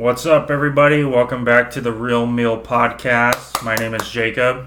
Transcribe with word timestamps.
What's 0.00 0.24
up, 0.24 0.50
everybody? 0.50 1.04
Welcome 1.04 1.44
back 1.44 1.70
to 1.72 1.80
the 1.82 1.92
Real 1.92 2.24
Meal 2.24 2.58
Podcast. 2.58 3.62
My 3.62 3.74
name 3.74 3.92
is 3.92 4.08
Jacob, 4.08 4.66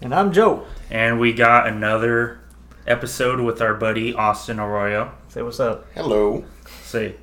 And 0.00 0.14
I'm 0.14 0.32
Joe. 0.32 0.64
and 0.90 1.20
we 1.20 1.34
got 1.34 1.66
another 1.66 2.40
episode 2.86 3.40
with 3.40 3.60
our 3.60 3.74
buddy 3.74 4.14
Austin 4.14 4.58
Arroyo. 4.58 5.12
Say 5.28 5.42
what's 5.42 5.60
up. 5.60 5.84
Hello. 5.94 6.46
Say, 6.82 7.16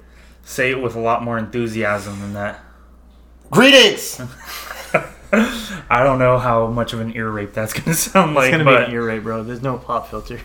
say 0.43 0.70
it 0.70 0.81
with 0.83 0.96
a 0.96 0.99
lot 0.99 1.23
more 1.23 1.39
enthusiasm 1.39 2.20
than 2.20 2.33
that. 2.33 2.63
Greetings. 3.49 4.21
I 5.31 6.03
don't 6.03 6.19
know 6.19 6.37
how 6.37 6.67
much 6.67 6.94
of 6.94 6.99
an 6.99 7.15
ear 7.15 7.31
rape 7.31 7.53
that's 7.53 7.74
gonna 7.74 7.94
sound 7.96 8.35
like, 8.35 8.49
It's 8.49 8.51
gonna 8.51 8.65
but 8.65 8.79
be 8.81 8.85
an 8.85 8.92
ear 8.92 9.05
rape, 9.08 9.24
bro. 9.24 9.42
There's 9.44 9.63
no 9.63 9.79
pop 9.79 10.10
filter. 10.12 10.39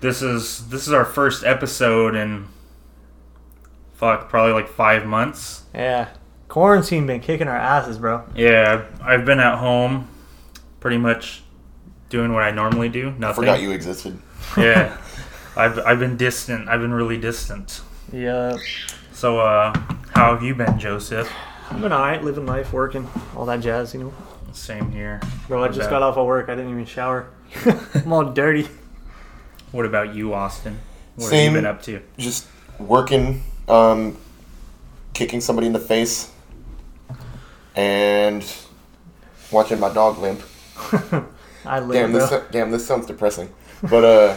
this 0.00 0.22
is 0.22 0.68
this 0.68 0.86
is 0.86 0.92
our 0.92 1.04
first 1.04 1.42
episode 1.44 2.14
in 2.14 2.46
fuck 3.94 4.28
probably 4.28 4.52
like 4.52 4.68
five 4.68 5.04
months. 5.06 5.64
Yeah. 5.74 6.08
Quarantine 6.48 7.06
been 7.06 7.20
kicking 7.20 7.48
our 7.48 7.56
asses, 7.56 7.98
bro. 7.98 8.24
Yeah, 8.34 8.84
I've 9.02 9.24
been 9.24 9.40
at 9.40 9.58
home, 9.58 10.08
pretty 10.80 10.98
much 10.98 11.42
doing 12.08 12.32
what 12.32 12.44
I 12.44 12.50
normally 12.50 12.88
do. 12.88 13.12
Nothing. 13.18 13.42
Forgot 13.42 13.60
you 13.60 13.72
existed. 13.72 14.18
yeah, 14.56 14.96
I've 15.56 15.78
I've 15.80 15.98
been 15.98 16.16
distant. 16.16 16.68
I've 16.68 16.80
been 16.80 16.94
really 16.94 17.18
distant. 17.18 17.80
Yeah. 18.12 18.56
So, 19.12 19.40
uh, 19.40 19.72
how 20.14 20.34
have 20.34 20.42
you 20.42 20.54
been, 20.54 20.78
Joseph? 20.78 21.32
I've 21.70 21.80
been 21.80 21.92
alright, 21.92 22.22
living 22.22 22.46
life, 22.46 22.72
working, 22.72 23.08
all 23.34 23.46
that 23.46 23.60
jazz, 23.60 23.92
you 23.94 24.00
know. 24.00 24.12
Same 24.52 24.92
here. 24.92 25.20
Bro, 25.48 25.64
I 25.64 25.68
just 25.68 25.80
bad. 25.80 25.90
got 25.90 26.02
off 26.02 26.16
of 26.16 26.26
work. 26.26 26.48
I 26.48 26.54
didn't 26.54 26.70
even 26.70 26.86
shower. 26.86 27.28
I'm 27.94 28.12
all 28.12 28.24
dirty. 28.24 28.68
What 29.72 29.84
about 29.84 30.14
you, 30.14 30.32
Austin? 30.32 30.78
What 31.16 31.28
Same. 31.28 31.46
have 31.46 31.52
you 31.52 31.58
been 31.58 31.66
up 31.66 31.82
to? 31.82 32.02
Just 32.18 32.46
working, 32.78 33.42
um, 33.68 34.16
kicking 35.12 35.40
somebody 35.40 35.66
in 35.66 35.72
the 35.72 35.78
face, 35.80 36.30
and 37.76 38.44
watching 39.52 39.78
my 39.78 39.92
dog 39.92 40.18
limp. 40.18 40.42
I 41.64 41.80
live, 41.80 41.92
Damn, 41.92 42.12
this 42.12 42.32
damn 42.50 42.70
this 42.70 42.86
sounds 42.86 43.06
depressing. 43.06 43.52
But 43.82 44.04
uh, 44.04 44.36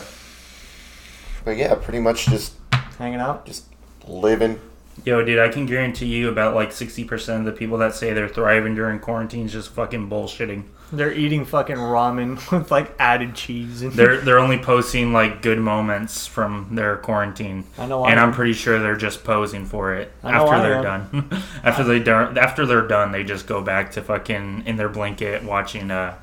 but 1.46 1.58
yeah, 1.58 1.76
pretty 1.76 2.00
much 2.00 2.26
just 2.26 2.54
Hanging 2.98 3.20
out. 3.20 3.46
just 3.46 3.66
living. 4.08 4.60
Yo, 5.06 5.24
dude, 5.24 5.40
I 5.40 5.48
can 5.48 5.66
guarantee 5.66 6.08
you 6.08 6.28
about 6.30 6.56
like 6.56 6.72
sixty 6.72 7.04
percent 7.06 7.40
of 7.40 7.46
the 7.46 7.58
people 7.58 7.78
that 7.78 7.96
say 7.96 8.14
they're 8.14 8.28
thriving 8.28 8.76
during 8.76 9.00
quarantine 9.00 9.46
is 9.46 9.54
just 9.54 9.70
fucking 9.70 10.10
bullshitting. 10.10 10.64
They're 10.92 11.14
eating 11.14 11.46
fucking 11.46 11.76
ramen 11.76 12.52
with 12.58 12.72
like 12.72 12.96
added 13.00 13.36
cheese 13.36 13.82
and 13.84 13.92
They're 13.94 14.20
they're 14.22 14.40
only 14.40 14.58
posting 14.58 15.14
like 15.14 15.42
good 15.44 15.60
moments 15.60 16.26
from 16.26 16.70
their 16.76 16.98
quarantine. 16.98 17.66
I 17.78 17.86
know 17.86 18.04
I 18.04 18.12
and 18.12 18.20
I'm 18.20 18.30
am. 18.30 18.34
pretty 18.34 18.54
sure 18.54 18.80
they're 18.80 18.96
just 18.96 19.24
posing 19.24 19.66
for 19.66 19.94
it 19.96 20.12
after 20.24 20.54
I 20.54 20.62
they're 20.62 20.76
am. 20.78 20.84
done. 21.30 21.44
after 21.64 21.84
they 21.84 22.00
done 22.00 22.38
after 22.38 22.66
they're 22.66 22.88
done, 22.88 23.12
they 23.12 23.24
just 23.24 23.46
go 23.46 23.62
back 23.62 23.92
to 23.92 24.02
fucking 24.02 24.64
in 24.66 24.78
their 24.78 24.90
blanket 24.90 25.44
watching 25.44 25.92
uh 25.92 26.16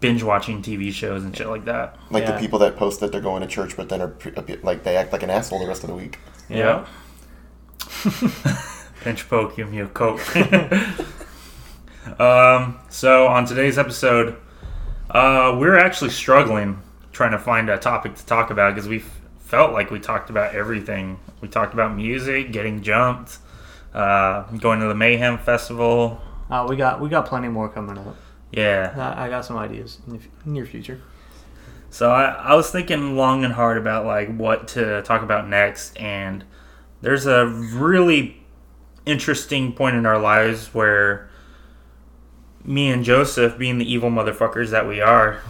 binge 0.00 0.22
watching 0.22 0.62
TV 0.62 0.92
shows 0.92 1.24
and 1.24 1.36
shit 1.36 1.48
like 1.48 1.64
that. 1.64 1.96
Like 2.10 2.24
Yeah. 2.24 2.32
the 2.32 2.38
people 2.38 2.58
that 2.60 2.76
post 2.76 3.00
that 3.00 3.10
they're 3.10 3.20
going 3.20 3.40
to 3.42 3.48
church, 3.48 3.76
but 3.76 3.88
then 3.88 4.00
are 4.00 4.08
pre- 4.08 4.34
a 4.36 4.42
bit- 4.42 4.62
like 4.62 4.84
they 4.84 4.96
act 4.96 5.12
like 5.12 5.22
an 5.24 5.30
asshole 5.30 5.58
the 5.60 5.66
rest 5.66 5.82
of 5.82 5.88
the 5.90 5.96
week. 5.96 6.18
Yeah. 6.48 6.84
Pinch 9.02 9.28
poke, 9.28 9.56
give 9.56 9.70
me 9.70 9.80
a 9.80 9.86
coke. 9.86 10.20
Um, 12.18 12.78
so 12.88 13.26
on 13.26 13.46
today's 13.46 13.78
episode, 13.78 14.36
uh, 15.10 15.56
we're 15.58 15.78
actually 15.78 16.10
struggling 16.10 16.80
trying 17.12 17.30
to 17.30 17.38
find 17.38 17.70
a 17.70 17.78
topic 17.78 18.14
to 18.16 18.26
talk 18.26 18.50
about 18.50 18.74
because 18.74 18.88
we 18.88 19.02
felt 19.38 19.72
like 19.72 19.90
we 19.90 20.00
talked 20.00 20.30
about 20.30 20.54
everything. 20.54 21.18
We 21.40 21.48
talked 21.48 21.72
about 21.72 21.94
music, 21.94 22.52
getting 22.52 22.82
jumped, 22.82 23.38
uh, 23.94 24.42
going 24.58 24.80
to 24.80 24.86
the 24.86 24.94
Mayhem 24.94 25.38
Festival. 25.38 26.20
Uh, 26.50 26.66
we 26.68 26.76
got 26.76 27.00
we 27.00 27.08
got 27.08 27.26
plenty 27.26 27.48
more 27.48 27.68
coming 27.68 27.96
up. 27.96 28.16
Yeah. 28.50 29.14
I, 29.16 29.26
I 29.26 29.28
got 29.28 29.44
some 29.44 29.56
ideas 29.56 30.00
in 30.06 30.14
the 30.14 30.18
f- 30.18 30.28
near 30.44 30.66
future. 30.66 31.00
So 31.90 32.10
I, 32.10 32.24
I 32.24 32.54
was 32.54 32.70
thinking 32.70 33.16
long 33.16 33.44
and 33.44 33.54
hard 33.54 33.78
about 33.78 34.04
like 34.04 34.34
what 34.36 34.68
to 34.68 35.02
talk 35.02 35.22
about 35.22 35.48
next, 35.48 35.96
and 35.96 36.44
there's 37.00 37.26
a 37.26 37.46
really 37.46 38.42
interesting 39.06 39.72
point 39.72 39.94
in 39.96 40.06
our 40.06 40.18
lives 40.18 40.74
where 40.74 41.28
me 42.64 42.90
and 42.90 43.04
Joseph, 43.04 43.58
being 43.58 43.78
the 43.78 43.90
evil 43.90 44.10
motherfuckers 44.10 44.70
that 44.70 44.88
we 44.88 45.00
are, 45.00 45.40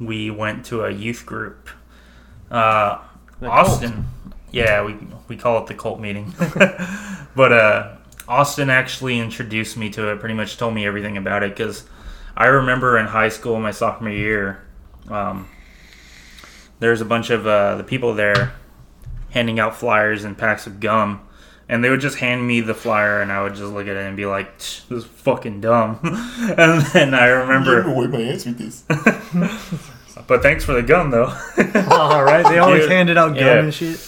we 0.00 0.30
went 0.30 0.64
to 0.66 0.84
a 0.84 0.90
youth 0.90 1.26
group. 1.26 1.68
Uh, 2.50 2.98
The 3.40 3.46
cult. 3.46 3.68
Austin, 3.68 4.06
yeah, 4.50 4.84
we 4.84 4.96
we 5.28 5.36
call 5.36 5.58
it 5.62 5.66
the 5.66 5.74
cult 5.74 6.00
meeting, 6.00 6.34
but 7.36 7.52
uh, 7.52 7.96
Austin 8.26 8.70
actually 8.70 9.18
introduced 9.18 9.76
me 9.76 9.90
to 9.90 10.10
it. 10.10 10.20
Pretty 10.20 10.34
much 10.34 10.56
told 10.56 10.74
me 10.74 10.86
everything 10.86 11.16
about 11.16 11.42
it 11.42 11.54
because 11.54 11.84
I 12.36 12.46
remember 12.46 12.98
in 12.98 13.06
high 13.06 13.28
school, 13.28 13.60
my 13.60 13.70
sophomore 13.70 14.10
year. 14.10 14.62
Um, 15.08 15.48
there's 16.80 17.00
a 17.00 17.04
bunch 17.04 17.30
of 17.30 17.46
uh, 17.46 17.76
the 17.76 17.84
people 17.84 18.14
there 18.14 18.54
handing 19.30 19.58
out 19.60 19.76
flyers 19.76 20.24
and 20.24 20.38
packs 20.38 20.66
of 20.66 20.80
gum. 20.80 21.20
And 21.68 21.84
they 21.84 21.90
would 21.90 22.00
just 22.00 22.18
hand 22.18 22.46
me 22.46 22.60
the 22.60 22.74
flyer, 22.74 23.20
and 23.20 23.30
I 23.30 23.42
would 23.42 23.54
just 23.54 23.72
look 23.72 23.86
at 23.86 23.96
it 23.96 24.06
and 24.06 24.16
be 24.16 24.24
like, 24.24 24.56
"This 24.58 24.84
is 24.90 25.04
fucking 25.04 25.60
dumb." 25.60 25.98
and 26.02 26.82
then 26.92 27.14
I 27.14 27.26
remember, 27.26 27.90
Wipe 27.92 28.10
my 28.10 28.22
ass 28.22 28.46
with 28.46 28.58
this. 28.58 28.84
but 30.26 30.42
thanks 30.42 30.64
for 30.64 30.72
the 30.72 30.82
gum, 30.82 31.10
though. 31.10 31.26
All 31.90 32.24
right, 32.24 32.44
they 32.48 32.58
always 32.58 32.82
Dude, 32.82 32.92
handed 32.92 33.18
out 33.18 33.34
gum 33.34 33.44
yeah. 33.44 33.58
and 33.58 33.74
shit. 33.74 34.00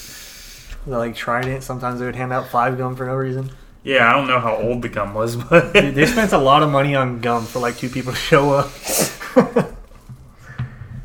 They 0.87 0.97
like 0.97 1.15
Trident. 1.15 1.63
Sometimes 1.63 2.01
they 2.01 2.07
would 2.07 2.17
hand 2.17 2.33
out 2.33 2.49
five 2.49 2.79
gum 2.79 2.97
for 2.97 3.05
no 3.05 3.15
reason. 3.15 3.51
yeah, 3.85 4.09
I 4.09 4.13
don't 4.17 4.27
know 4.27 4.41
how 4.41 4.57
old 4.57 4.81
the 4.81 4.89
gum 4.89 5.13
was, 5.13 5.37
but 5.37 5.75
Dude, 5.75 5.95
they 5.95 6.07
spent 6.07 6.33
a 6.33 6.39
lot 6.39 6.63
of 6.63 6.71
money 6.71 6.95
on 6.95 7.21
gum 7.21 7.45
for 7.45 7.59
like 7.59 7.77
two 7.77 7.91
people 7.91 8.13
to 8.13 8.19
show 8.19 8.53
up. 8.53 8.71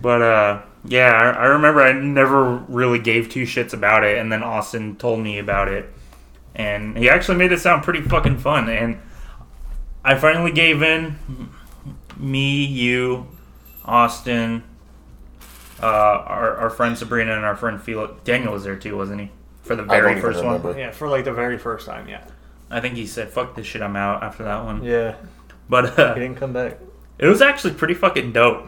But 0.05 0.21
uh, 0.21 0.61
yeah, 0.83 1.13
I, 1.13 1.29
I 1.31 1.45
remember 1.45 1.81
I 1.81 1.91
never 1.91 2.57
really 2.67 2.99
gave 2.99 3.27
two 3.27 3.41
shits 3.41 3.73
about 3.73 4.03
it, 4.03 4.19
and 4.19 4.31
then 4.31 4.43
Austin 4.43 4.97
told 4.97 5.19
me 5.19 5.39
about 5.39 5.67
it, 5.67 5.91
and 6.55 6.97
he 6.97 7.09
actually 7.09 7.37
made 7.37 7.51
it 7.51 7.59
sound 7.59 7.83
pretty 7.83 8.01
fucking 8.01 8.37
fun. 8.39 8.69
And 8.69 8.99
I 10.03 10.15
finally 10.15 10.51
gave 10.51 10.81
in. 10.81 11.17
Me, 12.17 12.63
you, 12.63 13.27
Austin, 13.83 14.63
uh, 15.83 15.85
our, 15.85 16.55
our 16.57 16.69
friend 16.69 16.97
Sabrina, 16.97 17.35
and 17.35 17.43
our 17.43 17.55
friend 17.57 17.81
Felix. 17.81 18.13
Daniel 18.23 18.53
was 18.53 18.63
there 18.63 18.77
too, 18.77 18.95
wasn't 18.95 19.19
he? 19.21 19.31
For 19.63 19.75
the 19.75 19.83
very 19.83 20.21
first 20.21 20.43
one. 20.43 20.77
yeah, 20.77 20.91
for 20.91 21.09
like 21.09 21.25
the 21.25 21.33
very 21.33 21.57
first 21.57 21.85
time. 21.85 22.07
Yeah. 22.07 22.23
I 22.69 22.79
think 22.79 22.95
he 22.95 23.05
said, 23.05 23.29
"Fuck 23.29 23.55
this 23.55 23.65
shit, 23.67 23.81
I'm 23.81 23.95
out." 23.95 24.23
After 24.23 24.43
that 24.43 24.63
one, 24.63 24.83
Yeah. 24.83 25.15
but 25.69 25.99
uh, 25.99 26.13
He 26.13 26.21
didn't 26.21 26.37
come 26.37 26.53
back. 26.53 26.77
it 27.19 27.27
was 27.27 27.41
actually 27.41 27.73
pretty 27.73 27.93
fucking 27.95 28.31
dope. 28.31 28.67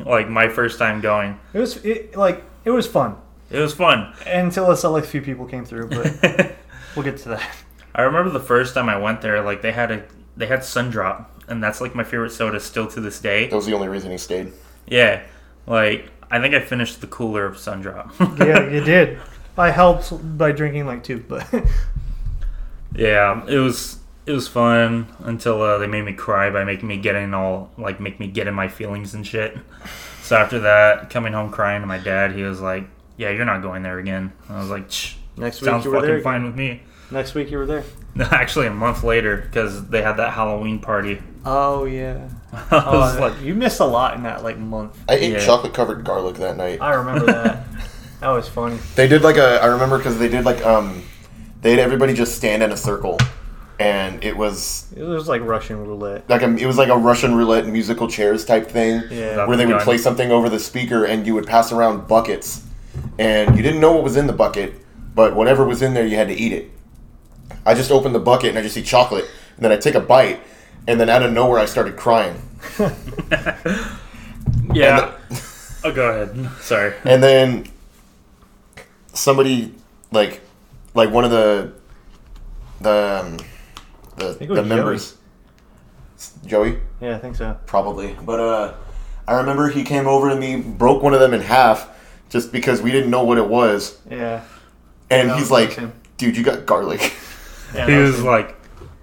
Like 0.00 0.28
my 0.28 0.48
first 0.48 0.78
time 0.78 1.00
going, 1.00 1.38
It 1.52 1.58
was 1.58 1.76
it, 1.84 2.16
like 2.16 2.42
it 2.64 2.70
was 2.70 2.86
fun 2.86 3.16
it 3.50 3.58
was 3.60 3.74
fun. 3.74 4.12
until 4.26 4.70
a 4.70 4.76
select 4.76 5.06
few 5.08 5.20
people 5.22 5.44
came 5.46 5.64
through, 5.64 5.88
but 5.88 6.54
we'll 6.94 7.04
get 7.04 7.18
to 7.18 7.30
that. 7.30 7.56
I 7.94 8.02
remember 8.02 8.30
the 8.30 8.40
first 8.40 8.74
time 8.74 8.88
I 8.88 8.98
went 8.98 9.22
there, 9.22 9.42
like 9.42 9.62
they 9.62 9.72
had 9.72 9.90
a 9.90 10.04
they 10.36 10.46
had 10.46 10.60
Sundrop, 10.60 11.26
and 11.48 11.62
that's 11.62 11.80
like 11.80 11.94
my 11.94 12.04
favorite 12.04 12.30
soda 12.30 12.60
still 12.60 12.86
to 12.88 13.00
this 13.00 13.20
day. 13.20 13.48
That 13.48 13.56
was 13.56 13.66
the 13.66 13.74
only 13.74 13.88
reason 13.88 14.10
he 14.10 14.18
stayed. 14.18 14.52
Yeah, 14.86 15.22
like 15.66 16.10
I 16.30 16.40
think 16.40 16.54
I 16.54 16.60
finished 16.60 17.00
the 17.00 17.06
cooler 17.06 17.44
of 17.44 17.56
Sundrop. 17.56 18.12
yeah, 18.38 18.68
you 18.68 18.82
did. 18.82 19.18
I 19.56 19.70
helped 19.70 20.12
by 20.38 20.52
drinking 20.52 20.86
like 20.86 21.02
two, 21.02 21.24
but 21.28 21.52
yeah, 22.94 23.44
it 23.46 23.58
was 23.58 23.98
it 24.26 24.32
was 24.32 24.46
fun 24.46 25.08
until 25.20 25.60
uh, 25.62 25.78
they 25.78 25.86
made 25.86 26.02
me 26.02 26.12
cry 26.12 26.50
by 26.50 26.62
making 26.62 26.86
me 26.86 26.98
get 26.98 27.16
in 27.16 27.34
all 27.34 27.70
like 27.76 27.98
make 27.98 28.20
me 28.20 28.28
get 28.28 28.46
in 28.46 28.54
my 28.54 28.68
feelings 28.68 29.14
and 29.14 29.26
shit. 29.26 29.58
So 30.22 30.36
after 30.36 30.60
that, 30.60 31.10
coming 31.10 31.32
home 31.32 31.50
crying 31.50 31.80
to 31.80 31.86
my 31.86 31.98
dad, 31.98 32.32
he 32.32 32.42
was 32.42 32.60
like, 32.60 32.84
"Yeah, 33.16 33.30
you're 33.30 33.46
not 33.46 33.62
going 33.62 33.82
there 33.82 33.98
again." 33.98 34.32
I 34.48 34.58
was 34.60 34.68
like, 34.70 34.90
Shh, 34.90 35.14
next 35.38 35.60
week 35.60 35.70
"Sounds 35.70 35.84
you 35.84 35.90
were 35.90 35.98
fucking 35.98 36.08
there. 36.10 36.20
fine 36.20 36.44
with 36.44 36.54
me." 36.56 36.82
Next 37.10 37.34
week 37.34 37.50
you 37.50 37.58
were 37.58 37.66
there. 37.66 37.84
Actually, 38.20 38.66
a 38.66 38.70
month 38.72 39.02
later, 39.04 39.36
because 39.38 39.88
they 39.88 40.02
had 40.02 40.14
that 40.18 40.32
Halloween 40.34 40.78
party. 40.78 41.20
Oh 41.46 41.84
yeah. 41.84 42.28
I 42.52 42.74
was 42.92 43.16
Oh, 43.16 43.20
like, 43.20 43.40
you 43.42 43.54
missed 43.54 43.80
a 43.80 43.84
lot 43.86 44.16
in 44.16 44.22
that 44.24 44.42
like 44.42 44.58
month. 44.58 44.98
I 45.08 45.14
ate 45.14 45.32
Yeah. 45.32 45.38
chocolate 45.46 45.72
covered 45.74 46.04
garlic 46.04 46.36
that 46.36 46.56
night. 46.56 46.80
I 46.82 46.94
remember 46.94 47.26
that. 47.26 47.64
that 48.20 48.28
was 48.28 48.48
funny. 48.48 48.78
They 48.96 49.06
did 49.08 49.22
like 49.22 49.36
a. 49.36 49.62
I 49.62 49.66
remember 49.66 49.96
because 49.98 50.18
they 50.18 50.28
did 50.28 50.44
like 50.44 50.64
um, 50.66 51.02
they 51.62 51.70
had 51.70 51.78
everybody 51.78 52.12
just 52.14 52.34
stand 52.36 52.62
in 52.62 52.72
a 52.72 52.76
circle, 52.76 53.18
and 53.78 54.22
it 54.24 54.36
was 54.36 54.92
It 54.96 55.02
was 55.04 55.28
like 55.28 55.40
Russian 55.42 55.86
roulette. 55.86 56.28
like 56.28 56.42
a. 56.42 56.54
It 56.56 56.66
was 56.66 56.76
like 56.76 56.88
a 56.88 56.96
Russian 56.96 57.34
roulette 57.34 57.66
musical 57.66 58.08
chairs 58.08 58.44
type 58.44 58.68
thing. 58.68 59.02
Yeah. 59.10 59.46
Where 59.46 59.56
they 59.56 59.64
would 59.66 59.76
Gun. 59.76 59.84
play 59.84 59.98
something 59.98 60.30
over 60.30 60.48
the 60.50 60.58
speaker, 60.60 61.04
and 61.04 61.26
you 61.26 61.34
would 61.34 61.46
pass 61.46 61.72
around 61.72 62.06
buckets, 62.08 62.64
and 63.18 63.56
you 63.56 63.62
didn't 63.62 63.80
know 63.80 63.92
what 63.92 64.02
was 64.04 64.16
in 64.16 64.26
the 64.26 64.32
bucket, 64.32 64.74
but 65.14 65.34
whatever 65.34 65.64
was 65.64 65.82
in 65.82 65.94
there, 65.94 66.06
you 66.06 66.16
had 66.16 66.28
to 66.28 66.34
eat 66.34 66.52
it. 66.52 66.70
I 67.66 67.74
just 67.74 67.90
opened 67.90 68.14
the 68.14 68.20
bucket 68.20 68.50
and 68.50 68.58
I 68.58 68.62
just 68.62 68.74
see 68.74 68.82
chocolate, 68.82 69.26
and 69.56 69.64
then 69.64 69.72
I 69.72 69.76
take 69.76 69.94
a 69.94 70.00
bite, 70.00 70.40
and 70.86 71.00
then 71.00 71.08
out 71.08 71.22
of 71.22 71.32
nowhere 71.32 71.58
I 71.58 71.66
started 71.66 71.96
crying. 71.96 72.40
yeah. 74.72 75.12
oh, 75.84 75.92
go 75.92 76.08
ahead. 76.10 76.50
Sorry. 76.60 76.94
and 77.04 77.22
then 77.22 77.66
somebody 79.12 79.74
like 80.12 80.40
like 80.94 81.10
one 81.10 81.24
of 81.24 81.30
the 81.30 81.72
the 82.80 83.22
um, 83.24 83.36
the 84.16 84.34
think 84.34 84.50
it 84.50 84.54
the 84.54 84.62
members. 84.62 85.16
Joey, 86.46 86.78
Yeah, 87.00 87.14
I 87.14 87.18
think 87.18 87.36
so. 87.36 87.56
probably. 87.66 88.16
But 88.24 88.40
uh, 88.40 88.74
I 89.28 89.34
remember 89.34 89.68
he 89.68 89.84
came 89.84 90.08
over 90.08 90.28
and 90.30 90.42
he 90.42 90.56
broke 90.56 91.00
one 91.00 91.14
of 91.14 91.20
them 91.20 91.32
in 91.32 91.40
half 91.40 91.88
just 92.28 92.50
because 92.50 92.82
we 92.82 92.90
didn't 92.90 93.10
know 93.10 93.22
what 93.22 93.38
it 93.38 93.46
was, 93.48 93.98
Yeah. 94.10 94.42
And 95.10 95.30
he's 95.32 95.50
like, 95.50 95.78
"Dude, 96.16 96.36
you 96.36 96.42
got 96.44 96.66
garlic." 96.66 97.00
yeah 97.74 97.86
He 97.86 97.92
that 97.94 98.00
was 98.02 98.22
like, 98.22 98.56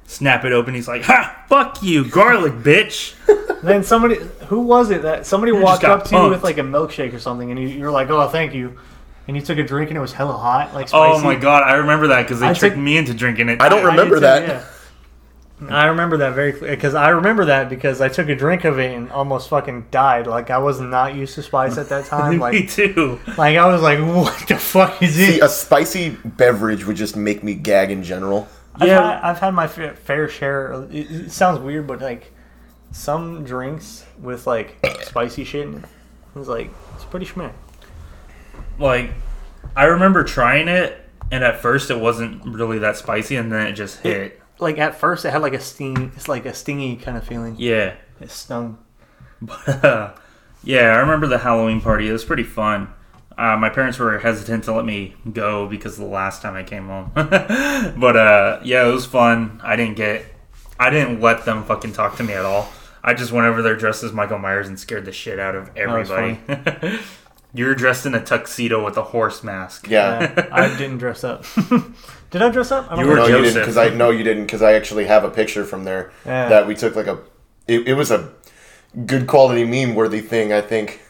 snap 0.07 0.45
it 0.45 0.51
open. 0.51 0.73
He's 0.73 0.87
like, 0.87 1.03
ha, 1.03 1.43
fuck 1.49 1.81
you, 1.83 2.07
garlic, 2.09 2.53
bitch. 2.53 3.13
Then 3.65 3.83
somebody, 3.83 4.17
who 4.47 4.59
was 4.61 4.91
it 4.91 5.01
that 5.01 5.25
somebody 5.25 5.51
just 5.51 5.63
walked 5.63 5.81
got 5.81 6.01
up 6.01 6.05
to 6.07 6.15
you 6.15 6.21
punked. 6.21 6.29
with 6.29 6.43
like 6.43 6.59
a 6.59 6.61
milkshake 6.61 7.13
or 7.15 7.19
something, 7.19 7.49
and 7.49 7.59
you, 7.59 7.67
you 7.67 7.83
were 7.83 7.89
like, 7.89 8.11
"Oh, 8.11 8.27
thank 8.29 8.53
you," 8.53 8.77
and 9.27 9.35
you 9.35 9.41
took 9.41 9.57
a 9.57 9.63
drink 9.63 9.89
and 9.89 9.97
it 9.97 10.01
was 10.01 10.13
hella 10.13 10.33
hot, 10.37 10.75
like 10.75 10.85
oh 10.93 11.13
spicy. 11.13 11.19
Oh 11.19 11.23
my 11.23 11.33
god, 11.35 11.63
I 11.63 11.75
remember 11.77 12.07
that 12.09 12.21
because 12.23 12.39
they 12.41 12.47
I 12.49 12.53
tricked 12.53 12.75
took- 12.75 12.83
me 12.83 12.95
into 12.97 13.15
drinking 13.15 13.49
it. 13.49 13.59
I 13.61 13.69
don't 13.69 13.79
I 13.79 13.81
did 13.81 13.87
remember 13.87 14.15
too, 14.17 14.19
that. 14.21 14.47
yeah. 14.47 14.65
I 15.69 15.85
remember 15.87 16.17
that 16.17 16.33
very 16.35 16.51
because 16.51 16.95
I 16.95 17.09
remember 17.09 17.45
that 17.45 17.69
because 17.69 18.01
I 18.01 18.09
took 18.09 18.29
a 18.29 18.35
drink 18.35 18.63
of 18.65 18.79
it 18.79 18.95
and 18.95 19.11
almost 19.11 19.49
fucking 19.49 19.87
died. 19.91 20.27
Like 20.27 20.49
I 20.49 20.57
was 20.57 20.79
not 20.79 21.15
used 21.15 21.35
to 21.35 21.43
spice 21.43 21.77
at 21.77 21.89
that 21.89 22.05
time. 22.07 22.39
Like 22.39 22.53
me 22.53 22.65
too. 22.67 23.19
like 23.37 23.57
I 23.57 23.65
was 23.67 23.81
like, 23.81 23.99
"What 23.99 24.47
the 24.47 24.57
fuck 24.57 25.01
is 25.01 25.15
See, 25.15 25.35
it?" 25.37 25.43
a 25.43 25.49
spicy 25.49 26.11
beverage 26.25 26.85
would 26.85 26.95
just 26.97 27.15
make 27.15 27.43
me 27.43 27.53
gag 27.55 27.91
in 27.91 28.03
general. 28.03 28.47
I've, 28.75 28.87
Yeah. 28.87 29.01
had, 29.13 29.21
I've 29.23 29.39
had 29.39 29.53
my 29.53 29.67
fair, 29.67 29.95
fair 29.95 30.27
share. 30.27 30.73
It, 30.91 31.09
it 31.11 31.31
sounds 31.31 31.59
weird, 31.59 31.87
but 31.87 32.01
like 32.01 32.31
some 32.91 33.43
drinks 33.43 34.05
with 34.21 34.45
like 34.47 34.77
spicy 35.03 35.43
shit, 35.43 35.67
it, 35.67 35.83
it's 36.35 36.47
like 36.47 36.69
it's 36.95 37.05
pretty 37.05 37.25
schmick. 37.25 37.53
Like, 38.77 39.11
I 39.75 39.85
remember 39.85 40.23
trying 40.23 40.67
it, 40.67 40.99
and 41.31 41.43
at 41.43 41.61
first 41.61 41.89
it 41.89 41.99
wasn't 41.99 42.43
really 42.45 42.79
that 42.79 42.97
spicy, 42.97 43.35
and 43.37 43.51
then 43.51 43.67
it 43.67 43.73
just 43.73 43.99
hit. 44.01 44.41
Like 44.59 44.77
at 44.77 44.95
first, 44.95 45.25
it 45.25 45.31
had 45.31 45.41
like 45.41 45.53
a 45.53 45.59
sting. 45.59 46.11
It's 46.15 46.27
like 46.27 46.45
a 46.45 46.53
stingy 46.53 46.95
kind 46.95 47.17
of 47.17 47.25
feeling. 47.25 47.55
Yeah. 47.57 47.95
It 48.19 48.31
stung. 48.31 48.77
But, 49.41 49.67
uh, 49.85 50.13
yeah, 50.63 50.93
I 50.93 50.97
remember 50.97 51.27
the 51.27 51.39
Halloween 51.39 51.81
party. 51.81 52.07
It 52.09 52.13
was 52.13 52.25
pretty 52.25 52.43
fun. 52.43 52.89
Uh, 53.37 53.57
my 53.57 53.69
parents 53.69 53.99
were 53.99 54.17
hesitant 54.19 54.63
to 54.63 54.73
let 54.73 54.85
me 54.85 55.13
go 55.33 55.67
because 55.67 55.97
the 55.97 56.05
last 56.05 56.41
time 56.41 56.55
I 56.55 56.63
came 56.63 56.87
home. 56.87 57.11
but 57.15 58.15
uh, 58.15 58.61
yeah, 58.63 58.87
it 58.87 58.91
was 58.91 59.05
fun. 59.05 59.59
I 59.63 59.75
didn't 59.75 59.97
get, 59.97 60.25
I 60.79 60.89
didn't 60.89 61.19
let 61.19 61.43
them 61.43 61.63
fucking 61.65 61.93
talk 61.93 62.15
to 62.17 62.23
me 62.23 62.33
at 62.33 62.45
all. 62.45 62.71
I 63.03 63.13
just 63.13 63.31
went 63.31 63.45
over 63.45 63.61
there 63.61 63.75
dressed 63.75 64.03
as 64.03 64.13
Michael 64.13 64.39
Myers 64.39 64.67
and 64.67 64.79
scared 64.79 65.05
the 65.05 65.11
shit 65.11 65.37
out 65.37 65.53
of 65.53 65.67
was 65.67 66.09
everybody. 66.09 66.39
you 67.55 67.65
were 67.65 67.73
dressed 67.75 68.05
in 68.05 68.13
a 68.13 68.23
tuxedo 68.23 68.83
with 68.85 68.97
a 68.97 69.03
horse 69.03 69.43
mask. 69.43 69.87
Yeah. 69.89 70.33
Yeah, 70.37 70.47
I 70.51 70.67
didn't 70.77 70.97
dress 70.99 71.23
up. 71.23 71.45
Did 72.31 72.41
I 72.41 72.49
dress 72.49 72.71
up? 72.71 72.91
I 72.91 72.95
don't 72.95 73.05
You 73.05 73.09
were 73.11 73.15
no, 73.15 73.23
remember. 73.25 73.37
you 73.37 73.43
didn't, 73.43 73.65
Joseph. 73.65 73.75
because 73.75 73.77
I 73.77 73.95
no, 73.95 74.09
you 74.09 74.23
didn't, 74.23 74.45
because 74.45 74.61
I 74.61 74.73
actually 74.73 75.05
have 75.05 75.23
a 75.23 75.29
picture 75.29 75.63
from 75.63 75.83
there 75.85 76.11
Yeah. 76.25 76.49
that 76.49 76.67
we 76.67 76.75
took 76.75 76.95
like 76.95 77.07
a. 77.07 77.19
It, 77.67 77.87
it 77.87 77.93
was 77.93 78.11
a 78.11 78.29
good 79.05 79.25
quality 79.27 79.63
meme 79.63 79.95
worthy 79.95 80.21
thing. 80.21 80.51
I 80.53 80.61
think 80.61 81.01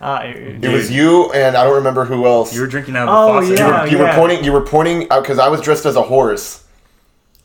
Ah, 0.00 0.22
it- 0.22 0.64
it 0.64 0.68
was 0.68 0.90
you 0.90 1.30
and 1.32 1.56
I 1.56 1.64
don't 1.64 1.74
remember 1.74 2.06
who 2.06 2.24
else. 2.26 2.54
You 2.54 2.62
were 2.62 2.66
drinking 2.66 2.96
out 2.96 3.08
of 3.08 3.14
the 3.14 3.20
Oh, 3.20 3.40
faucet. 3.40 3.58
you 3.58 3.66
were, 3.66 3.86
you 3.88 3.98
were 3.98 4.12
pointing. 4.14 4.44
You 4.44 4.52
were 4.52 4.62
pointing 4.64 5.10
out 5.10 5.22
because 5.22 5.38
I 5.38 5.48
was 5.48 5.60
dressed 5.60 5.84
as 5.84 5.96
a 5.96 6.02
horse, 6.02 6.64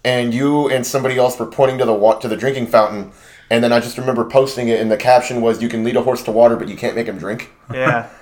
and 0.05 0.33
you 0.33 0.69
and 0.69 0.85
somebody 0.85 1.17
else 1.17 1.37
were 1.37 1.45
pointing 1.47 1.77
to 1.79 1.85
the 1.85 1.93
wa- 1.93 2.15
to 2.19 2.27
the 2.29 2.37
drinking 2.37 2.67
fountain. 2.67 3.11
And 3.51 3.63
then 3.63 3.71
I 3.73 3.79
just 3.79 3.97
remember 3.97 4.23
posting 4.25 4.69
it, 4.69 4.79
and 4.79 4.89
the 4.89 4.97
caption 4.97 5.41
was, 5.41 5.61
"You 5.61 5.69
can 5.69 5.83
lead 5.83 5.95
a 5.97 6.01
horse 6.01 6.23
to 6.23 6.31
water, 6.31 6.55
but 6.55 6.67
you 6.69 6.75
can't 6.77 6.95
make 6.95 7.07
him 7.07 7.17
drink." 7.17 7.51
yeah. 7.73 8.07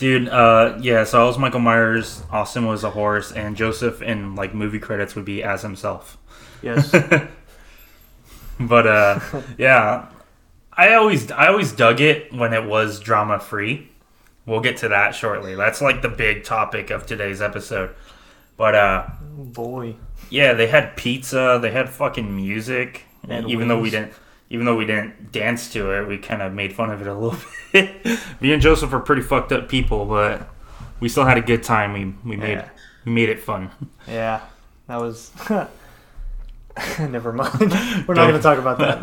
Dude, 0.00 0.28
uh, 0.30 0.78
yeah, 0.80 1.04
so 1.04 1.22
I 1.22 1.26
was 1.26 1.36
Michael 1.36 1.60
Myers, 1.60 2.22
Austin 2.30 2.66
was 2.66 2.84
a 2.84 2.90
horse, 2.90 3.32
and 3.32 3.54
Joseph 3.54 4.00
in 4.00 4.34
like 4.34 4.54
movie 4.54 4.78
credits 4.78 5.14
would 5.14 5.26
be 5.26 5.42
as 5.42 5.60
himself. 5.62 6.16
Yes. 6.62 6.92
But 8.60 8.86
uh, 8.86 9.20
yeah, 9.56 10.08
I 10.70 10.92
always 10.92 11.30
I 11.30 11.48
always 11.48 11.72
dug 11.72 12.00
it 12.02 12.30
when 12.32 12.52
it 12.52 12.66
was 12.66 13.00
drama 13.00 13.40
free. 13.40 13.88
We'll 14.44 14.60
get 14.60 14.76
to 14.78 14.88
that 14.88 15.14
shortly. 15.14 15.54
That's 15.54 15.80
like 15.80 16.02
the 16.02 16.10
big 16.10 16.44
topic 16.44 16.90
of 16.90 17.06
today's 17.06 17.40
episode. 17.40 17.94
But 18.58 18.74
uh, 18.74 19.06
Boy. 19.32 19.96
yeah, 20.28 20.52
they 20.52 20.66
had 20.66 20.94
pizza, 20.96 21.58
they 21.60 21.70
had 21.70 21.88
fucking 21.88 22.36
music. 22.36 23.04
And 23.26 23.48
even 23.48 23.68
though 23.68 23.80
we 23.80 23.88
didn't, 23.90 24.12
even 24.50 24.66
though 24.66 24.76
we 24.76 24.84
didn't 24.84 25.32
dance 25.32 25.72
to 25.72 25.90
it, 25.92 26.06
we 26.08 26.18
kind 26.18 26.42
of 26.42 26.52
made 26.52 26.72
fun 26.74 26.90
of 26.90 27.00
it 27.00 27.06
a 27.06 27.14
little 27.14 27.38
bit. 27.72 28.04
Me 28.40 28.52
and 28.52 28.60
Joseph 28.60 28.92
are 28.92 29.00
pretty 29.00 29.22
fucked 29.22 29.52
up 29.52 29.68
people, 29.68 30.04
but 30.06 30.48
we 31.00 31.08
still 31.08 31.24
had 31.24 31.38
a 31.38 31.42
good 31.42 31.62
time. 31.62 31.92
We 31.92 32.14
we 32.28 32.36
made 32.36 32.50
Yeah. 32.58 32.68
we 33.04 33.12
made 33.12 33.28
it 33.28 33.40
fun. 33.40 33.70
Yeah. 34.08 34.40
That 34.88 35.00
was. 35.00 35.30
Never 36.98 37.32
mind. 37.32 37.58
We're 38.08 38.14
not 38.14 38.26
going 38.28 38.34
to 38.34 38.40
talk 38.40 38.58
about 38.58 38.78
that. 38.78 39.00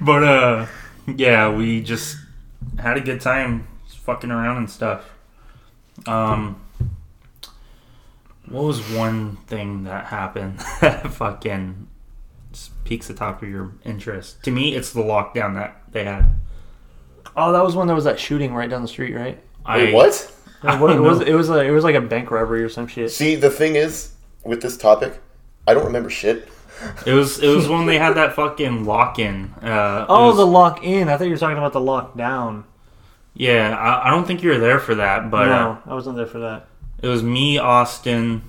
But 0.00 0.24
uh 0.24 0.66
yeah 1.16 1.48
we 1.54 1.82
just 1.82 2.16
had 2.78 2.96
a 2.96 3.00
good 3.00 3.20
time 3.20 3.66
fucking 4.04 4.30
around 4.30 4.56
and 4.56 4.70
stuff 4.70 5.04
um 6.06 6.60
what 8.48 8.64
was 8.64 8.80
one 8.92 9.36
thing 9.48 9.84
that 9.84 10.06
happened 10.06 10.58
that 10.80 11.12
fucking 11.12 11.88
just 12.52 12.84
peaks 12.84 13.08
the 13.08 13.14
top 13.14 13.42
of 13.42 13.48
your 13.48 13.72
interest 13.84 14.42
to 14.44 14.50
me 14.50 14.74
it's 14.74 14.92
the 14.92 15.00
lockdown 15.02 15.54
that 15.54 15.80
they 15.92 16.04
had 16.04 16.26
Oh, 17.34 17.50
that 17.52 17.64
was 17.64 17.74
when 17.74 17.86
there 17.86 17.96
was 17.96 18.04
that 18.04 18.20
shooting 18.20 18.52
right 18.52 18.68
down 18.68 18.82
the 18.82 18.88
street, 18.88 19.14
right? 19.14 19.38
Wait, 19.66 19.90
I, 19.90 19.92
what? 19.94 20.30
I 20.62 20.74
It 20.76 20.80
was, 20.80 20.92
it 20.92 21.00
was 21.00 21.18
know. 21.20 21.24
it 21.26 21.32
was 21.34 21.48
a, 21.50 21.58
it 21.60 21.70
was 21.70 21.82
like 21.84 21.94
a 21.94 22.00
bank 22.02 22.30
robbery 22.30 22.62
or 22.62 22.68
some 22.68 22.86
shit. 22.86 23.10
See, 23.10 23.36
the 23.36 23.48
thing 23.48 23.74
is 23.76 24.12
with 24.44 24.60
this 24.60 24.76
topic, 24.76 25.18
I 25.66 25.72
don't 25.72 25.86
remember 25.86 26.10
shit. 26.10 26.48
it 27.06 27.12
was 27.14 27.38
it 27.42 27.48
was 27.48 27.68
when 27.68 27.86
they 27.86 27.96
had 27.96 28.14
that 28.14 28.34
fucking 28.36 28.84
lock-in 28.84 29.54
uh 29.62 30.04
Oh, 30.10 30.26
was- 30.28 30.36
the 30.36 30.46
lock 30.46 30.82
in. 30.84 31.08
I 31.08 31.16
thought 31.16 31.24
you 31.24 31.30
were 31.30 31.38
talking 31.38 31.56
about 31.56 31.72
the 31.72 31.80
lockdown. 31.80 32.64
yeah 33.34 33.74
I, 33.78 34.08
I 34.08 34.10
don't 34.10 34.26
think 34.26 34.42
you 34.42 34.50
were 34.50 34.58
there 34.58 34.78
for 34.78 34.96
that 34.96 35.30
but 35.30 35.48
uh, 35.48 35.62
no, 35.62 35.78
I 35.86 35.94
wasn't 35.94 36.16
there 36.16 36.26
for 36.26 36.40
that. 36.40 36.66
It 37.00 37.08
was 37.08 37.22
me, 37.22 37.56
Austin, 37.56 38.42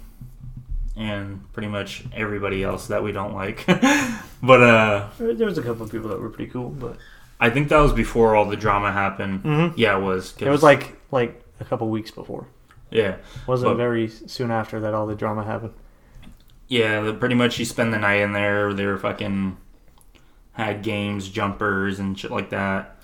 and 0.95 1.51
pretty 1.53 1.67
much 1.69 2.03
everybody 2.13 2.63
else 2.63 2.87
that 2.87 3.03
we 3.03 3.11
don't 3.11 3.33
like. 3.33 3.65
but 4.43 4.61
uh 4.61 5.09
There 5.17 5.45
was 5.47 5.57
a 5.57 5.63
couple 5.63 5.83
of 5.85 5.91
people 5.91 6.09
that 6.09 6.19
were 6.19 6.29
pretty 6.29 6.51
cool, 6.51 6.69
but 6.69 6.97
I 7.39 7.49
think 7.49 7.69
that 7.69 7.79
was 7.79 7.91
before 7.93 8.35
all 8.35 8.45
the 8.45 8.55
drama 8.57 8.91
happened. 8.91 9.43
Mhm. 9.43 9.73
Yeah, 9.75 9.97
it 9.97 10.01
was. 10.01 10.31
'cause- 10.31 10.47
it 10.47 10.51
was 10.51 10.63
like 10.63 10.95
like 11.11 11.43
a 11.59 11.65
couple 11.65 11.89
weeks 11.89 12.11
before. 12.11 12.47
yeah, 12.91 13.13
it 13.15 13.19
wasn't 13.47 13.69
Well- 13.69 13.77
very 13.77 14.07
soon 14.07 14.51
after 14.51 14.79
that 14.81 14.93
all 14.93 15.07
the 15.07 15.15
drama 15.15 15.43
happened. 15.43 15.73
yeah. 16.67 17.11
Pretty 17.19 17.35
much, 17.35 17.57
you 17.59 17.65
spend 17.65 17.93
the 17.93 17.97
night 17.99 18.21
in 18.21 18.33
there. 18.33 18.73
They 18.73 18.85
were 18.85 18.97
fucking 18.97 19.57
had 20.53 20.83
games, 20.83 21.29
jumpers, 21.29 21.99
and 21.99 22.17
shit 22.17 22.29
like 22.31 22.49
that. 22.51 22.97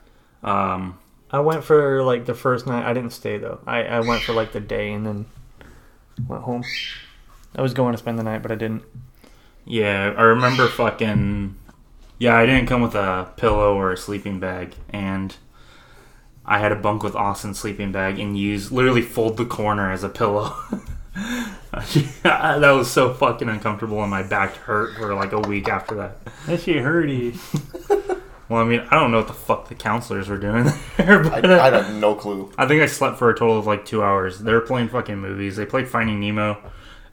Um, 0.44 1.00
I 1.32 1.40
went 1.40 1.64
for 1.64 2.04
like 2.04 2.26
the 2.26 2.34
first 2.36 2.68
night. 2.68 2.86
I 2.86 2.94
didn't 2.94 3.12
stay 3.14 3.38
though. 3.40 3.60
I, 3.66 3.84
I 3.84 4.00
went 4.02 4.22
for 4.24 4.34
like 4.34 4.52
the 4.52 4.60
day 4.60 4.92
and 4.94 5.06
then 5.06 5.26
went 6.28 6.44
home. 6.44 6.64
I 7.56 7.62
was 7.62 7.74
going 7.74 7.94
to 7.94 7.98
spend 7.98 8.20
the 8.20 8.24
night, 8.24 8.42
but 8.42 8.52
I 8.52 8.56
didn't. 8.56 8.84
yeah, 9.66 10.14
I 10.18 10.22
remember 10.22 10.68
fucking. 10.68 11.56
Yeah, 12.18 12.38
I 12.38 12.46
didn't 12.46 12.68
come 12.68 12.82
with 12.82 12.96
a 12.96 13.32
pillow 13.38 13.76
or 13.76 13.92
a 13.94 13.98
sleeping 13.98 14.40
bag, 14.40 14.76
and 14.90 15.36
I 16.46 16.60
had 16.60 16.72
a 16.72 16.76
bunk 16.76 17.02
with 17.02 17.16
Austin's 17.16 17.60
sleeping 17.60 17.92
bag 17.92 18.20
and 18.20 18.38
use 18.38 18.72
literally 18.72 19.02
fold 19.02 19.38
the 19.38 19.46
corner 19.46 19.92
as 19.92 20.04
a 20.04 20.10
pillow. 20.10 20.54
that 22.24 22.72
was 22.74 22.92
so 22.92 23.14
fucking 23.14 23.48
uncomfortable, 23.50 24.02
and 24.02 24.12
my 24.12 24.24
back 24.24 24.56
hurt 24.56 24.96
for 24.98 25.14
like 25.16 25.32
a 25.32 25.40
week 25.40 25.70
after 25.70 25.96
that. 25.96 26.18
That 26.46 26.62
shit 26.62 26.84
hurty. 26.84 27.38
Well, 28.50 28.60
I 28.60 28.64
mean, 28.64 28.80
I 28.90 28.96
don't 28.96 29.12
know 29.12 29.18
what 29.18 29.28
the 29.28 29.34
fuck 29.34 29.70
the 29.70 29.76
counselors 29.76 30.28
were 30.28 30.40
doing 30.40 30.64
there, 30.98 31.24
I, 31.32 31.40
but 31.40 31.52
uh, 31.52 31.62
I 31.62 31.70
have 31.70 31.94
no 31.94 32.16
clue. 32.16 32.52
I 32.58 32.66
think 32.66 32.82
I 32.82 32.88
slept 32.88 33.20
for 33.20 33.30
a 33.30 33.38
total 33.38 33.60
of 33.60 33.68
like 33.68 33.86
two 33.86 34.02
hours. 34.02 34.40
They 34.40 34.52
were 34.52 34.62
playing 34.62 34.90
fucking 34.90 35.20
movies. 35.20 35.56
They 35.56 35.68
played 35.68 35.88
Finding 35.88 36.20
Nemo, 36.20 36.58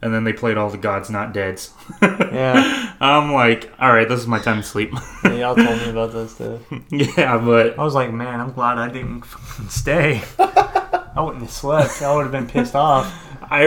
and 0.02 0.12
then 0.14 0.24
they 0.24 0.32
played 0.32 0.56
all 0.56 0.70
the 0.70 0.78
Gods 0.78 1.10
Not 1.10 1.32
Deads. 1.32 1.72
Yeah. 2.02 2.94
I'm 3.00 3.32
like, 3.32 3.72
all 3.78 3.92
right, 3.92 4.08
this 4.08 4.20
is 4.20 4.26
my 4.26 4.38
time 4.38 4.56
to 4.58 4.62
sleep. 4.62 4.90
yeah, 5.24 5.32
y'all 5.32 5.56
told 5.56 5.80
me 5.80 5.90
about 5.90 6.12
this 6.12 6.36
too. 6.38 6.60
yeah, 6.90 7.38
but 7.38 7.78
I 7.78 7.82
was 7.82 7.94
like, 7.94 8.12
man, 8.12 8.40
I'm 8.40 8.52
glad 8.52 8.78
I 8.78 8.88
didn't 8.88 9.22
fucking 9.22 9.68
stay. 9.68 10.22
I 10.38 11.20
wouldn't 11.22 11.42
have 11.42 11.50
slept. 11.50 12.02
I 12.02 12.14
would 12.14 12.22
have 12.24 12.32
been 12.32 12.46
pissed 12.46 12.74
off. 12.74 13.06
I, 13.42 13.64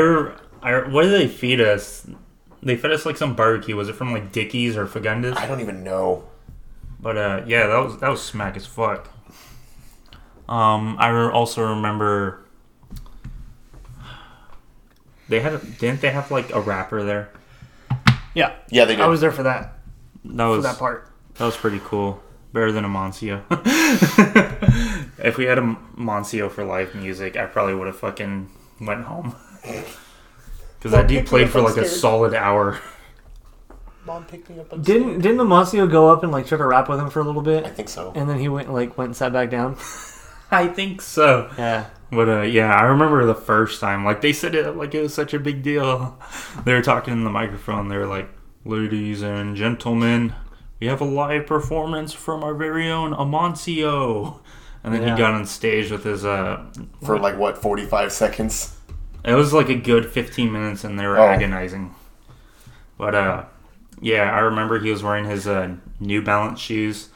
I 0.62 0.88
what 0.88 1.04
did 1.04 1.12
they 1.14 1.28
feed 1.28 1.60
us? 1.62 2.08
They 2.62 2.76
fed 2.76 2.92
us 2.92 3.06
like 3.06 3.18
some 3.18 3.36
barbecue. 3.36 3.76
Was 3.76 3.90
it 3.90 3.96
from 3.96 4.12
like 4.12 4.32
Dickey's 4.32 4.78
or 4.78 4.86
Fagundes? 4.86 5.38
I 5.38 5.48
don't 5.48 5.62
even 5.62 5.84
know. 5.84 6.26
But 7.00 7.18
uh, 7.18 7.44
yeah, 7.48 7.68
that 7.68 7.78
was 7.78 7.98
that 8.00 8.10
was 8.10 8.22
smack 8.22 8.56
as 8.58 8.66
fuck. 8.66 9.10
Um, 10.50 10.96
I 11.00 11.10
re- 11.10 11.32
also 11.32 11.70
remember 11.70 12.44
they 15.30 15.40
had 15.40 15.54
a, 15.54 15.58
didn't 15.60 16.02
they 16.02 16.10
have 16.12 16.30
like 16.32 16.54
a 16.54 16.60
rapper 16.60 17.04
there? 17.04 17.30
Yeah, 18.36 18.54
Yeah, 18.70 18.86
they 18.86 18.96
did. 18.96 19.02
I 19.02 19.08
was 19.08 19.22
there 19.22 19.32
for 19.32 19.44
that 19.44 19.74
That 20.26 20.38
for 20.38 20.50
was 20.50 20.64
that 20.64 20.78
part. 20.78 21.10
that 21.36 21.46
was 21.46 21.56
pretty 21.58 21.80
cool. 21.84 22.22
Better 22.52 22.72
than 22.72 22.84
Amancio. 22.84 23.44
if 25.20 25.38
we 25.38 25.46
had 25.46 25.58
a 25.60 25.78
Moncio 25.98 26.50
for 26.50 26.64
live 26.66 26.96
music, 26.96 27.38
I 27.38 27.46
probably 27.46 27.76
would 27.76 27.88
have 27.88 27.98
fucking 27.98 28.50
went 28.82 29.04
home. 29.06 29.36
Because 30.78 30.94
that 30.94 31.08
dude 31.08 31.26
played 31.26 31.50
for 31.50 31.60
like 31.60 31.76
a 31.76 31.84
solid 31.86 32.34
hour. 32.34 32.80
Mom 34.06 34.24
picked 34.24 34.50
me 34.50 34.62
up. 34.62 34.72
on 34.72 34.82
Didn't 34.82 35.20
didn't 35.20 35.40
Amancio 35.40 35.92
go 35.92 36.10
up 36.10 36.24
and 36.24 36.32
like 36.32 36.48
try 36.48 36.58
to 36.58 36.66
rap 36.66 36.88
with 36.88 36.98
him 37.00 37.10
for 37.10 37.20
a 37.20 37.24
little 37.24 37.44
stage. 37.44 37.58
I 37.58 37.68
bit, 37.68 37.76
think 37.76 37.90
so. 37.90 38.14
and 38.16 38.30
then 38.30 38.40
he 38.40 38.48
went 38.48 38.72
like 38.72 38.98
went 38.98 39.10
and 39.10 39.16
sat 39.18 39.34
back 39.34 39.50
down? 39.50 39.76
I 40.64 40.68
think 40.68 41.02
so. 41.02 41.52
Yeah. 41.58 41.86
But 42.12 42.28
uh, 42.30 42.42
yeah, 42.42 42.74
I 42.76 42.84
remember 42.84 43.26
the 43.26 43.36
first 43.36 43.80
time. 43.80 44.04
Like 44.04 44.22
they 44.22 44.34
said 44.34 44.56
it 44.56 44.76
like 44.76 44.96
it 44.96 45.02
was 45.02 45.14
such 45.14 45.34
a 45.34 45.40
big 45.40 45.62
deal. 45.64 46.18
They 46.66 46.74
were 46.74 46.82
talking 46.82 47.14
in 47.14 47.24
the 47.24 47.30
microphone. 47.30 47.88
They 47.90 47.98
were 47.98 48.08
like, 48.08 48.30
"Ladies 48.66 49.22
and 49.22 49.56
gentlemen, 49.56 50.34
we 50.80 50.88
have 50.88 51.02
a 51.02 51.06
live 51.06 51.46
performance 51.46 52.14
from 52.14 52.44
our 52.44 52.54
very 52.56 52.90
own 52.90 53.14
Amancio." 53.14 54.40
And 54.84 54.94
then 54.94 55.04
Yeah. 55.04 55.12
he 55.16 55.18
got 55.22 55.34
on 55.34 55.46
stage 55.46 55.92
with 55.92 56.04
his 56.06 56.24
uh, 56.26 56.66
For 57.04 57.20
like 57.20 57.38
what, 57.38 57.58
45 57.58 58.12
seconds? 58.12 58.76
It 59.26 59.34
was 59.34 59.52
like 59.54 59.68
a 59.70 59.76
good 59.76 60.06
15 60.06 60.52
minutes 60.52 60.84
and 60.86 60.98
they 60.98 61.06
were 61.06 61.20
Oh. 61.20 61.28
agonizing. 61.28 61.94
But 62.98 63.14
uh 63.16 63.44
yeah, 64.02 64.32
I 64.34 64.40
remember 64.40 64.80
he 64.80 64.90
was 64.92 65.04
wearing 65.04 65.26
his 65.26 65.46
uh, 65.46 65.76
New 66.00 66.22
Balance 66.22 66.60
shoes, 66.62 67.10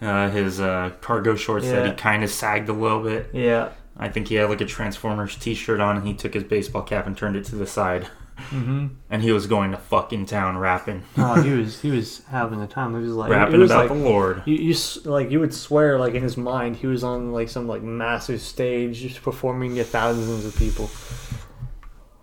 uh, 0.00 0.30
his 0.30 0.60
uh, 0.60 0.92
cargo 1.00 1.34
shorts 1.34 1.66
that 1.66 1.86
he 1.86 1.92
kind 1.92 2.22
of 2.22 2.30
sagged 2.30 2.68
a 2.68 2.72
little 2.72 3.02
bit. 3.02 3.30
Yeah. 3.32 3.70
I 3.96 4.08
think 4.08 4.28
he 4.28 4.34
had 4.34 4.50
like 4.50 4.60
a 4.60 4.66
Transformers 4.66 5.36
t-shirt 5.36 5.80
on 5.80 5.96
and 5.96 6.06
he 6.06 6.14
took 6.14 6.34
his 6.34 6.44
baseball 6.44 6.82
cap 6.82 7.06
and 7.06 7.16
turned 7.16 7.36
it 7.36 7.44
to 7.46 7.56
the 7.56 7.66
side. 7.66 8.08
Mm-hmm. 8.50 8.88
And 9.08 9.22
he 9.22 9.32
was 9.32 9.46
going 9.46 9.70
to 9.70 9.78
fucking 9.78 10.26
town 10.26 10.58
rapping. 10.58 11.04
Oh, 11.16 11.40
he 11.40 11.50
was 11.58 11.80
he 11.80 11.90
was 11.90 12.22
having 12.26 12.60
a 12.60 12.66
time. 12.66 12.94
He 12.94 13.00
was 13.00 13.12
like 13.12 13.30
rapping 13.30 13.58
was 13.58 13.70
about 13.70 13.88
like, 13.88 13.98
the 13.98 14.04
Lord. 14.04 14.42
You, 14.44 14.56
you 14.56 14.74
like 15.04 15.30
you 15.30 15.40
would 15.40 15.54
swear 15.54 15.98
like 15.98 16.12
in 16.12 16.22
his 16.22 16.36
mind 16.36 16.76
he 16.76 16.86
was 16.86 17.02
on 17.02 17.32
like 17.32 17.48
some 17.48 17.66
like 17.66 17.82
massive 17.82 18.42
stage 18.42 19.00
just 19.00 19.22
performing 19.22 19.76
to 19.76 19.84
thousands 19.84 20.44
of 20.44 20.54
people. 20.56 20.90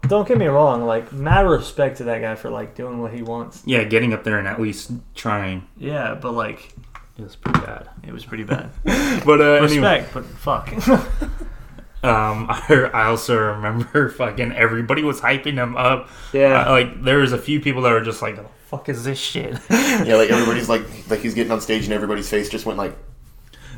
Don't 0.08 0.27
get 0.27 0.38
me 0.38 0.46
wrong, 0.46 0.86
like 0.86 1.12
mad 1.12 1.48
respect 1.48 1.98
to 1.98 2.03
that 2.03 2.20
guy 2.22 2.36
for 2.36 2.51
like 2.51 2.75
doing 2.75 3.01
what 3.01 3.13
he 3.13 3.24
wants. 3.24 3.63
Yeah, 3.65 3.84
getting 3.84 4.13
up 4.13 4.24
there 4.24 4.38
and 4.38 4.48
at 4.48 4.62
least 4.62 4.92
trying. 5.15 5.68
Yeah, 5.77 6.13
but 6.13 6.34
like 6.34 6.74
It 7.17 7.24
was 7.24 7.36
pretty 7.36 7.60
bad. 7.60 7.89
it 8.08 8.12
was 8.12 8.25
pretty 8.25 8.43
bad. 8.43 8.72
But 9.25 9.39
uh, 9.39 9.43
anyway, 9.63 10.01
Respect, 10.01 10.13
but 10.13 10.25
fuck. 10.25 10.74
um, 12.03 12.48
I, 12.50 12.89
I 12.93 13.03
also 13.05 13.38
remember 13.38 14.10
fucking 14.10 14.51
everybody 14.53 15.03
was 15.03 15.22
hyping 15.22 15.53
him 15.53 15.77
up. 15.77 16.10
yeah. 16.34 16.65
Uh, 16.67 16.72
like 16.72 17.03
there 17.03 17.20
was 17.20 17.32
a 17.32 17.38
few 17.38 17.60
people 17.60 17.84
that 17.84 17.91
were 17.91 18.01
just 18.01 18.22
like, 18.22 18.36
"The 18.36 18.46
fuck 18.65 18.89
is 18.89 19.03
this 19.03 19.20
shit?" 19.20 19.58
Yeah, 19.70 20.15
like 20.15 20.29
everybody's 20.29 20.67
like, 20.70 20.82
like 21.10 21.20
he's 21.22 21.34
getting 21.36 21.51
on 21.51 21.62
stage 21.62 21.84
and 21.86 21.93
everybody's 21.93 22.29
face 22.29 22.50
just 22.50 22.65
went 22.65 22.77
like, 22.77 22.98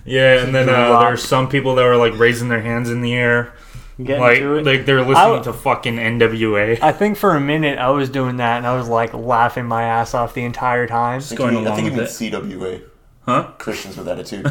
yeah, 0.05 0.41
and 0.41 0.55
then 0.55 0.69
uh, 0.69 0.99
there 0.99 1.11
were 1.11 1.17
some 1.17 1.49
people 1.49 1.75
that 1.75 1.83
were 1.83 1.97
like 1.97 2.17
raising 2.17 2.47
their 2.47 2.61
hands 2.61 2.89
in 2.89 3.01
the 3.01 3.13
air, 3.13 3.53
Getting 4.01 4.21
like 4.21 4.65
like 4.65 4.85
they're 4.85 5.01
listening 5.01 5.39
I- 5.39 5.43
to 5.43 5.53
fucking 5.53 5.95
NWA. 5.97 6.79
I 6.81 6.91
think 6.91 7.17
for 7.17 7.35
a 7.35 7.39
minute 7.39 7.77
I 7.79 7.89
was 7.89 8.09
doing 8.09 8.37
that 8.37 8.57
and 8.57 8.65
I 8.65 8.75
was 8.75 8.87
like 8.87 9.13
laughing 9.13 9.65
my 9.65 9.83
ass 9.83 10.13
off 10.13 10.33
the 10.33 10.43
entire 10.43 10.87
time. 10.87 11.19
I 11.19 11.21
think, 11.21 11.37
going 11.37 11.53
you 11.53 11.59
mean, 11.59 11.67
I 11.67 11.75
think 11.75 11.91
you 11.91 11.97
with 11.99 12.21
mean 12.21 12.31
CWA. 12.31 12.81
Huh? 13.25 13.51
Christians 13.57 13.97
with 13.97 14.07
attitude. 14.07 14.45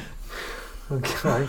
Okay. 0.90 1.46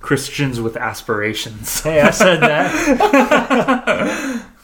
Christians 0.00 0.60
with 0.60 0.76
aspirations. 0.76 1.80
Hey, 1.82 2.00
I 2.00 2.10
said 2.10 2.40
that. 2.40 4.46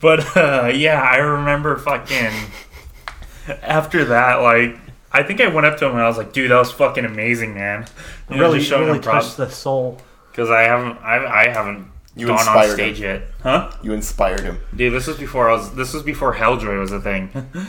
But 0.00 0.36
uh, 0.36 0.70
yeah, 0.74 1.00
I 1.02 1.16
remember 1.16 1.76
fucking 1.76 2.30
after 3.62 4.04
that, 4.06 4.36
like 4.36 4.78
I 5.12 5.22
think 5.24 5.40
I 5.40 5.48
went 5.48 5.66
up 5.66 5.78
to 5.78 5.86
him 5.86 5.92
and 5.92 6.00
I 6.00 6.06
was 6.06 6.16
like, 6.16 6.32
"Dude, 6.32 6.50
that 6.52 6.58
was 6.58 6.70
fucking 6.72 7.04
amazing, 7.04 7.54
man." 7.54 7.86
You 8.30 8.38
really, 8.40 8.58
just 8.58 8.70
showing 8.70 8.86
really 8.86 8.98
him 8.98 9.02
props 9.04 9.26
touched 9.26 9.36
the 9.36 9.50
soul. 9.50 9.98
because 10.30 10.48
I 10.50 10.62
haven't, 10.62 10.98
I, 10.98 11.44
I 11.44 11.48
haven't 11.48 11.88
You 12.14 12.28
gone 12.28 12.36
on 12.36 12.40
inspired 12.46 12.72
stage 12.74 12.98
him. 12.98 13.02
yet, 13.04 13.22
huh? 13.42 13.72
You 13.82 13.92
inspired 13.94 14.40
him. 14.40 14.60
Dude, 14.76 14.92
this 14.92 15.08
was 15.08 15.16
before 15.18 15.50
I 15.50 15.54
was. 15.54 15.74
This 15.74 15.92
was 15.92 16.04
before 16.04 16.34
Helljoy 16.34 16.78
was 16.78 16.92
a 16.92 17.00
thing. 17.00 17.30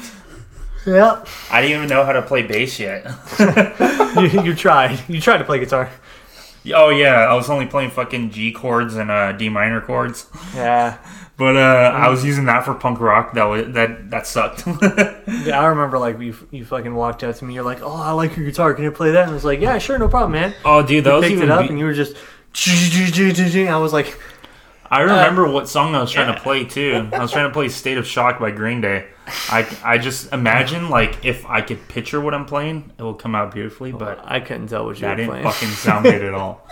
Yeah. 0.86 1.24
I 1.52 1.62
didn't 1.62 1.78
even 1.78 1.90
know 1.90 2.04
how 2.06 2.14
to 2.14 2.22
play 2.22 2.44
bass 2.44 2.80
yet. 2.80 3.06
you, 4.18 4.42
you 4.44 4.56
tried. 4.56 5.00
You 5.08 5.20
tried 5.20 5.38
to 5.40 5.44
play 5.44 5.60
guitar. 5.60 5.90
oh 6.74 6.90
yeah, 6.90 7.26
I 7.26 7.34
was 7.34 7.50
only 7.50 7.66
playing 7.66 7.92
fucking 7.92 8.32
G 8.32 8.52
chords 8.52 8.96
and 8.96 9.10
uh, 9.12 9.32
D 9.32 9.50
minor 9.50 9.82
chords. 9.82 10.28
Yeah. 10.54 10.98
But 11.38 11.58
uh, 11.58 11.92
I 11.94 12.08
was 12.08 12.24
using 12.24 12.46
that 12.46 12.64
for 12.64 12.74
punk 12.76 13.00
rock. 13.02 13.34
That 13.34 13.44
was, 13.44 13.74
that 13.74 14.10
that 14.12 14.26
sucked. 14.28 14.64
Yeah, 15.46 15.60
I 15.60 15.66
remember 15.68 16.00
like 16.00 16.20
you, 16.20 16.34
you 16.52 16.64
fucking 16.66 16.94
walked 16.96 17.24
up 17.24 17.36
to 17.36 17.46
me. 17.46 17.56
You're 17.56 17.64
like, 17.64 17.82
"Oh, 17.82 17.92
I 17.94 18.12
like 18.12 18.38
your 18.38 18.46
guitar. 18.46 18.74
Can 18.74 18.84
you 18.84 18.92
play 18.92 19.12
that?" 19.12 19.24
And 19.24 19.32
I 19.32 19.34
was 19.34 19.44
like, 19.44 19.60
"Yeah, 19.60 19.78
sure, 19.80 19.98
no 20.00 20.08
problem, 20.08 20.32
man." 20.34 20.54
oh, 20.64 20.82
dude, 20.82 21.04
that 21.04 21.10
You 21.10 21.16
was 21.16 21.24
picked 21.24 21.34
even. 21.38 21.50
it 21.50 21.52
up, 21.52 21.62
be- 21.64 21.70
and 21.70 21.80
you 21.80 21.86
were 21.86 21.94
just. 21.94 22.16
I 22.68 23.78
was 23.78 23.92
like, 23.92 24.18
I 24.90 25.02
uh, 25.02 25.06
remember 25.06 25.50
what 25.50 25.68
song 25.68 25.96
I 25.96 26.02
was 26.02 26.12
trying 26.12 26.30
yeah. 26.30 26.36
to 26.36 26.42
play 26.42 26.66
too. 26.66 27.10
I 27.12 27.20
was 27.20 27.32
trying 27.32 27.50
to 27.50 27.54
play 27.54 27.70
"State 27.70 27.98
of 27.98 28.06
Shock" 28.06 28.40
by 28.40 28.52
Green 28.52 28.82
Day. 28.82 29.08
I, 29.50 29.68
I 29.84 29.98
just 29.98 30.32
imagine 30.32 30.90
like 30.90 31.26
if 31.26 31.46
I 31.46 31.62
could 31.62 31.88
picture 31.88 32.22
what 32.22 32.34
I'm 32.34 32.46
playing, 32.46 32.92
it 32.98 33.02
will 33.02 33.16
come 33.16 33.34
out 33.36 33.54
beautifully. 33.54 33.92
But 33.92 34.22
I 34.24 34.40
couldn't 34.40 34.68
tell 34.68 34.86
what 34.86 34.98
you 34.98 35.02
that 35.02 35.12
were 35.12 35.16
didn't 35.16 35.30
playing. 35.30 35.44
fucking 35.46 35.70
sound 35.70 36.04
good 36.04 36.24
at 36.24 36.34
all. 36.34 36.68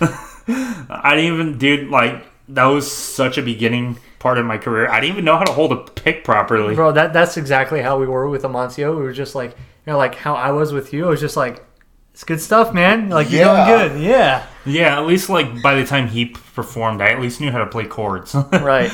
I 0.48 1.14
didn't 1.14 1.34
even, 1.34 1.58
dude. 1.58 1.90
Like 1.90 2.24
that 2.48 2.64
was 2.64 2.90
such 2.90 3.36
a 3.36 3.42
beginning 3.42 3.98
part 4.18 4.38
of 4.38 4.46
my 4.46 4.56
career. 4.56 4.88
I 4.88 5.00
didn't 5.00 5.12
even 5.12 5.24
know 5.24 5.36
how 5.36 5.44
to 5.44 5.52
hold 5.52 5.72
a 5.72 5.76
pick 5.76 6.24
properly. 6.24 6.74
Bro, 6.74 6.92
that 6.92 7.12
that's 7.12 7.36
exactly 7.36 7.82
how 7.82 7.98
we 7.98 8.06
were 8.06 8.28
with 8.28 8.42
Amancio. 8.42 8.96
We 8.96 9.02
were 9.02 9.12
just 9.12 9.34
like, 9.34 9.50
you 9.50 9.92
know, 9.92 9.98
like 9.98 10.14
how 10.14 10.34
I 10.34 10.52
was 10.52 10.72
with 10.72 10.92
you. 10.92 11.06
I 11.06 11.10
was 11.10 11.20
just 11.20 11.36
like, 11.36 11.64
it's 12.18 12.24
good 12.24 12.40
stuff, 12.40 12.74
man. 12.74 13.10
Like 13.10 13.30
you're 13.30 13.42
Yeah. 13.44 13.64
doing 13.78 13.92
good. 13.92 14.02
Yeah. 14.02 14.44
Yeah, 14.66 14.98
at 14.98 15.06
least 15.06 15.30
like 15.30 15.62
by 15.62 15.76
the 15.76 15.86
time 15.86 16.08
he 16.08 16.24
performed, 16.26 17.00
I 17.00 17.10
at 17.10 17.20
least 17.20 17.40
knew 17.40 17.52
how 17.52 17.58
to 17.58 17.66
play 17.66 17.84
chords. 17.84 18.34
Right. 18.52 18.90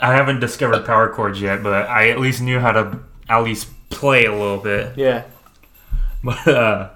I 0.00 0.12
haven't 0.14 0.38
discovered 0.38 0.86
power 0.86 1.08
chords 1.12 1.40
yet, 1.40 1.64
but 1.64 1.72
I 1.88 2.10
at 2.10 2.20
least 2.20 2.40
knew 2.40 2.60
how 2.60 2.70
to 2.70 3.00
at 3.28 3.40
least 3.40 3.66
play 3.90 4.26
a 4.26 4.30
little 4.32 4.58
bit. 4.58 4.96
Yeah. 4.96 5.24
But 6.22 6.46
uh, 6.46 6.90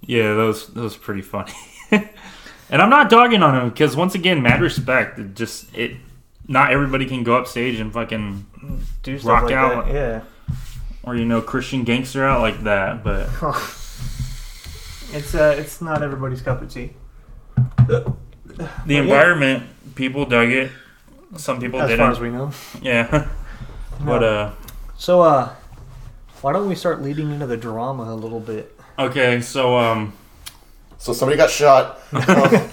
yeah, 0.00 0.32
that 0.34 0.42
was 0.42 0.68
that 0.68 0.80
was 0.80 0.96
pretty 0.96 1.20
funny. 1.22 1.52
and 1.90 2.80
I'm 2.82 2.88
not 2.90 3.10
dogging 3.10 3.42
on 3.42 3.54
him 3.60 3.68
because 3.68 3.94
once 3.94 4.14
again, 4.14 4.42
mad 4.42 4.62
respect. 4.62 5.18
It 5.18 5.34
just 5.34 5.74
it, 5.76 5.96
not 6.48 6.70
everybody 6.72 7.04
can 7.04 7.24
go 7.24 7.36
up 7.36 7.46
stage 7.46 7.78
and 7.78 7.92
fucking 7.92 8.46
Do 9.02 9.18
stuff 9.18 9.28
Rock 9.28 9.42
like 9.44 9.52
out. 9.54 9.84
that. 9.86 9.94
Yeah. 9.94 10.20
or 11.02 11.14
you 11.14 11.26
know 11.26 11.42
Christian 11.42 11.84
gangster 11.84 12.24
out 12.24 12.40
like 12.40 12.62
that. 12.64 13.04
But 13.04 13.28
It's 15.12 15.34
uh, 15.34 15.54
it's 15.58 15.80
not 15.80 16.02
everybody's 16.02 16.42
cup 16.42 16.62
of 16.62 16.70
tea. 16.72 16.92
the 17.86 18.96
environment, 18.96 19.64
people 19.94 20.24
dug 20.26 20.50
it. 20.50 20.70
Some 21.36 21.60
people 21.60 21.80
As 21.80 21.88
didn't. 21.88 22.04
far 22.04 22.10
as 22.12 22.20
we 22.20 22.30
know. 22.30 22.50
yeah. 22.80 23.28
but 24.00 24.22
uh, 24.24 24.50
So 24.96 25.20
uh, 25.22 25.54
why 26.42 26.52
don't 26.52 26.68
we 26.68 26.74
start 26.74 27.02
leading 27.02 27.30
into 27.30 27.46
the 27.46 27.56
drama 27.56 28.04
a 28.04 28.14
little 28.14 28.40
bit? 28.40 28.72
okay, 28.98 29.40
so 29.40 29.76
um, 29.76 30.12
So 30.98 31.12
somebody 31.12 31.36
got 31.36 31.50
shot. 31.50 31.98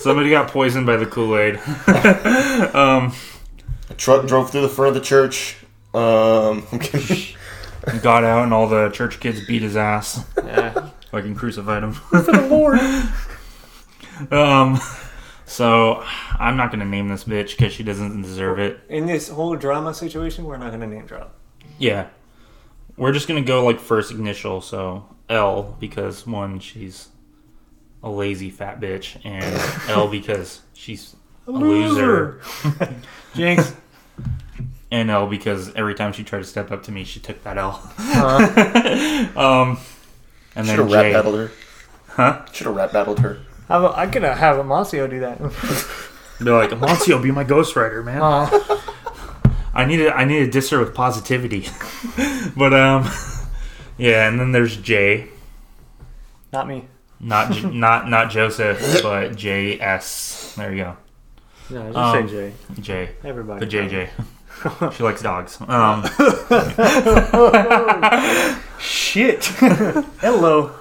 Somebody 0.00 0.30
got 0.30 0.48
poisoned 0.50 0.86
by 0.86 0.96
the 0.96 1.06
Kool 1.06 1.36
Aid. 1.38 1.56
um, 2.74 3.12
a 3.90 3.94
truck 3.96 4.26
drove 4.26 4.50
through 4.50 4.62
the 4.62 4.68
front 4.68 4.88
of 4.96 5.02
the 5.02 5.06
church. 5.06 5.56
Um, 5.94 6.66
I'm 7.86 7.98
got 8.02 8.24
out 8.24 8.44
and 8.44 8.52
all 8.52 8.68
the 8.68 8.90
church 8.90 9.20
kids 9.20 9.46
beat 9.46 9.62
his 9.62 9.76
ass. 9.76 10.24
Yeah. 10.36 10.90
Fucking 11.10 11.34
crucified 11.34 11.82
him. 11.82 11.92
For 12.10 12.20
the 12.20 12.46
Lord. 12.48 12.80
Um, 14.30 14.80
so 15.44 16.02
I'm 16.38 16.56
not 16.56 16.70
gonna 16.70 16.84
name 16.84 17.08
this 17.08 17.24
bitch 17.24 17.56
because 17.56 17.72
she 17.72 17.82
doesn't 17.82 18.22
deserve 18.22 18.58
it. 18.58 18.80
In 18.88 19.06
this 19.06 19.28
whole 19.28 19.54
drama 19.56 19.94
situation, 19.94 20.44
we're 20.44 20.56
not 20.56 20.72
gonna 20.72 20.86
name 20.86 21.06
drop. 21.06 21.34
Yeah, 21.78 22.08
we're 22.96 23.12
just 23.12 23.28
gonna 23.28 23.42
go 23.42 23.64
like 23.64 23.78
first 23.78 24.10
initial. 24.10 24.60
So 24.60 25.06
L 25.28 25.76
because 25.78 26.26
one, 26.26 26.58
she's 26.58 27.08
a 28.02 28.10
lazy 28.10 28.50
fat 28.50 28.80
bitch, 28.80 29.24
and 29.24 29.90
L 29.90 30.08
because 30.08 30.62
she's 30.74 31.14
a 31.46 31.52
loser, 31.52 32.40
Jinx. 33.34 33.74
And 34.90 35.10
L 35.10 35.26
because 35.26 35.74
every 35.74 35.94
time 35.94 36.12
she 36.12 36.22
tried 36.24 36.38
to 36.40 36.44
step 36.44 36.70
up 36.70 36.82
to 36.84 36.92
me, 36.92 37.04
she 37.04 37.20
took 37.20 37.42
that 37.44 37.58
L. 37.58 37.80
Uh, 37.98 39.26
Um, 39.36 39.78
and 40.54 40.66
Should 40.66 40.78
then 40.78 40.78
have 40.78 40.92
rap 40.92 41.02
J, 41.04 41.12
battled 41.12 41.34
her. 41.38 41.50
huh? 42.08 42.46
Should 42.52 42.66
have 42.66 42.76
rap 42.76 42.92
battled 42.92 43.18
her. 43.20 43.38
how 43.68 43.84
about, 43.84 43.96
I 43.98 44.06
could 44.06 44.24
uh, 44.24 44.34
have 44.34 44.56
Amancio 44.56 45.08
do 45.10 45.20
that. 45.20 45.38
Be 46.38 46.50
like, 46.50 46.70
Amancio, 46.70 47.22
be 47.22 47.30
my 47.30 47.44
ghostwriter, 47.44 48.04
man. 48.04 48.20
Uh, 48.20 48.48
I 49.74 49.84
need 49.86 49.96
to 49.98 50.14
I 50.14 50.24
need 50.26 50.40
to 50.40 50.50
diss 50.50 50.68
her 50.70 50.78
with 50.78 50.94
positivity. 50.94 51.66
but 52.56 52.72
um 52.74 53.10
yeah, 53.98 54.28
and 54.28 54.38
then 54.38 54.52
there's 54.52 54.76
Jay. 54.76 55.28
not 56.52 56.68
me. 56.68 56.84
Not 57.20 57.72
not 57.72 58.08
not 58.10 58.30
Joseph, 58.30 59.02
but 59.02 59.34
J 59.36 59.80
S. 59.80 60.54
There 60.56 60.72
you 60.74 60.84
go. 60.84 60.96
No, 61.70 61.86
just 61.86 61.96
Um, 61.96 62.28
say 62.28 62.34
Jay. 62.34 62.54
J. 62.80 63.10
Everybody. 63.24 63.64
The 63.66 63.76
JJ. 63.76 64.08
she 64.92 65.02
likes 65.02 65.22
dogs. 65.22 65.58
Um 65.60 66.02
Shit. 68.78 69.44
Hello. 70.20 70.72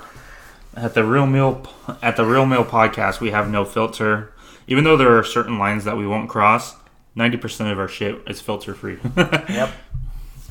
at 0.76 0.94
the 0.94 1.04
Real 1.04 1.26
Meal 1.26 1.66
at 2.02 2.16
the 2.18 2.26
Real 2.26 2.46
Meal 2.46 2.64
podcast 2.66 3.20
we 3.20 3.32
have 3.32 3.50
no 3.50 3.66
filter. 3.66 4.32
Even 4.68 4.84
though 4.84 4.98
there 4.98 5.18
are 5.18 5.24
certain 5.24 5.58
lines 5.60 5.84
that 5.86 5.98
we 5.98 6.06
won't 6.08 6.30
cross, 6.30 6.76
ninety 7.16 7.38
percent 7.38 7.70
of 7.72 7.80
our 7.80 7.88
shit 7.88 8.22
is 8.28 8.42
filter 8.42 8.74
free. 8.74 8.98
Yep. 9.16 9.72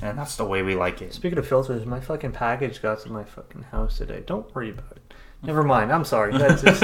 and 0.02 0.18
that's 0.18 0.36
the 0.36 0.44
way 0.44 0.62
we 0.62 0.74
like 0.74 1.02
it. 1.02 1.12
Speaking 1.14 1.38
of 1.38 1.46
filters, 1.46 1.84
my 1.86 2.00
fucking 2.00 2.32
package 2.32 2.80
got 2.82 3.00
to 3.00 3.10
my 3.12 3.24
fucking 3.24 3.62
house 3.64 3.98
today. 3.98 4.22
Don't 4.26 4.52
worry 4.54 4.70
about 4.70 4.92
it. 4.92 5.14
Never 5.42 5.62
mind. 5.62 5.92
I'm 5.92 6.04
sorry. 6.04 6.36
That's 6.36 6.62
just, 6.62 6.82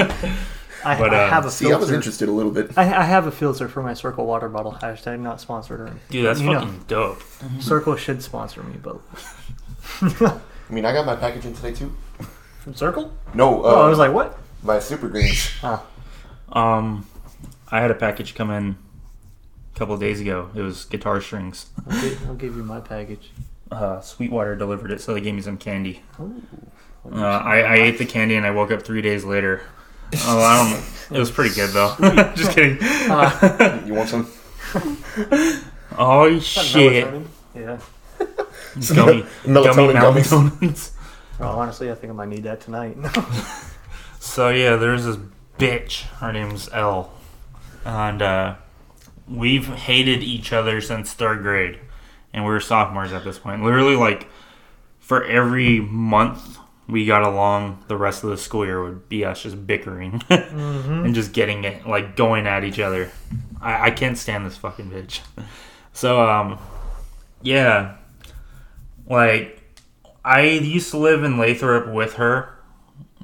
I, 0.83 0.97
But, 0.97 1.13
I 1.13 1.23
uh, 1.25 1.29
have 1.29 1.45
a 1.45 1.51
filter. 1.51 1.65
See, 1.65 1.73
I 1.73 1.77
was 1.77 1.91
interested 1.91 2.27
a 2.29 2.31
little 2.31 2.51
bit. 2.51 2.71
I, 2.77 2.83
I 2.83 3.03
have 3.03 3.27
a 3.27 3.31
filter 3.31 3.67
for 3.67 3.83
my 3.83 3.91
Cirkul 3.93 4.25
water 4.25 4.49
bottle. 4.49 4.73
Hashtag 4.81 5.19
not 5.19 5.39
sponsored 5.41 5.79
or. 5.79 5.93
Dude, 6.09 6.25
that's 6.25 6.39
You 6.41 6.51
know. 6.51 6.59
fucking 6.61 6.85
dope. 6.87 7.19
Cirkul 7.59 7.97
should 7.97 8.23
sponsor 8.23 8.63
me, 8.63 8.77
but 8.81 8.97
I 10.01 10.73
mean, 10.73 10.85
I 10.85 10.93
got 10.93 11.05
my 11.05 11.15
package 11.15 11.45
in 11.45 11.53
today 11.53 11.73
too. 11.73 11.93
from 12.61 12.73
Cirkul? 12.73 13.11
No, 13.33 13.63
uh, 13.63 13.67
Oh, 13.67 13.81
I 13.85 13.89
was 13.89 13.99
like, 13.99 14.13
what? 14.13 14.37
my 14.63 14.79
super 14.79 15.07
greens. 15.09 15.49
Ah, 15.63 15.83
Um, 16.51 17.05
I 17.71 17.81
had 17.81 17.91
a 17.91 17.95
package 17.95 18.35
come 18.35 18.51
in 18.51 18.75
a 19.75 19.77
couple 19.79 19.93
of 19.95 19.99
days 19.99 20.19
ago. 20.21 20.49
It 20.55 20.61
was 20.61 20.85
guitar 20.85 21.19
strings. 21.21 21.67
I'll, 21.89 22.01
give, 22.01 22.27
I'll 22.27 22.35
give 22.35 22.55
you 22.55 22.63
my 22.63 22.79
package. 22.79 23.31
Uh, 23.71 24.01
Sweetwater 24.01 24.55
delivered 24.55 24.91
it, 24.91 24.99
so 25.01 25.13
they 25.13 25.21
gave 25.21 25.33
me 25.35 25.41
some 25.41 25.57
candy. 25.57 26.03
Ooh. 26.19 26.41
Uh, 27.11 27.21
I, 27.25 27.61
I 27.61 27.75
ate 27.77 27.97
the 27.97 28.05
candy 28.05 28.35
and 28.35 28.45
I 28.45 28.51
woke 28.51 28.69
up 28.71 28.83
three 28.83 29.01
days 29.01 29.23
later. 29.23 29.61
Oh, 30.25 30.39
I 30.39 30.57
don't. 30.71 30.71
Know. 31.11 31.15
It 31.17 31.19
was 31.19 31.31
pretty 31.31 31.53
good 31.55 31.69
though. 31.71 31.95
Just 32.35 32.51
kidding. 32.51 32.77
Ah, 32.81 33.83
You 33.85 33.93
want 33.93 34.09
some? 34.09 34.27
oh 35.97 36.39
shit! 36.39 37.07
Yeah. 37.55 37.79
Gummy, 38.93 39.23
Melatonin 39.43 39.93
gummy 39.99 40.21
gummies. 40.21 40.51
melatonin. 40.59 40.91
Well, 41.39 41.59
honestly, 41.59 41.91
I 41.91 41.95
think 41.95 42.11
I 42.11 42.15
might 42.15 42.29
need 42.29 42.43
that 42.43 42.61
tonight. 42.61 42.95
So 44.19 44.49
yeah, 44.49 44.75
there's 44.77 45.03
this 45.05 45.17
bitch. 45.57 46.03
Her 46.19 46.31
name's 46.31 46.69
Elle, 46.71 47.11
and 47.83 48.21
uh, 48.21 48.55
we've 49.27 49.67
hated 49.67 50.21
each 50.23 50.53
other 50.53 50.79
since 50.79 51.13
third 51.13 51.41
grade, 51.41 51.79
and 52.31 52.45
we 52.45 52.51
were 52.51 52.59
sophomores 52.61 53.11
at 53.11 53.23
this 53.23 53.39
point. 53.39 53.63
Literally, 53.63 53.95
like 53.95 54.27
for 54.99 55.23
every 55.25 55.79
month 55.81 56.57
we 56.91 57.05
got 57.05 57.23
along, 57.23 57.81
the 57.87 57.95
rest 57.95 58.25
of 58.25 58.29
the 58.29 58.37
school 58.37 58.65
year 58.65 58.83
would 58.83 59.07
be 59.07 59.23
us 59.23 59.41
just 59.41 59.65
bickering 59.65 60.21
and 60.29 61.15
just 61.15 61.31
getting 61.31 61.63
it, 61.63 61.87
like 61.87 62.17
going 62.17 62.45
at 62.45 62.65
each 62.65 62.79
other. 62.79 63.09
I, 63.61 63.87
I 63.87 63.91
can't 63.91 64.17
stand 64.17 64.45
this 64.45 64.57
fucking 64.57 64.91
bitch. 64.91 65.21
So 65.93 66.21
um, 66.21 66.57
yeah, 67.41 67.97
like 69.09 69.61
I 70.23 70.43
used 70.43 70.89
to 70.91 70.97
live 70.97 71.25
in 71.25 71.37
Lathrop 71.37 71.93
with 71.93 72.13
her, 72.13 72.57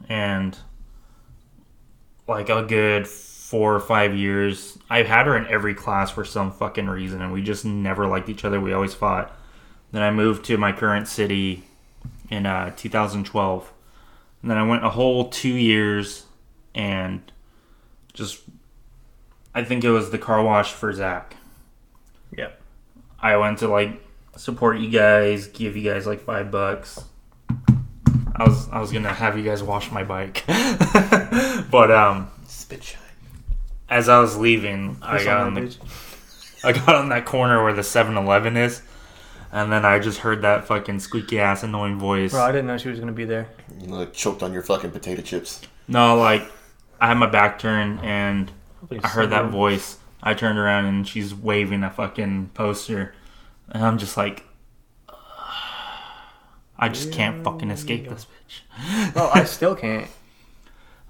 and 0.10 0.58
like 2.28 2.50
a 2.50 2.64
good 2.64 3.08
four 3.08 3.74
or 3.74 3.80
five 3.80 4.14
years. 4.14 4.78
I've 4.90 5.08
had 5.08 5.28
her 5.28 5.38
in 5.38 5.48
every 5.48 5.76
class 5.76 6.12
for 6.12 6.26
some 6.26 6.52
fucking 6.52 6.88
reason, 6.88 7.22
and 7.22 7.32
we 7.32 7.42
just 7.42 7.64
never 7.64 8.06
liked 8.06 8.28
each 8.28 8.44
other. 8.44 8.60
We 8.60 8.74
always 8.74 8.94
fought. 8.94 9.34
Then 9.94 10.02
I 10.02 10.12
moved 10.12 10.44
to 10.48 10.58
my 10.58 10.74
current 10.74 11.08
city 11.08 11.64
in 12.29 12.46
uh, 12.46 12.72
2012. 12.75 13.74
And 14.41 14.51
then 14.51 14.57
I 14.57 14.63
went 14.63 14.86
a 14.86 14.89
whole 14.89 15.29
two 15.29 15.55
years 15.55 16.25
and 16.75 17.22
just, 18.13 18.41
I 19.53 19.63
think 19.63 19.84
it 19.84 19.91
was 19.91 20.12
the 20.12 20.17
car 20.17 20.43
wash 20.43 20.72
for 20.72 20.91
Zach. 20.93 21.36
Yep. 22.38 22.62
I 23.19 23.38
went 23.38 23.60
to 23.60 23.67
like 23.67 24.01
support 24.36 24.79
you 24.79 24.89
guys, 24.89 25.48
give 25.48 25.75
you 25.75 25.89
guys 25.89 26.05
like 26.05 26.22
five 26.22 26.51
bucks. 26.51 27.03
I 28.39 28.43
was 28.43 28.69
I 28.69 28.79
was 28.79 28.91
gonna 28.91 29.13
have 29.13 29.36
you 29.36 29.43
guys 29.43 29.63
wash 29.63 29.91
my 29.91 30.03
bike, 30.03 30.43
but 31.72 31.89
um, 31.89 32.29
Spit 32.46 32.84
shine. 32.84 33.01
as 33.89 34.07
I 34.10 34.19
was 34.19 34.38
leaving, 34.38 34.98
I 35.01 35.24
got 35.24 35.41
on 35.41 35.48
on 35.48 35.53
the. 35.55 35.75
I 36.63 36.72
got 36.72 36.89
on 36.96 37.10
that 37.10 37.25
corner 37.25 37.63
where 37.63 37.74
the 37.74 37.84
7-Eleven 37.84 38.57
is, 38.57 38.81
and 39.51 39.72
then 39.72 39.86
I 39.86 40.00
just 40.00 40.20
heard 40.20 40.42
that 40.42 40.66
fucking 40.68 41.00
squeaky 41.00 41.39
ass 41.39 41.63
annoying 41.63 41.98
voice. 42.00 42.32
Bro, 42.32 42.42
I 42.44 42.51
didn't 42.51 42.68
know 42.68 42.77
she 42.77 42.90
was 42.90 43.00
gonna 43.00 43.12
be 43.12 43.25
there. 43.25 43.48
You 43.81 43.88
like 43.88 44.14
choked 44.14 44.44
on 44.44 44.53
your 44.53 44.62
fucking 44.64 44.92
potato 44.92 45.22
chips. 45.22 45.62
No, 45.88 46.16
like 46.18 46.50
I 47.00 47.07
had 47.07 47.18
my 47.18 47.27
back 47.27 47.60
turned 47.60 48.00
and 48.01 48.51
Probably 48.79 49.00
I 49.03 49.07
heard 49.07 49.29
that 49.31 49.38
someone- 49.38 49.51
voice. 49.51 49.98
I 50.24 50.33
turned 50.33 50.57
around 50.57 50.86
and 50.86 51.07
she's 51.07 51.33
waving 51.33 51.83
a 51.83 51.90
fucking 51.92 52.50
poster, 52.55 53.14
and 53.70 53.83
I'm 53.86 53.98
just 54.00 54.18
like, 54.18 54.44
I 56.79 56.90
just 56.90 57.12
can't 57.12 57.44
fucking 57.44 57.72
escape 57.72 58.07
this 58.10 58.25
bitch. 58.25 59.14
Oh, 59.16 59.31
I 59.33 59.44
still 59.46 59.75
can't. 59.75 60.07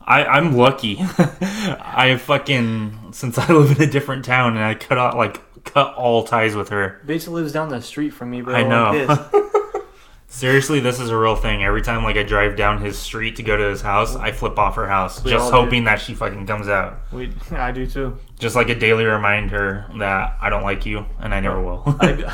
I, 0.02 0.23
I'm 0.26 0.56
lucky. 0.56 0.97
I 1.19 2.17
fucking 2.21 3.10
since 3.12 3.38
I 3.38 3.52
live 3.52 3.78
in 3.78 3.88
a 3.88 3.91
different 3.91 4.23
town 4.23 4.56
and 4.56 4.63
I 4.63 4.73
cut 4.76 4.97
out 4.97 5.17
like 5.17 5.41
cut 5.73 5.93
all 5.95 6.23
ties 6.23 6.56
with 6.56 6.69
her. 6.69 7.01
Bitch 7.06 7.27
lives 7.27 7.51
down 7.51 7.69
the 7.69 7.82
street 7.82 8.10
from 8.12 8.30
me, 8.32 8.41
bro. 8.41 8.56
I 8.56 8.63
know. 8.63 9.30
Seriously, 10.30 10.82
this 10.82 10.99
is 10.99 11.10
a 11.10 11.17
real 11.17 11.36
thing. 11.38 11.63
Every 11.63 11.82
time 11.82 12.03
like 12.03 12.17
I 12.17 12.23
drive 12.23 12.58
down 12.58 12.82
his 12.82 12.97
street 12.99 13.38
to 13.38 13.43
go 13.43 13.56
to 13.56 13.63
his 13.63 13.82
house, 13.82 14.15
I 14.15 14.32
flip 14.34 14.60
off 14.60 14.75
her 14.75 14.88
house, 14.88 15.23
We 15.23 15.32
just 15.32 15.45
all 15.45 15.51
do. 15.51 15.65
hoping 15.65 15.86
that 15.86 16.01
she 16.01 16.13
fucking 16.13 16.45
comes 16.45 16.67
out. 16.67 16.99
we, 17.13 17.32
I 17.51 17.71
do 17.71 17.88
too. 17.88 18.17
Just 18.38 18.56
like 18.56 18.67
a 18.69 18.75
daily 18.75 19.06
reminder 19.06 19.86
that 19.99 20.38
I 20.41 20.49
don't 20.49 20.63
like 20.63 20.86
you 20.86 21.06
and 21.19 21.34
I 21.34 21.39
never 21.39 21.62
will. 21.62 21.84
I, 21.99 22.32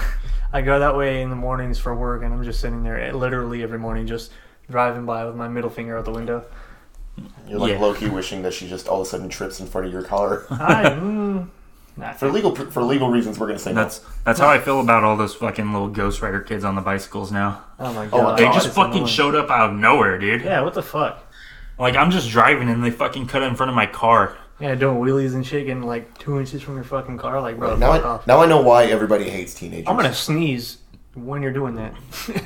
I 0.52 0.62
go 0.62 0.80
that 0.80 0.96
way 0.98 1.22
in 1.22 1.30
the 1.30 1.36
mornings 1.36 1.78
for 1.80 1.96
work, 1.96 2.24
and 2.24 2.34
I'm 2.34 2.44
just 2.44 2.60
sitting 2.60 2.84
there 2.84 3.00
eh, 3.00 3.12
literally 3.12 3.62
every 3.64 3.80
morning, 3.80 4.08
just 4.08 4.32
driving 4.70 5.06
by 5.06 5.26
with 5.26 5.36
my 5.36 5.48
middle 5.48 5.70
finger 5.70 5.98
out 5.98 6.06
the 6.06 6.12
window. 6.12 6.44
You're 7.48 7.60
like 7.60 7.74
Yeah. 7.74 7.80
low 7.80 7.94
key 7.94 8.10
wishing 8.10 8.42
that 8.42 8.54
she 8.54 8.68
just 8.68 8.88
all 8.88 9.02
of 9.02 9.08
a 9.08 9.10
sudden 9.10 9.30
trips 9.30 9.60
in 9.60 9.68
front 9.68 9.86
of 9.86 9.94
your 9.94 10.02
car. 10.04 10.46
I, 10.50 10.86
mm, 10.90 11.48
nah, 11.98 12.14
for 12.14 12.30
legal 12.30 12.56
for 12.56 12.82
legal 12.84 13.10
reasons, 13.10 13.40
we're 13.40 13.48
gonna 13.48 13.60
say 13.60 13.72
no. 13.74 13.82
That's 13.84 14.00
that's 14.26 14.40
how 14.40 14.48
I 14.50 14.60
feel 14.60 14.80
about 14.80 15.04
all 15.04 15.16
those 15.18 15.34
fucking 15.36 15.72
little 15.74 15.90
Ghost 15.90 16.22
Rider 16.22 16.42
kids 16.42 16.64
on 16.64 16.76
the 16.76 16.82
bicycles 16.82 17.32
now. 17.32 17.64
oh 17.80 17.94
my 17.94 18.06
Oh, 18.08 18.10
god, 18.10 18.40
They 18.40 18.44
God, 18.46 18.54
just 18.54 18.68
it's 18.68 18.76
fucking 18.76 18.94
annoying. 18.94 19.08
showed 19.08 19.36
up 19.36 19.50
out 19.50 19.72
of 19.72 19.76
nowhere, 19.76 20.18
dude. 20.18 20.42
Yeah, 20.44 20.62
what 20.62 20.74
the 20.74 20.84
fuck? 20.84 21.24
Like 21.80 21.96
I'm 21.96 22.12
just 22.12 22.30
driving 22.30 22.70
and 22.70 22.84
they 22.84 22.92
fucking 22.92 23.28
cut 23.28 23.42
in 23.44 23.56
front 23.56 23.70
of 23.70 23.76
my 23.76 23.86
car. 23.88 24.38
Yeah, 24.60 24.76
doing 24.76 24.98
wheelies 24.98 25.34
and 25.34 25.46
shit, 25.46 25.66
getting 25.66 25.84
like 25.84 26.18
two 26.20 26.40
inches 26.40 26.62
from 26.62 26.76
your 26.76 26.84
fucking 26.84 27.18
car. 27.18 27.42
Like, 27.42 27.58
bro, 27.58 27.76
now 27.76 27.92
fuck 27.94 28.06
I 28.06 28.08
off. 28.08 28.28
now 28.28 28.42
I 28.42 28.46
know 28.46 28.62
why 28.62 28.86
everybody 28.86 29.30
hates 29.30 29.54
teenagers. 29.54 29.88
I'm 29.88 29.96
gonna 29.98 30.14
sneeze 30.14 30.78
when 31.16 31.42
you're 31.42 31.52
doing 31.54 31.76
that, 31.76 31.94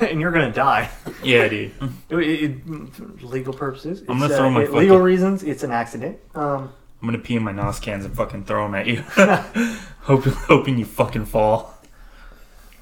and 0.10 0.20
you're 0.20 0.32
gonna 0.32 0.52
die. 0.52 0.90
Yeah, 1.22 1.48
dude. 1.48 1.72
It, 2.10 2.18
it, 2.18 2.42
it- 2.68 3.22
legal 3.22 3.52
purposes. 3.52 4.00
I'm 4.08 4.18
gonna 4.18 4.26
it's, 4.26 4.36
throw 4.36 4.50
my 4.50 4.62
it- 4.62 4.72
legal 4.72 4.98
reasons. 4.98 5.42
It's 5.42 5.62
an 5.62 5.70
accident. 5.70 6.18
Um, 6.34 6.72
I'm 7.00 7.08
gonna 7.08 7.18
pee 7.18 7.36
in 7.36 7.44
my 7.44 7.52
nos 7.52 7.78
cans 7.78 8.04
and 8.04 8.14
fucking 8.14 8.44
throw 8.44 8.64
them 8.64 8.74
at 8.74 8.86
you. 8.86 9.02
hoping, 10.02 10.32
hoping 10.32 10.78
you 10.78 10.84
fucking 10.84 11.26
fall. 11.26 11.74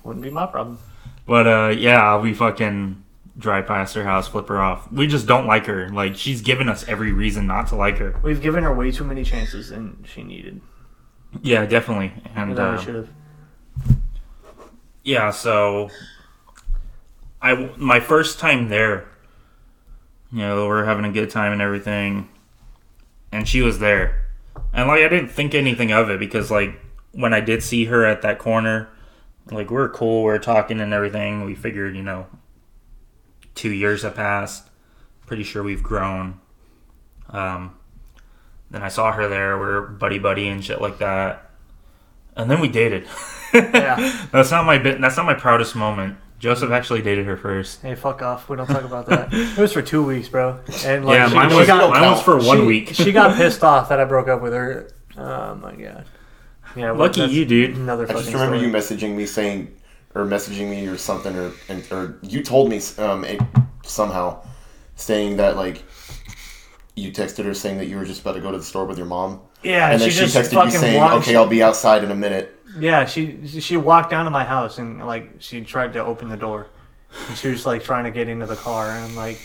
wouldn't 0.04 0.22
be 0.22 0.30
my 0.30 0.46
problem. 0.46 0.78
But 1.26 1.46
uh, 1.46 1.74
yeah, 1.76 2.18
we 2.18 2.32
fucking 2.32 3.02
drive 3.38 3.66
past 3.66 3.94
her 3.94 4.04
house, 4.04 4.28
flip 4.28 4.48
her 4.48 4.60
off. 4.60 4.90
We 4.90 5.06
just 5.06 5.26
don't 5.26 5.46
like 5.46 5.66
her. 5.66 5.88
Like 5.90 6.16
she's 6.16 6.40
given 6.40 6.68
us 6.68 6.86
every 6.88 7.12
reason 7.12 7.46
not 7.46 7.68
to 7.68 7.76
like 7.76 7.98
her. 7.98 8.18
We've 8.22 8.40
given 8.40 8.64
her 8.64 8.74
way 8.74 8.90
too 8.90 9.04
many 9.04 9.24
chances 9.24 9.68
than 9.70 10.04
she 10.06 10.22
needed. 10.22 10.60
Yeah, 11.42 11.66
definitely. 11.66 12.12
And 12.34 12.58
uh, 12.58 12.78
should 12.78 12.94
have. 12.94 13.08
yeah, 15.04 15.30
so 15.30 15.90
I 17.42 17.70
my 17.76 18.00
first 18.00 18.38
time 18.38 18.68
there, 18.68 19.08
you 20.32 20.38
know, 20.38 20.66
we're 20.66 20.84
having 20.84 21.04
a 21.04 21.12
good 21.12 21.30
time 21.30 21.52
and 21.52 21.60
everything, 21.60 22.28
and 23.36 23.46
she 23.46 23.60
was 23.60 23.80
there, 23.80 24.24
and 24.72 24.88
like 24.88 25.02
I 25.02 25.08
didn't 25.08 25.28
think 25.28 25.54
anything 25.54 25.92
of 25.92 26.08
it 26.08 26.18
because 26.18 26.50
like 26.50 26.80
when 27.12 27.34
I 27.34 27.40
did 27.40 27.62
see 27.62 27.84
her 27.84 28.06
at 28.06 28.22
that 28.22 28.38
corner, 28.38 28.88
like 29.50 29.70
we 29.70 29.76
are 29.76 29.90
cool, 29.90 30.24
we 30.24 30.30
are 30.30 30.38
talking 30.38 30.80
and 30.80 30.94
everything. 30.94 31.44
We 31.44 31.54
figured, 31.54 31.94
you 31.94 32.02
know, 32.02 32.26
two 33.54 33.70
years 33.70 34.02
have 34.02 34.14
passed. 34.14 34.70
Pretty 35.26 35.42
sure 35.42 35.62
we've 35.62 35.82
grown. 35.82 36.40
Um, 37.28 37.76
then 38.70 38.82
I 38.82 38.88
saw 38.88 39.12
her 39.12 39.28
there. 39.28 39.58
We're 39.58 39.82
buddy 39.82 40.18
buddy 40.18 40.48
and 40.48 40.64
shit 40.64 40.80
like 40.80 40.98
that, 40.98 41.50
and 42.36 42.50
then 42.50 42.60
we 42.60 42.68
dated. 42.68 43.06
Yeah. 43.54 44.26
that's 44.32 44.50
not 44.50 44.66
my 44.66 44.76
bit. 44.76 45.00
That's 45.00 45.16
not 45.16 45.24
my 45.24 45.32
proudest 45.32 45.74
moment. 45.74 46.18
Joseph 46.38 46.70
actually 46.70 47.02
dated 47.02 47.26
her 47.26 47.36
first. 47.36 47.80
Hey, 47.80 47.94
fuck 47.94 48.20
off. 48.20 48.48
We 48.48 48.56
don't 48.56 48.66
talk 48.66 48.84
about 48.84 49.06
that. 49.06 49.32
it 49.32 49.58
was 49.58 49.72
for 49.72 49.82
two 49.82 50.04
weeks, 50.04 50.28
bro. 50.28 50.60
And 50.84 51.04
like, 51.04 51.16
yeah, 51.16 51.28
she, 51.28 51.34
mine 51.34 51.50
she 51.50 51.56
was 51.56 51.66
got, 51.66 51.90
mine 51.90 52.10
was 52.10 52.22
for 52.22 52.36
one 52.36 52.58
she, 52.58 52.64
week. 52.66 52.88
she 52.90 53.12
got 53.12 53.36
pissed 53.36 53.64
off 53.64 53.88
that 53.88 54.00
I 54.00 54.04
broke 54.04 54.28
up 54.28 54.42
with 54.42 54.52
her. 54.52 54.90
Oh 55.16 55.54
my 55.54 55.74
god. 55.74 56.04
Yeah, 56.76 56.90
well, 56.90 57.08
Lucky 57.08 57.22
you, 57.22 57.46
dude. 57.46 57.76
Another 57.76 58.04
I 58.04 58.12
just 58.12 58.26
remember 58.32 58.56
story. 58.56 58.60
you 58.60 58.72
messaging 58.72 59.16
me 59.16 59.24
saying, 59.24 59.74
or 60.14 60.26
messaging 60.26 60.68
me 60.68 60.86
or 60.86 60.98
something, 60.98 61.34
or 61.34 61.52
and, 61.70 61.90
or 61.90 62.18
you 62.22 62.42
told 62.42 62.68
me 62.68 62.80
um 62.98 63.24
it, 63.24 63.40
somehow, 63.82 64.44
saying 64.96 65.38
that 65.38 65.56
like 65.56 65.84
you 66.94 67.12
texted 67.12 67.44
her 67.44 67.54
saying 67.54 67.78
that 67.78 67.86
you 67.86 67.96
were 67.96 68.04
just 68.04 68.20
about 68.20 68.32
to 68.32 68.40
go 68.40 68.52
to 68.52 68.58
the 68.58 68.64
store 68.64 68.84
with 68.84 68.98
your 68.98 69.06
mom, 69.06 69.40
Yeah, 69.62 69.90
and 69.90 70.00
then 70.00 70.10
she 70.10 70.14
she, 70.16 70.26
just 70.26 70.52
texted 70.52 70.64
you 70.66 70.70
saying, 70.78 71.02
"Okay, 71.02 71.34
I'll 71.34 71.46
be 71.46 71.62
outside 71.62 72.04
in 72.04 72.10
a 72.10 72.14
minute." 72.14 72.55
Yeah, 72.78 73.04
she 73.06 73.46
she 73.46 73.76
walked 73.76 74.10
down 74.10 74.24
to 74.24 74.30
my 74.30 74.44
house 74.44 74.78
and 74.78 75.04
like 75.06 75.30
she 75.38 75.62
tried 75.62 75.92
to 75.94 76.04
open 76.04 76.28
the 76.28 76.36
door. 76.36 76.66
And 77.28 77.36
she 77.38 77.48
was 77.48 77.64
like 77.64 77.82
trying 77.82 78.04
to 78.04 78.10
get 78.10 78.28
into 78.28 78.46
the 78.46 78.56
car, 78.56 78.90
and 78.90 79.04
I'm 79.04 79.16
like, 79.16 79.38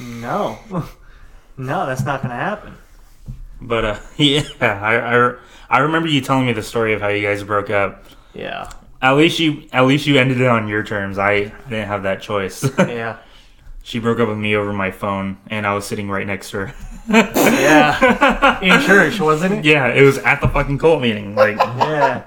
no, 0.00 0.58
no, 1.58 1.84
that's 1.86 2.04
not 2.04 2.22
gonna 2.22 2.34
happen. 2.36 2.74
But 3.60 3.84
uh, 3.84 3.98
yeah, 4.16 4.42
I, 4.60 4.96
I 4.96 5.34
I 5.68 5.78
remember 5.80 6.08
you 6.08 6.20
telling 6.20 6.46
me 6.46 6.52
the 6.52 6.62
story 6.62 6.94
of 6.94 7.00
how 7.00 7.08
you 7.08 7.20
guys 7.26 7.42
broke 7.42 7.70
up. 7.70 8.04
Yeah. 8.34 8.70
At 9.02 9.12
least 9.12 9.38
you 9.38 9.64
at 9.72 9.82
least 9.86 10.06
you 10.06 10.16
ended 10.18 10.40
it 10.40 10.46
on 10.46 10.68
your 10.68 10.82
terms. 10.84 11.18
I, 11.18 11.30
I 11.32 11.42
didn't 11.68 11.88
have 11.88 12.04
that 12.04 12.22
choice. 12.22 12.64
Yeah. 12.78 13.18
she 13.82 13.98
broke 13.98 14.20
up 14.20 14.28
with 14.28 14.38
me 14.38 14.54
over 14.56 14.72
my 14.72 14.90
phone, 14.90 15.36
and 15.48 15.66
I 15.66 15.74
was 15.74 15.86
sitting 15.86 16.08
right 16.08 16.26
next 16.26 16.50
to 16.52 16.66
her. 16.68 16.74
Yeah. 17.08 18.60
In 18.60 18.80
church, 18.86 19.20
wasn't 19.20 19.54
it? 19.54 19.64
yeah, 19.64 19.88
it 19.88 20.02
was 20.02 20.18
at 20.18 20.40
the 20.40 20.48
fucking 20.48 20.78
cult 20.78 21.02
meeting. 21.02 21.34
Like 21.34 21.56
Yeah. 21.56 22.24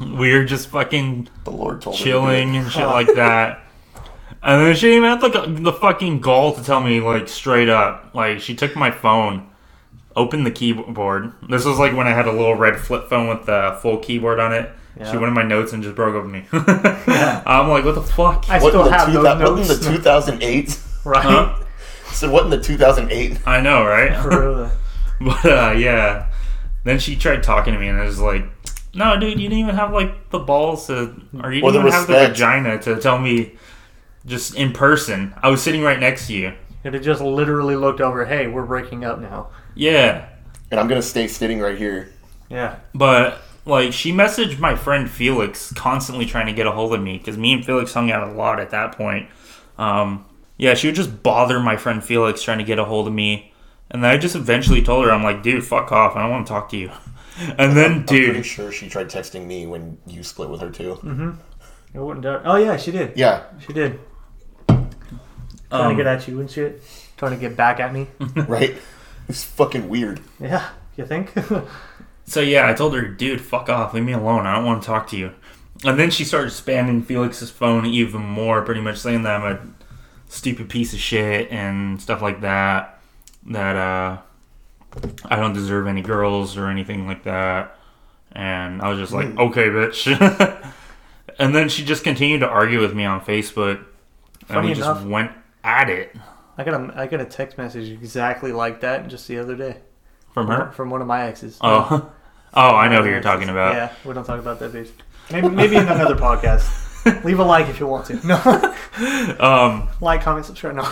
We 0.00 0.32
were 0.32 0.44
just 0.44 0.68
fucking 0.68 1.28
The 1.44 1.50
Lord 1.50 1.80
told 1.82 1.94
me. 1.94 1.98
to 1.98 2.04
do 2.04 2.10
it. 2.10 2.12
chilling 2.12 2.56
and 2.56 2.70
shit 2.70 2.86
like 2.86 3.14
that. 3.14 3.60
And 4.42 4.66
then 4.66 4.74
she 4.74 4.96
even 4.96 5.04
had 5.08 5.20
the, 5.20 5.46
the 5.60 5.72
fucking 5.72 6.20
gall 6.20 6.54
to 6.54 6.64
tell 6.64 6.80
me 6.80 7.00
like 7.00 7.28
straight 7.28 7.68
up. 7.68 8.14
Like 8.14 8.40
she 8.40 8.54
took 8.54 8.74
my 8.74 8.90
phone, 8.90 9.50
opened 10.16 10.46
the 10.46 10.50
keyboard. 10.50 11.32
This 11.48 11.64
was 11.66 11.78
like 11.78 11.94
when 11.94 12.06
I 12.06 12.12
had 12.12 12.26
a 12.26 12.32
little 12.32 12.54
red 12.54 12.78
flip 12.78 13.08
phone 13.10 13.28
with 13.28 13.44
the 13.46 13.78
full 13.82 13.98
keyboard 13.98 14.40
on 14.40 14.52
it. 14.54 14.70
She 15.10 15.12
went 15.16 15.28
in 15.28 15.32
my 15.34 15.42
notes 15.44 15.72
and 15.72 15.82
just 15.82 15.94
broke 15.96 16.14
up 16.14 16.24
with 16.24 16.32
me. 16.32 16.44
I'm 16.52 17.68
like, 17.70 17.84
what 17.86 17.94
the 17.94 18.02
fuck? 18.02 18.44
I 18.50 18.58
What 18.60 18.70
still 18.72 18.88
have 18.90 19.06
two, 19.06 19.12
those 19.14 19.22
that, 19.24 19.38
what 19.38 19.58
in 19.60 19.68
the 19.68 19.78
2008? 19.96 20.80
right? 21.04 21.22
Huh? 21.24 21.56
So 22.12 22.30
what 22.30 22.44
in 22.44 22.50
the 22.50 22.60
2008? 22.60 23.46
I 23.46 23.60
know, 23.60 23.84
right? 23.86 24.14
For. 24.20 24.70
But 25.20 25.44
uh, 25.46 25.74
yeah. 25.76 26.26
Then 26.84 26.98
she 26.98 27.14
tried 27.16 27.42
talking 27.42 27.72
to 27.72 27.78
me, 27.80 27.88
and 27.88 27.98
I 27.98 28.04
was 28.04 28.18
like, 28.20 28.44
"No, 28.94 29.18
dude, 29.18 29.38
you 29.40 29.48
didn't 29.48 29.58
even 29.64 29.74
have 29.76 29.92
like 29.92 30.30
the 30.30 30.38
balls 30.40 30.86
to, 30.88 31.14
or 31.42 31.52
you 31.52 31.60
didn't 31.62 31.74
the 31.74 31.80
even 31.80 31.92
have 31.92 32.06
the 32.06 32.14
respect. 32.14 32.32
vagina 32.32 32.78
to 32.82 33.00
tell 33.00 33.18
me, 33.18 33.54
just 34.26 34.54
in 34.56 34.72
person. 34.72 35.32
I 35.42 35.48
was 35.48 35.62
sitting 35.62 35.82
right 35.82 35.98
next 35.98 36.26
to 36.28 36.34
you. 36.34 36.48
And 36.82 36.94
it 36.94 36.98
had 36.98 37.02
just 37.02 37.20
literally 37.20 37.76
looked 37.76 38.00
over. 38.00 38.24
Hey, 38.24 38.46
we're 38.46 38.64
breaking 38.64 39.04
up 39.04 39.20
now. 39.20 39.48
Yeah, 39.74 40.26
And 40.70 40.80
I'm 40.80 40.88
gonna 40.88 41.02
stay 41.02 41.26
sitting 41.28 41.60
right 41.60 41.76
here. 41.78 42.12
Yeah. 42.48 42.76
but 42.94 43.38
like 43.66 43.92
she 43.92 44.10
messaged 44.12 44.58
my 44.58 44.74
friend 44.74 45.08
Felix, 45.08 45.72
constantly 45.74 46.26
trying 46.26 46.46
to 46.46 46.52
get 46.52 46.66
a 46.66 46.72
hold 46.72 46.92
of 46.94 47.00
me 47.02 47.18
because 47.18 47.36
me 47.38 47.52
and 47.52 47.64
Felix 47.64 47.92
hung 47.94 48.10
out 48.10 48.26
a 48.26 48.32
lot 48.32 48.58
at 48.58 48.70
that 48.70 48.92
point. 48.96 49.28
Um, 49.78 50.24
yeah, 50.56 50.74
she 50.74 50.88
would 50.88 50.96
just 50.96 51.22
bother 51.22 51.60
my 51.60 51.76
friend 51.76 52.02
Felix 52.02 52.42
trying 52.42 52.58
to 52.58 52.64
get 52.64 52.78
a 52.78 52.84
hold 52.84 53.06
of 53.06 53.12
me. 53.14 53.52
And 53.90 54.02
then 54.04 54.10
I 54.10 54.16
just 54.18 54.34
eventually 54.36 54.82
told 54.82 55.04
her, 55.04 55.10
I'm 55.12 55.22
like, 55.22 55.42
dude, 55.42 55.64
fuck 55.64 55.90
off. 55.92 56.16
I 56.16 56.22
don't 56.22 56.30
want 56.30 56.46
to 56.46 56.52
talk 56.52 56.68
to 56.70 56.76
you. 56.76 56.90
And 57.58 57.76
then, 57.76 58.04
dude 58.04 58.24
I'm 58.24 58.32
pretty 58.34 58.42
sure 58.42 58.72
she 58.72 58.88
tried 58.88 59.08
texting 59.08 59.46
me 59.46 59.66
when 59.66 59.98
you 60.06 60.22
split 60.22 60.50
with 60.50 60.60
her 60.60 60.70
too. 60.70 60.98
Mm-hmm. 61.02 61.30
It 61.94 61.98
wouldn't 61.98 62.22
do 62.22 62.40
Oh 62.44 62.56
yeah, 62.56 62.76
she 62.76 62.90
did. 62.90 63.16
Yeah, 63.16 63.44
She 63.58 63.72
did. 63.72 63.98
Trying 64.66 64.90
um, 65.70 65.96
to 65.96 65.96
get 65.96 66.06
at 66.06 66.26
you 66.26 66.40
and 66.40 66.50
shit. 66.50 66.82
Trying 67.16 67.32
to 67.32 67.38
get 67.38 67.56
back 67.56 67.80
at 67.80 67.92
me. 67.92 68.08
right. 68.48 68.74
It's 69.28 69.44
fucking 69.44 69.88
weird. 69.88 70.20
Yeah. 70.40 70.68
You 70.96 71.06
think? 71.06 71.32
So 72.30 72.40
yeah, 72.40 72.68
I 72.70 72.74
told 72.74 72.94
her, 72.94 73.08
dude, 73.08 73.40
fuck 73.40 73.68
off, 73.68 73.92
leave 73.92 74.04
me 74.04 74.12
alone. 74.12 74.46
I 74.46 74.54
don't 74.54 74.64
want 74.64 74.82
to 74.82 74.86
talk 74.86 75.08
to 75.08 75.16
you. 75.16 75.32
And 75.84 75.98
then 75.98 76.12
she 76.12 76.24
started 76.24 76.52
spamming 76.52 77.04
Felix's 77.04 77.50
phone 77.50 77.84
even 77.86 78.22
more, 78.22 78.62
pretty 78.62 78.80
much 78.80 78.98
saying 78.98 79.24
that 79.24 79.40
I'm 79.40 79.56
a 79.56 79.60
stupid 80.28 80.68
piece 80.68 80.92
of 80.92 81.00
shit 81.00 81.50
and 81.50 82.00
stuff 82.00 82.22
like 82.22 82.42
that. 82.42 83.00
That 83.46 83.74
uh, 83.74 84.18
I 85.24 85.36
don't 85.36 85.52
deserve 85.52 85.86
any 85.86 86.02
girls 86.02 86.56
or 86.56 86.68
anything 86.68 87.06
like 87.06 87.24
that. 87.24 87.76
And 88.32 88.80
I 88.82 88.88
was 88.88 88.98
just 88.98 89.12
like, 89.12 89.26
okay, 89.26 89.66
bitch. 89.68 90.72
and 91.38 91.54
then 91.54 91.68
she 91.68 91.84
just 91.84 92.04
continued 92.04 92.40
to 92.40 92.48
argue 92.48 92.80
with 92.80 92.94
me 92.94 93.04
on 93.04 93.20
Facebook, 93.20 93.78
and 94.40 94.48
Funny 94.48 94.68
we 94.68 94.74
just 94.74 95.04
went 95.04 95.32
at 95.64 95.90
it 95.90 96.14
I 96.60 96.64
got 96.64 96.74
a 96.74 96.92
I 96.94 97.06
got 97.06 97.20
a 97.20 97.24
text 97.24 97.56
message 97.56 97.90
exactly 97.90 98.52
like 98.52 98.82
that 98.82 99.08
just 99.08 99.26
the 99.28 99.38
other 99.38 99.56
day 99.56 99.78
from 100.34 100.48
her. 100.48 100.70
from 100.72 100.90
one 100.90 101.00
of 101.00 101.06
my 101.06 101.22
exes. 101.22 101.56
Oh, 101.62 102.12
oh, 102.54 102.74
I 102.76 102.88
know 102.88 103.02
who 103.02 103.08
you're 103.08 103.22
talking 103.22 103.48
about. 103.48 103.74
Yeah, 103.74 103.94
we 104.04 104.12
don't 104.12 104.24
talk 104.24 104.38
about 104.38 104.58
that 104.58 104.70
bitch. 104.72 104.90
Maybe 105.30 105.48
maybe 105.48 105.76
in 105.76 105.88
another 105.88 106.16
podcast. 106.16 107.24
Leave 107.24 107.38
a 107.38 107.44
like 107.44 107.70
if 107.70 107.80
you 107.80 107.86
want 107.86 108.04
to. 108.06 108.26
No, 108.26 108.74
Um, 109.40 109.88
like, 110.02 110.20
comment, 110.20 110.44
subscribe. 110.44 110.74
No. 110.74 110.86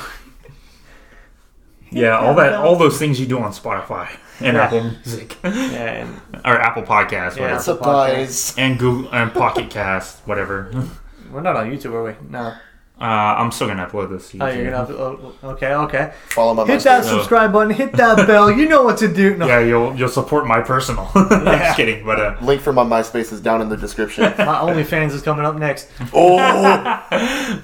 Yeah, 1.91 2.19
all 2.19 2.35
that, 2.35 2.55
all 2.55 2.77
those 2.77 2.99
things 2.99 3.19
you 3.21 3.27
do 3.27 3.39
on 3.39 3.53
Spotify 3.53 4.09
and 4.41 4.57
Yeah. 4.57 4.65
Apple 4.65 4.83
Music 5.05 5.37
and 5.43 6.21
or 6.45 6.61
Apple 6.61 6.83
Podcasts, 6.83 7.37
Yeah. 7.37 7.43
whatever. 7.43 7.61
Surprise. 7.63 8.55
and 8.59 8.79
Google 8.79 9.11
and 9.13 9.33
Pocket 9.33 9.71
Cast, 9.71 10.21
whatever. 10.27 10.71
we're 11.33 11.41
not 11.41 11.57
on 11.57 11.71
YouTube, 11.71 11.93
are 11.93 12.05
we? 12.05 12.13
No. 12.29 12.53
Uh, 13.01 13.05
I'm 13.39 13.53
still 13.53 13.69
gonna 13.69 13.87
upload 13.87 14.11
this. 14.11 14.31
To 14.31 14.39
Oh, 14.43 14.47
you're 14.47 14.57
YouTube. 14.57 14.65
gonna 14.65 14.77
have 14.77 14.89
to. 14.89 14.99
Oh, 14.99 15.35
okay, 15.53 15.73
okay. 15.73 16.13
Follow 16.31 16.53
my 16.55 16.65
Hit 16.67 16.83
that 16.83 17.05
MySpace. 17.05 17.09
subscribe 17.11 17.53
button. 17.53 17.71
Hit 17.71 17.93
that 17.93 18.27
bell. 18.27 18.51
You 18.51 18.69
know 18.69 18.83
what 18.83 18.99
to 18.99 19.07
do. 19.07 19.37
No. 19.37 19.47
Yeah, 19.47 19.61
you'll 19.61 19.95
you'll 19.95 20.09
support 20.09 20.49
my 20.49 20.61
personal. 20.63 21.09
Yeah. 21.15 21.59
just 21.67 21.77
kidding, 21.77 22.05
but 22.05 22.19
uh, 22.19 22.35
Link 22.43 22.61
for 22.61 22.73
my 22.73 22.83
MySpace 22.83 23.33
is 23.33 23.41
down 23.41 23.63
in 23.63 23.69
the 23.69 23.77
description. 23.77 24.25
My 24.25 24.57
OnlyFans 24.67 25.13
is 25.13 25.23
coming 25.23 25.45
up 25.47 25.55
next. 25.55 25.89
oh, 26.13 26.37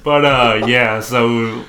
but 0.04 0.24
uh, 0.24 0.66
yeah. 0.68 1.00
So 1.00 1.64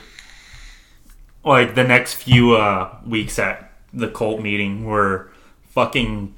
like 1.45 1.75
the 1.75 1.83
next 1.83 2.15
few 2.15 2.55
uh 2.55 2.97
weeks 3.05 3.37
at 3.39 3.71
the 3.93 4.07
cult 4.09 4.41
meeting 4.41 4.85
were 4.85 5.29
fucking 5.69 6.35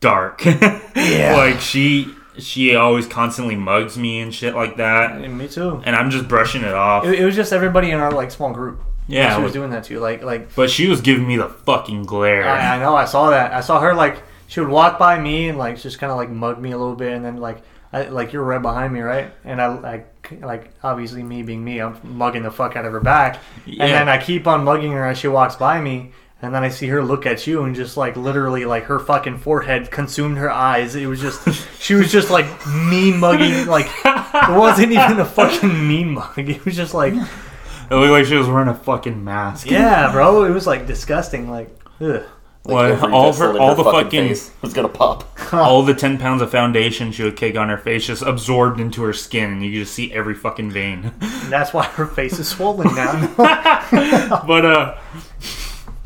dark. 0.00 0.42
Yeah. 0.96 1.36
like 1.36 1.60
she 1.60 2.08
she 2.38 2.74
always 2.74 3.06
constantly 3.06 3.54
mugs 3.56 3.96
me 3.98 4.20
and 4.20 4.34
shit 4.34 4.54
like 4.54 4.76
that, 4.78 5.12
And 5.12 5.38
me 5.38 5.46
too. 5.48 5.80
and 5.84 5.94
I'm 5.96 6.10
just 6.10 6.26
brushing 6.28 6.62
it 6.62 6.74
off. 6.74 7.04
It, 7.06 7.20
it 7.20 7.24
was 7.24 7.34
just 7.36 7.52
everybody 7.52 7.90
in 7.90 7.98
our 8.00 8.10
like 8.10 8.30
small 8.30 8.52
group. 8.52 8.82
Yeah, 9.08 9.30
she 9.36 9.42
was 9.42 9.44
was- 9.44 9.52
doing 9.52 9.70
that 9.70 9.84
too. 9.84 10.00
Like, 10.00 10.22
like 10.22 10.54
But 10.54 10.68
she 10.70 10.88
was 10.88 11.00
giving 11.00 11.26
me 11.26 11.36
the 11.36 11.48
fucking 11.48 12.04
glare. 12.04 12.44
I, 12.48 12.76
I 12.76 12.78
know. 12.78 12.96
I 12.96 13.04
saw 13.04 13.30
that. 13.30 13.52
I 13.52 13.60
saw 13.60 13.78
her 13.80 13.94
like 13.94 14.22
she 14.48 14.60
would 14.60 14.68
walk 14.68 14.98
by 14.98 15.18
me 15.18 15.48
and 15.48 15.56
like 15.58 15.78
just 15.78 15.98
kind 15.98 16.10
of 16.10 16.16
like 16.16 16.28
mug 16.30 16.60
me 16.60 16.72
a 16.72 16.78
little 16.78 16.96
bit, 16.96 17.12
and 17.12 17.24
then 17.24 17.36
like 17.36 17.58
I 18.00 18.08
like 18.08 18.32
you're 18.32 18.42
right 18.44 18.60
behind 18.62 18.92
me, 18.92 19.00
right? 19.00 19.30
And 19.44 19.60
I 19.60 19.68
like 19.68 20.38
like 20.42 20.70
obviously 20.82 21.22
me 21.22 21.42
being 21.42 21.64
me, 21.64 21.80
I'm 21.80 21.96
mugging 22.02 22.42
the 22.42 22.50
fuck 22.50 22.76
out 22.76 22.84
of 22.84 22.92
her 22.92 23.00
back, 23.00 23.38
Yeah. 23.64 23.84
and 23.84 23.92
then 23.92 24.08
I 24.08 24.18
keep 24.18 24.46
on 24.46 24.64
mugging 24.64 24.92
her 24.92 25.04
as 25.06 25.18
she 25.18 25.28
walks 25.28 25.56
by 25.56 25.80
me. 25.80 26.12
And 26.42 26.54
then 26.54 26.62
I 26.62 26.68
see 26.68 26.86
her 26.88 27.02
look 27.02 27.24
at 27.24 27.46
you 27.46 27.62
and 27.64 27.74
just 27.74 27.96
like 27.96 28.14
literally 28.14 28.66
like 28.66 28.84
her 28.84 28.98
fucking 28.98 29.38
forehead 29.38 29.90
consumed 29.90 30.36
her 30.36 30.50
eyes. 30.50 30.94
It 30.94 31.06
was 31.06 31.18
just 31.20 31.40
she 31.80 31.94
was 31.94 32.12
just 32.12 32.30
like 32.30 32.46
mean 32.66 33.18
mugging 33.18 33.66
like 33.66 33.86
it 34.04 34.50
wasn't 34.50 34.92
even 34.92 35.18
a 35.18 35.24
fucking 35.24 35.88
mean 35.88 36.10
mug. 36.12 36.38
It 36.38 36.62
was 36.66 36.76
just 36.76 36.92
like 36.92 37.14
It 37.14 37.94
looked 37.94 38.10
like 38.10 38.26
she 38.26 38.34
was 38.36 38.48
wearing 38.48 38.68
a 38.68 38.74
fucking 38.74 39.24
mask. 39.24 39.70
yeah, 39.70 40.12
bro. 40.12 40.44
It 40.44 40.50
was 40.50 40.66
like 40.66 40.86
disgusting. 40.86 41.48
Like 41.50 41.70
ugh. 42.02 42.22
Like, 42.68 42.92
every 42.94 43.12
all 43.12 43.32
her- 43.32 43.58
all 43.58 43.68
her 43.70 43.74
the 43.76 43.84
fucking- 43.84 44.28
face 44.28 44.50
was 44.62 44.72
gonna 44.72 44.88
pop. 44.88 45.24
All 45.52 45.82
the 45.84 45.94
10 45.94 46.18
pounds 46.18 46.42
of 46.42 46.50
foundation 46.50 47.12
she 47.12 47.22
would 47.22 47.36
kick 47.36 47.56
on 47.56 47.68
her 47.68 47.78
face 47.78 48.06
just 48.06 48.22
absorbed 48.22 48.80
into 48.80 49.02
her 49.04 49.12
skin, 49.12 49.52
and 49.52 49.62
you 49.64 49.70
just 49.82 49.94
see 49.94 50.12
every 50.12 50.34
fucking 50.34 50.72
vein. 50.72 51.12
And 51.20 51.52
that's 51.52 51.72
why 51.72 51.84
her 51.84 52.04
face 52.06 52.38
is 52.40 52.48
swollen 52.48 52.92
now. 52.96 53.32
but, 53.36 54.64
uh, 54.64 54.98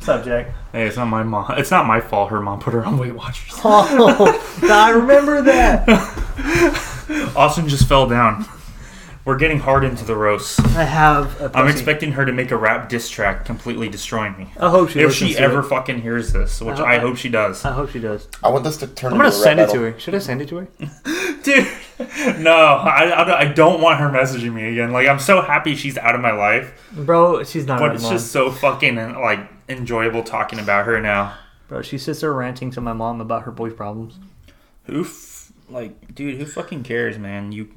Subject. 0.01 0.51
hey, 0.73 0.87
it's 0.87 0.97
not 0.97 1.07
my 1.07 1.23
mom. 1.23 1.53
It's 1.59 1.71
not 1.71 1.87
my 1.87 2.01
fault 2.01 2.31
her 2.31 2.41
mom 2.41 2.61
put 2.61 2.75
her 2.75 2.85
on 2.85 2.99
Weight 2.99 3.15
Watchers. 3.15 3.53
Oh, 3.65 4.41
I 4.65 4.91
remember 4.91 5.41
that. 5.43 5.89
Austin 7.37 7.67
just 7.69 7.89
fell 7.89 8.07
down. 8.07 8.45
We're 9.31 9.37
getting 9.39 9.61
hard 9.61 9.85
into 9.85 10.05
the 10.05 10.17
roast. 10.17 10.59
I 10.77 10.83
have. 10.83 11.41
A 11.41 11.53
I'm 11.57 11.69
expecting 11.69 12.11
her 12.13 12.25
to 12.25 12.33
make 12.33 12.51
a 12.51 12.57
rap 12.57 12.89
diss 12.89 13.09
track 13.09 13.45
completely 13.45 13.89
destroying 13.89 14.37
me. 14.37 14.49
I 14.59 14.69
hope 14.71 14.89
she. 14.89 14.99
If 14.99 15.07
listens 15.11 15.31
she 15.31 15.37
to 15.37 15.41
ever 15.43 15.61
it. 15.61 15.67
fucking 15.69 16.03
hears 16.03 16.33
this, 16.33 16.61
which 16.61 16.81
I- 16.81 16.95
I 16.95 16.97
I- 16.97 16.99
hope 16.99 17.17
she 17.17 17.29
does. 17.29 17.65
I 17.65 17.71
hope 17.71 17.91
she 17.91 18.01
does. 18.01 18.27
I 18.43 18.49
want 18.49 18.65
this 18.65 18.79
to 18.79 18.89
turn. 18.89 19.13
I'm 19.13 19.19
gonna 19.19 19.29
into 19.29 19.39
a 19.39 19.41
rap 19.41 19.45
send 19.47 19.61
it 19.61 19.67
battle. 19.69 19.75
to 19.83 19.93
her. 19.93 20.01
Should 20.01 20.15
I 20.17 20.19
send 20.19 20.43
it 20.43 20.49
to 20.49 20.57
her? 20.57 20.69
Dude, 21.45 22.41
no, 22.41 22.51
I, 22.51 23.05
I, 23.05 23.41
I 23.43 23.45
don't 23.45 23.81
want 23.81 24.01
her 24.01 24.09
messaging 24.09 24.53
me 24.53 24.73
again. 24.73 24.91
Like, 24.91 25.07
I'm 25.07 25.21
so 25.21 25.43
happy 25.43 25.77
she's 25.77 25.97
out 25.97 26.17
of 26.17 26.21
my 26.21 26.33
life, 26.33 26.91
Bro, 26.93 27.45
she's 27.45 27.67
not. 27.67 27.79
but 27.79 27.91
my 27.91 27.95
it's 27.95 28.09
just 28.09 28.33
so 28.33 28.51
fucking, 28.51 28.97
like, 28.97 29.49
enjoyable 29.69 30.25
talking 30.25 30.59
about 30.59 30.87
her 30.87 31.01
now. 31.01 31.39
Bro, 31.69 31.83
she 31.83 31.99
sits 31.99 32.23
there 32.23 32.33
ranting 32.33 32.73
to 32.73 32.81
my 32.81 32.93
mom 32.95 33.21
about 33.21 33.45
her 33.45 33.53
boy's 33.53 33.75
problems. 33.75 34.19
Who, 34.87 35.03
f- 35.03 35.53
like, 35.69 36.17
dude, 36.17 36.37
who 36.37 36.47
fucking 36.47 36.83
cares, 36.83 37.17
man? 37.17 37.53
You, 37.53 37.69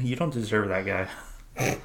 you 0.00 0.16
don't 0.16 0.32
deserve 0.32 0.68
that 0.68 0.86
guy. 0.86 1.08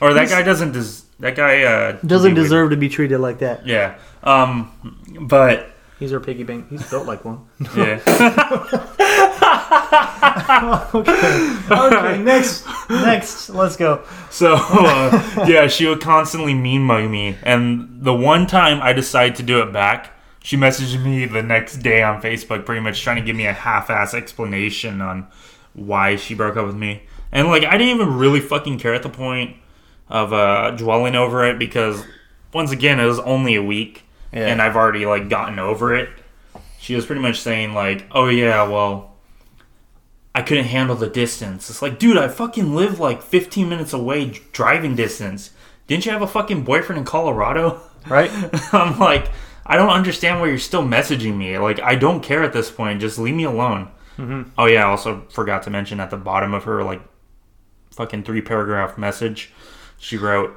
or 0.00 0.14
that 0.14 0.28
guy 0.30 0.42
doesn't 0.42 0.72
des- 0.72 1.02
that 1.20 1.36
guy 1.36 1.62
uh 1.62 1.98
Doesn't 2.06 2.30
he 2.30 2.34
would- 2.34 2.42
deserve 2.42 2.70
to 2.70 2.76
be 2.76 2.88
treated 2.88 3.18
like 3.18 3.40
that. 3.40 3.66
Yeah. 3.66 3.98
Um 4.22 4.72
but 5.20 5.70
He's 5.98 6.12
her 6.12 6.20
piggy 6.20 6.44
bank. 6.44 6.68
He's 6.70 6.88
built 6.88 7.06
like 7.06 7.24
one. 7.24 7.44
yeah. 7.76 7.98
okay. 10.94 11.58
Okay. 11.70 12.22
Next. 12.22 12.66
Next. 12.88 13.50
Let's 13.50 13.76
go. 13.76 14.04
So 14.30 14.54
uh, 14.56 15.44
yeah, 15.48 15.66
she 15.66 15.86
would 15.86 16.00
constantly 16.00 16.54
mean 16.54 16.82
mug 16.82 17.10
me, 17.10 17.36
and 17.42 18.02
the 18.02 18.14
one 18.14 18.46
time 18.46 18.80
I 18.80 18.92
decided 18.92 19.36
to 19.36 19.42
do 19.42 19.60
it 19.62 19.72
back, 19.72 20.12
she 20.42 20.56
messaged 20.56 21.02
me 21.02 21.26
the 21.26 21.42
next 21.42 21.78
day 21.78 22.02
on 22.02 22.22
Facebook, 22.22 22.64
pretty 22.64 22.80
much 22.80 23.02
trying 23.02 23.16
to 23.16 23.22
give 23.22 23.36
me 23.36 23.46
a 23.46 23.52
half-ass 23.52 24.14
explanation 24.14 25.00
on 25.00 25.26
why 25.78 26.16
she 26.16 26.34
broke 26.34 26.56
up 26.56 26.66
with 26.66 26.76
me, 26.76 27.02
and 27.32 27.48
like 27.48 27.64
I 27.64 27.78
didn't 27.78 27.94
even 27.94 28.16
really 28.18 28.40
fucking 28.40 28.78
care 28.78 28.94
at 28.94 29.02
the 29.02 29.08
point 29.08 29.56
of 30.08 30.32
uh, 30.32 30.70
dwelling 30.72 31.14
over 31.14 31.44
it 31.44 31.58
because 31.58 32.02
once 32.52 32.70
again 32.70 32.98
it 33.00 33.04
was 33.06 33.18
only 33.20 33.54
a 33.56 33.62
week, 33.62 34.04
Yeah. 34.32 34.46
and 34.46 34.60
I've 34.62 34.76
already 34.76 35.04
like 35.06 35.28
gotten 35.28 35.58
over 35.58 35.94
it. 35.94 36.08
She 36.80 36.94
was 36.94 37.04
pretty 37.06 37.20
much 37.22 37.40
saying 37.40 37.74
like, 37.74 38.06
"Oh 38.12 38.28
yeah, 38.28 38.62
well, 38.68 39.16
I 40.34 40.42
couldn't 40.42 40.64
handle 40.66 40.96
the 40.96 41.08
distance." 41.08 41.68
It's 41.70 41.82
like, 41.82 41.98
dude, 41.98 42.16
I 42.16 42.28
fucking 42.28 42.74
live 42.74 43.00
like 43.00 43.22
15 43.22 43.68
minutes 43.68 43.92
away 43.92 44.40
driving 44.52 44.94
distance. 44.94 45.50
Didn't 45.86 46.06
you 46.06 46.12
have 46.12 46.22
a 46.22 46.26
fucking 46.26 46.64
boyfriend 46.64 46.98
in 47.00 47.04
Colorado? 47.04 47.80
right? 48.08 48.30
I'm 48.72 48.98
like, 48.98 49.28
I 49.66 49.76
don't 49.76 49.90
understand 49.90 50.40
why 50.40 50.46
you're 50.48 50.58
still 50.58 50.82
messaging 50.82 51.36
me. 51.36 51.58
Like, 51.58 51.80
I 51.80 51.94
don't 51.94 52.22
care 52.22 52.42
at 52.42 52.52
this 52.52 52.70
point. 52.70 53.00
Just 53.00 53.18
leave 53.18 53.34
me 53.34 53.44
alone. 53.44 53.90
Mm-hmm. 54.18 54.50
Oh 54.58 54.66
yeah, 54.66 54.84
I 54.84 54.88
also 54.90 55.24
forgot 55.30 55.62
to 55.62 55.70
mention 55.70 56.00
at 56.00 56.10
the 56.10 56.16
bottom 56.16 56.52
of 56.54 56.64
her 56.64 56.82
like 56.82 57.00
fucking 57.92 58.24
three 58.24 58.42
paragraph 58.42 58.98
message, 58.98 59.52
she 59.96 60.16
wrote, 60.16 60.54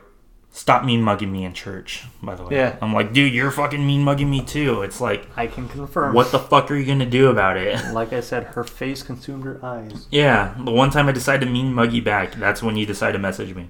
"Stop 0.52 0.84
mean 0.84 1.02
mugging 1.02 1.32
me 1.32 1.45
in 1.45 1.54
church." 1.54 2.04
By 2.21 2.36
the 2.36 2.43
way, 2.43 2.56
Yeah. 2.56 2.76
I'm 2.82 2.93
like, 2.93 3.13
dude, 3.13 3.34
you're 3.34 3.52
fucking 3.52 3.86
mean 3.86 4.04
mugging 4.04 4.30
me 4.30 4.43
too. 4.43 4.82
It's 4.82 5.00
like, 5.00 5.28
I 5.38 5.47
can 5.47 5.67
confirm. 5.69 6.13
what 6.13 6.32
the 6.32 6.39
fuck 6.39 6.69
are 6.71 6.76
you 6.76 6.86
gonna 6.86 7.06
do 7.10 7.30
about 7.30 7.56
it? 7.58 7.80
Like 7.93 8.13
I 8.13 8.19
said, 8.21 8.43
her 8.56 8.63
face 8.63 9.04
consumed 9.04 9.43
her 9.45 9.60
eyes. 9.63 10.08
Yeah, 10.12 10.56
the 10.63 10.71
one 10.71 10.89
time 10.89 11.08
I 11.08 11.12
decided 11.12 11.45
to 11.45 11.52
mean 11.52 11.74
muggy 11.74 12.00
back, 12.02 12.34
that's 12.36 12.62
when 12.63 12.76
you 12.78 12.86
decide 12.86 13.12
to 13.13 13.19
message 13.19 13.56
me. 13.56 13.69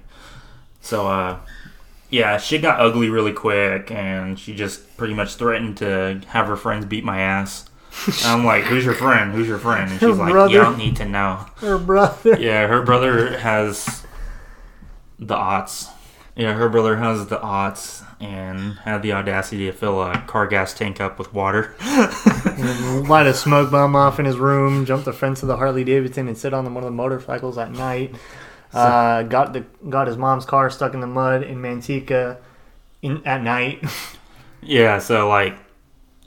So, 0.80 1.06
uh, 1.06 1.38
yeah, 2.10 2.36
shit 2.38 2.60
got 2.62 2.80
ugly 2.80 3.08
really 3.08 3.32
quick, 3.32 3.90
and 3.90 4.38
she 4.38 4.54
just 4.54 4.96
pretty 4.96 5.14
much 5.14 5.36
threatened 5.36 5.76
to 5.78 6.20
have 6.28 6.46
her 6.46 6.56
friends 6.56 6.84
beat 6.86 7.04
my 7.04 7.20
ass. 7.20 7.68
I'm 8.24 8.44
like, 8.44 8.64
who's 8.64 8.84
your 8.84 8.94
friend? 8.94 9.32
Who's 9.32 9.46
your 9.48 9.58
friend? 9.58 9.90
And 9.90 10.00
she's 10.00 10.08
Her 10.08 10.14
like, 10.14 10.30
brother. 10.32 10.52
you 10.52 10.58
don't 10.60 10.78
need 10.78 10.96
to 10.96 11.04
know. 11.04 11.46
Her 11.56 11.78
brother. 11.78 12.38
Yeah, 12.40 12.66
her 12.66 12.82
brother 12.82 13.38
has 13.38 14.04
the 15.18 15.34
aughts. 15.36 15.88
Yeah, 16.34 16.54
her 16.54 16.68
brother 16.68 16.96
has 16.96 17.26
the 17.26 17.38
aughts 17.38 18.02
and 18.18 18.74
had 18.84 19.02
the 19.02 19.12
audacity 19.12 19.66
to 19.66 19.72
fill 19.72 20.02
a 20.02 20.18
car 20.26 20.46
gas 20.46 20.72
tank 20.72 21.00
up 21.00 21.18
with 21.18 21.34
water. 21.34 21.74
Light 23.06 23.26
a 23.26 23.34
smoke 23.34 23.70
bomb 23.70 23.94
off 23.94 24.18
in 24.18 24.24
his 24.24 24.36
room, 24.38 24.86
jump 24.86 25.04
the 25.04 25.12
fence 25.12 25.42
of 25.42 25.48
the 25.48 25.56
Harley 25.58 25.84
Davidson, 25.84 26.28
and 26.28 26.38
sit 26.38 26.54
on 26.54 26.64
one 26.74 26.82
of 26.82 26.88
the 26.88 26.90
motorcycles 26.90 27.58
at 27.58 27.70
night. 27.72 28.14
Uh, 28.72 29.22
got 29.24 29.52
the 29.52 29.60
got 29.90 30.06
his 30.06 30.16
mom's 30.16 30.46
car 30.46 30.70
stuck 30.70 30.94
in 30.94 31.00
the 31.00 31.06
mud 31.06 31.42
in 31.42 31.58
Manteca 31.60 32.38
in, 33.02 33.24
at 33.26 33.42
night. 33.42 33.84
Yeah, 34.64 35.00
so 35.00 35.28
like 35.28 35.56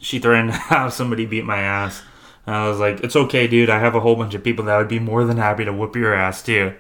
she 0.06 0.20
threatened 0.20 0.52
to 0.54 0.58
have 0.58 0.94
somebody 0.94 1.26
beat 1.26 1.46
my 1.46 1.58
ass. 1.58 2.02
And 2.46 2.56
I 2.56 2.68
was 2.70 2.78
like, 2.80 3.00
"It's 3.04 3.16
okay, 3.16 3.48
dude. 3.48 3.70
I 3.72 3.80
have 3.80 3.96
a 3.96 4.00
whole 4.00 4.16
bunch 4.16 4.36
of 4.36 4.44
people 4.44 4.66
that 4.66 4.78
would 4.78 4.88
be 4.88 5.00
more 5.00 5.24
than 5.26 5.38
happy 5.38 5.66
to 5.66 5.74
whoop 5.74 5.96
your 5.96 6.14
ass 6.14 6.44
too," 6.44 6.74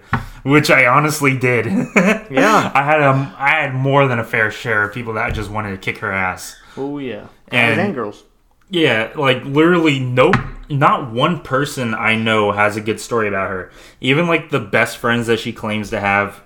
which 0.43 0.69
I 0.69 0.85
honestly 0.85 1.35
did. 1.37 1.65
Yeah. 2.29 2.71
I 2.73 2.83
had 2.83 3.01
a 3.01 3.35
I 3.37 3.49
had 3.49 3.73
more 3.73 4.07
than 4.07 4.19
a 4.19 4.23
fair 4.23 4.51
share 4.51 4.83
of 4.83 4.93
people 4.93 5.13
that 5.13 5.33
just 5.33 5.49
wanted 5.49 5.71
to 5.71 5.77
kick 5.77 5.99
her 5.99 6.11
ass. 6.11 6.55
oh 6.77 6.97
yeah, 6.99 7.27
And- 7.49 7.79
and 7.79 7.95
girls. 7.95 8.23
Yeah, 8.67 9.11
like 9.15 9.43
literally, 9.45 9.99
no, 9.99 10.31
not 10.69 11.11
one 11.11 11.41
person 11.41 11.93
I 11.93 12.15
know 12.15 12.51
has 12.51 12.75
a 12.75 12.81
good 12.81 12.99
story 12.99 13.27
about 13.27 13.49
her. 13.51 13.71
Even 14.01 14.25
like 14.27 14.49
the 14.49 14.59
best 14.59 14.97
friends 14.97 15.27
that 15.27 15.39
she 15.39 15.53
claims 15.53 15.91
to 15.91 15.99
have 15.99 16.41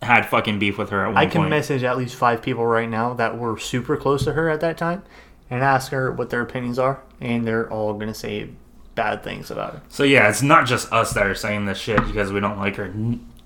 had 0.00 0.22
fucking 0.26 0.60
beef 0.60 0.78
with 0.78 0.90
her 0.90 1.02
at 1.04 1.08
one 1.08 1.16
I 1.16 1.26
can 1.26 1.40
point. 1.42 1.50
message 1.50 1.82
at 1.82 1.96
least 1.98 2.14
five 2.14 2.40
people 2.40 2.64
right 2.64 2.88
now 2.88 3.14
that 3.14 3.36
were 3.36 3.58
super 3.58 3.96
close 3.96 4.22
to 4.24 4.32
her 4.34 4.48
at 4.48 4.60
that 4.60 4.78
time, 4.78 5.02
and 5.50 5.62
ask 5.62 5.92
her 5.92 6.12
what 6.12 6.30
their 6.30 6.42
opinions 6.42 6.78
are, 6.78 7.00
and 7.20 7.46
they're 7.46 7.70
all 7.70 7.94
gonna 7.94 8.14
say 8.14 8.50
bad 8.94 9.22
things 9.22 9.50
about 9.50 9.74
her. 9.74 9.82
So 9.88 10.02
yeah, 10.02 10.28
it's 10.28 10.42
not 10.42 10.66
just 10.66 10.92
us 10.92 11.12
that 11.12 11.26
are 11.26 11.34
saying 11.34 11.66
this 11.66 11.78
shit 11.78 12.04
because 12.06 12.32
we 12.32 12.40
don't 12.40 12.58
like 12.58 12.76
her. 12.76 12.92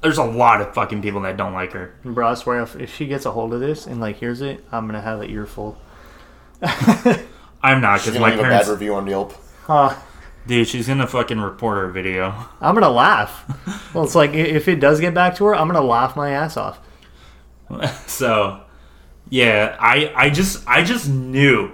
There's 0.01 0.19
a 0.19 0.25
lot 0.25 0.61
of 0.61 0.75
fucking 0.75 1.03
people 1.03 1.21
that 1.21 1.37
don't 1.37 1.53
like 1.53 1.73
her. 1.73 1.95
Bro, 2.05 2.29
I 2.29 2.35
swear, 2.35 2.61
if, 2.63 2.75
if 2.75 2.95
she 2.95 3.07
gets 3.07 3.25
a 3.25 3.31
hold 3.31 3.55
of 3.55 3.61
this 3.61 3.87
and 3.87 4.01
like 4.01 4.17
hears 4.17 4.41
it, 4.41 4.65
I'm 4.73 4.87
gonna 4.87 5.01
have 5.01 5.21
an 5.21 5.31
earful. 5.31 5.79
I'm 6.63 7.81
not 7.81 8.01
because 8.01 8.15
gonna 8.15 8.21
my 8.21 8.31
leave 8.31 8.39
a 8.41 8.43
bad 8.43 8.67
review 8.67 8.95
on 8.95 9.07
Yelp. 9.07 9.35
Huh. 9.65 9.95
dude, 10.47 10.67
she's 10.67 10.89
gonna 10.89 11.07
fucking 11.07 11.39
report 11.39 11.79
our 11.79 11.89
video. 11.89 12.35
I'm 12.61 12.75
gonna 12.75 12.89
laugh. 12.91 13.45
well, 13.95 14.05
it's 14.05 14.15
like 14.15 14.33
if 14.33 14.69
it 14.69 14.81
does 14.81 15.01
get 15.01 15.15
back 15.15 15.37
to 15.37 15.45
her, 15.45 15.55
I'm 15.55 15.69
gonna 15.69 15.83
laugh 15.83 16.17
my 16.17 16.31
ass 16.31 16.57
off. 16.57 16.81
so 18.07 18.63
yeah, 19.29 19.77
I 19.79 20.13
I 20.17 20.31
just 20.31 20.67
I 20.67 20.83
just 20.83 21.09
knew 21.09 21.73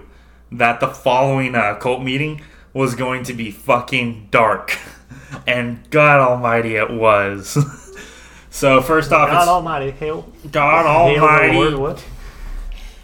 that 0.53 0.81
the 0.81 0.89
following 0.89 1.55
uh, 1.55 1.75
cult 1.77 2.03
meeting 2.03 2.43
was 2.73 2.95
going 2.95 3.25
to 3.25 3.33
be 3.33 3.51
fucking 3.51 4.29
dark, 4.31 4.79
and 5.47 5.89
God 5.91 6.21
Almighty, 6.21 6.77
it 6.77 6.91
was. 6.91 7.57
so 8.51 8.81
first 8.81 9.13
off, 9.13 9.29
God 9.29 9.49
Almighty, 9.49 9.91
hail, 9.91 10.31
God 10.51 10.85
hail 10.85 11.23
Almighty. 11.25 11.57
Lord, 11.57 11.75
what? 11.75 12.05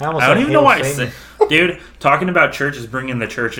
I, 0.00 0.06
almost 0.06 0.24
I 0.24 0.28
don't 0.28 0.40
even 0.40 0.52
know 0.52 0.62
why 0.62 0.76
I 0.78 0.82
Satan. 0.82 1.12
say, 1.38 1.48
dude. 1.48 1.80
Talking 2.00 2.28
about 2.28 2.52
church 2.52 2.76
is 2.76 2.86
bringing 2.86 3.18
the 3.18 3.26
church 3.26 3.58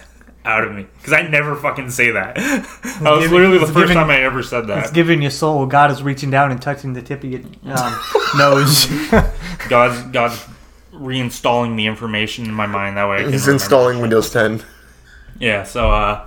out 0.44 0.64
of 0.64 0.72
me 0.74 0.86
because 0.96 1.12
I 1.12 1.22
never 1.22 1.54
fucking 1.54 1.90
say 1.90 2.10
that. 2.12 2.34
That 2.36 3.00
was 3.02 3.20
giving- 3.24 3.32
literally 3.32 3.58
the 3.58 3.66
first 3.66 3.76
giving- 3.76 3.94
time 3.94 4.10
I 4.10 4.22
ever 4.22 4.42
said 4.42 4.66
that. 4.68 4.78
It's 4.84 4.90
giving 4.90 5.22
your 5.22 5.30
soul. 5.30 5.66
God 5.66 5.90
is 5.90 6.02
reaching 6.02 6.30
down 6.30 6.50
and 6.50 6.60
touching 6.60 6.94
the 6.94 7.02
tip 7.02 7.22
of 7.22 7.30
your 7.30 7.42
um, 7.64 8.00
nose. 8.36 8.86
God's 9.68 10.02
God's 10.10 10.44
reinstalling 10.98 11.76
the 11.76 11.86
information 11.86 12.44
in 12.44 12.54
my 12.54 12.66
mind 12.66 12.96
that 12.96 13.08
way. 13.08 13.16
I 13.16 13.22
can 13.22 13.32
He's 13.32 13.42
remember. 13.46 13.64
installing 13.64 14.00
Windows 14.00 14.30
10. 14.30 14.62
Yeah. 15.38 15.64
So, 15.64 15.90
uh, 15.90 16.26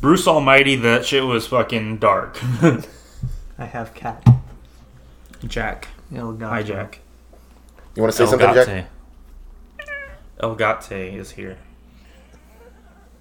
Bruce 0.00 0.26
Almighty, 0.26 0.76
that 0.76 1.06
shit 1.06 1.24
was 1.24 1.46
fucking 1.46 1.98
dark. 1.98 2.38
I 3.58 3.64
have 3.64 3.94
cat. 3.94 4.26
Jack. 5.46 5.88
God. 6.12 6.40
Hi, 6.40 6.62
Jack. 6.62 7.00
You 7.94 8.02
want 8.02 8.12
to 8.12 8.16
say 8.16 8.24
El 8.24 8.30
something, 8.30 8.54
Jack? 8.54 8.66
Gatte. 8.66 8.86
El 10.40 10.54
Gatte 10.56 11.14
is 11.14 11.30
here. 11.32 11.58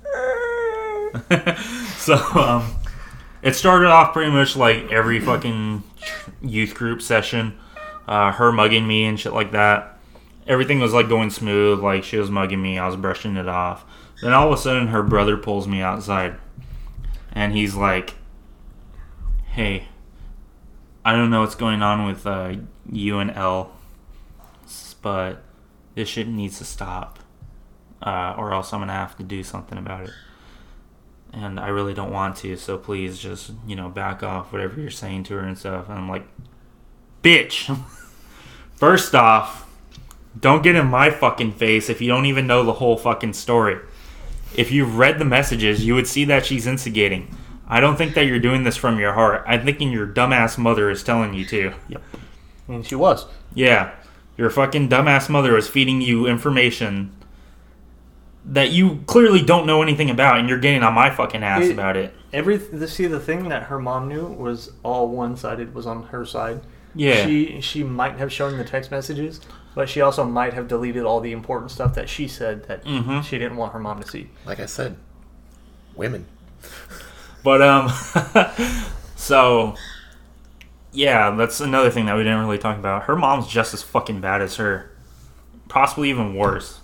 so, 1.96 2.16
um, 2.36 2.76
it 3.42 3.56
started 3.56 3.88
off 3.88 4.14
pretty 4.14 4.32
much 4.32 4.56
like 4.56 4.92
every 4.92 5.20
fucking 5.20 5.84
youth 6.42 6.74
group 6.74 7.02
session. 7.02 7.58
Uh, 8.08 8.32
her 8.32 8.52
mugging 8.52 8.86
me 8.88 9.06
and 9.06 9.20
shit 9.20 9.34
like 9.34 9.52
that. 9.52 9.93
Everything 10.48 10.80
was 10.80 10.94
like 10.94 11.10
going 11.10 11.30
smooth. 11.30 11.80
Like 11.80 12.04
she 12.04 12.18
was 12.18 12.30
mugging 12.30 12.62
me, 12.62 12.78
I 12.78 12.88
was 12.88 12.96
brushing 12.96 13.38
it 13.38 13.48
off. 13.48 13.86
Then 14.22 14.34
all 14.34 14.48
of 14.48 14.58
a 14.58 14.62
sudden, 14.62 14.88
her 14.88 15.04
brother 15.04 15.38
pulls 15.38 15.68
me 15.68 15.82
outside, 15.82 16.36
and 17.32 17.54
he's 17.54 17.76
like, 17.76 18.16
"Hey, 19.48 19.88
I 21.04 21.14
don't 21.14 21.30
know 21.30 21.42
what's 21.42 21.56
going 21.56 21.82
on 21.82 22.06
with 22.06 22.26
uh, 22.26 22.56
you 22.90 23.20
and 23.20 23.32
L, 23.32 23.72
but 25.02 25.44
this 25.96 26.08
shit 26.08 26.28
needs 26.28 26.58
to 26.60 26.66
stop, 26.66 27.20
uh, 28.02 28.36
or 28.38 28.54
else 28.54 28.74
I'm 28.74 28.82
gonna 28.82 28.94
have 28.94 29.18
to 29.18 29.24
do 29.24 29.44
something 29.44 29.78
about 29.78 30.06
it." 30.06 30.14
And 31.34 31.60
I 31.60 31.70
really 31.70 31.96
don't 31.96 32.12
want 32.12 32.38
to, 32.38 32.56
so 32.56 32.78
please 32.78 33.18
just 33.20 33.52
you 33.68 33.76
know 33.76 33.90
back 33.90 34.24
off 34.24 34.54
whatever 34.54 34.80
you're 34.80 34.92
saying 34.92 35.24
to 35.26 35.34
her 35.36 35.42
and 35.42 35.58
stuff. 35.58 35.90
And 35.90 35.98
I'm 35.98 36.10
like, 36.10 36.28
bitch. 37.24 37.78
First 38.76 39.16
off, 39.16 39.73
don't 40.40 40.64
get 40.64 40.76
in 40.76 40.88
my 40.88 41.10
fucking 41.10 41.54
face 41.54 41.90
if 41.90 42.02
you 42.02 42.08
don't 42.08 42.26
even 42.26 42.48
know 42.48 42.64
the 42.64 42.74
whole 42.74 42.98
fucking 42.98 43.34
story. 43.34 43.80
If 44.56 44.72
you've 44.72 44.98
read 44.98 45.20
the 45.20 45.26
messages, 45.26 45.86
you 45.86 45.96
would 45.96 46.08
see 46.08 46.26
that 46.26 46.46
she's 46.46 46.68
instigating. 46.68 47.36
I 47.68 47.80
don't 47.80 47.96
think 47.96 48.14
that 48.16 48.26
you're 48.26 48.40
doing 48.40 48.64
this 48.64 48.78
from 48.78 49.00
your 49.00 49.14
heart. 49.14 49.44
I'm 49.48 49.66
thinking 49.66 49.92
your 49.92 50.08
dumbass 50.08 50.58
mother 50.58 50.90
is 50.90 51.04
telling 51.04 51.34
you 51.34 51.46
to. 51.46 51.74
Yeah. 51.88 51.98
And 52.68 52.86
she 52.86 52.96
was. 52.96 53.26
Yeah, 53.54 53.92
your 54.38 54.50
fucking 54.50 54.90
dumbass 54.90 55.30
mother 55.30 55.54
was 55.54 55.68
feeding 55.70 56.02
you 56.02 56.28
information 56.28 57.12
that 58.46 58.72
you 58.72 59.02
clearly 59.08 59.42
don't 59.42 59.66
know 59.66 59.82
anything 59.82 60.10
about, 60.10 60.38
and 60.38 60.50
you're 60.50 60.60
getting 60.60 60.84
on 60.84 60.94
my 60.94 61.10
fucking 61.10 61.44
ass 61.44 61.64
It- 61.66 61.72
about 61.72 61.96
it. 61.98 62.14
Every 62.34 62.60
see 62.88 63.06
the 63.06 63.20
thing 63.20 63.50
that 63.50 63.64
her 63.64 63.80
mom 63.80 64.08
knew 64.08 64.26
was 64.26 64.72
all 64.82 65.08
one 65.08 65.38
sided 65.38 65.76
was 65.76 65.86
on 65.86 66.04
her 66.08 66.26
side. 66.26 66.62
Yeah, 66.96 67.26
She 67.26 67.62
she 67.62 67.84
might 67.84 68.18
have 68.18 68.32
shown 68.34 68.58
the 68.58 68.64
text 68.64 68.90
messages, 68.92 69.40
but 69.76 69.90
she 69.90 70.02
also 70.02 70.24
might 70.24 70.54
have 70.54 70.68
deleted 70.68 71.04
all 71.04 71.20
the 71.20 71.32
important 71.32 71.72
stuff 71.72 71.94
that 71.96 72.10
she 72.10 72.28
said 72.28 72.68
that 72.68 72.84
Mhm. 72.86 73.24
she 73.24 73.38
didn't 73.38 73.58
want 73.58 73.74
her 73.74 73.80
mom 73.80 74.02
to 74.02 74.08
see. 74.08 74.30
Like 74.46 74.60
I 74.60 74.66
said, 74.66 74.96
women. 75.96 76.26
But 77.44 77.62
um, 77.62 77.90
so 79.16 79.76
yeah, 80.92 81.32
that's 81.32 81.60
another 81.60 81.90
thing 81.90 82.06
that 82.06 82.16
we 82.16 82.24
didn't 82.24 82.40
really 82.40 82.58
talk 82.60 82.78
about. 82.78 83.04
Her 83.04 83.16
mom's 83.16 83.48
just 83.48 83.74
as 83.74 83.82
fucking 83.82 84.22
bad 84.22 84.42
as 84.42 84.58
her, 84.58 84.92
possibly 85.68 86.10
even 86.10 86.36
worse. 86.36 86.80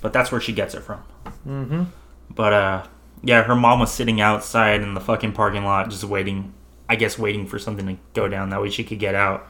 But 0.00 0.12
that's 0.14 0.32
where 0.32 0.40
she 0.40 0.52
gets 0.54 0.74
it 0.74 0.80
from. 0.80 1.00
Mm-hmm. 1.46 1.82
But 2.30 2.52
uh, 2.52 2.86
yeah, 3.22 3.42
her 3.42 3.54
mom 3.54 3.80
was 3.80 3.92
sitting 3.92 4.20
outside 4.20 4.80
in 4.80 4.94
the 4.94 5.00
fucking 5.00 5.32
parking 5.32 5.64
lot, 5.64 5.90
just 5.90 6.04
waiting. 6.04 6.54
I 6.88 6.96
guess 6.96 7.18
waiting 7.18 7.46
for 7.46 7.58
something 7.58 7.86
to 7.86 7.96
go 8.14 8.26
down 8.28 8.50
that 8.50 8.60
way 8.62 8.70
she 8.70 8.82
could 8.82 8.98
get 8.98 9.14
out. 9.14 9.46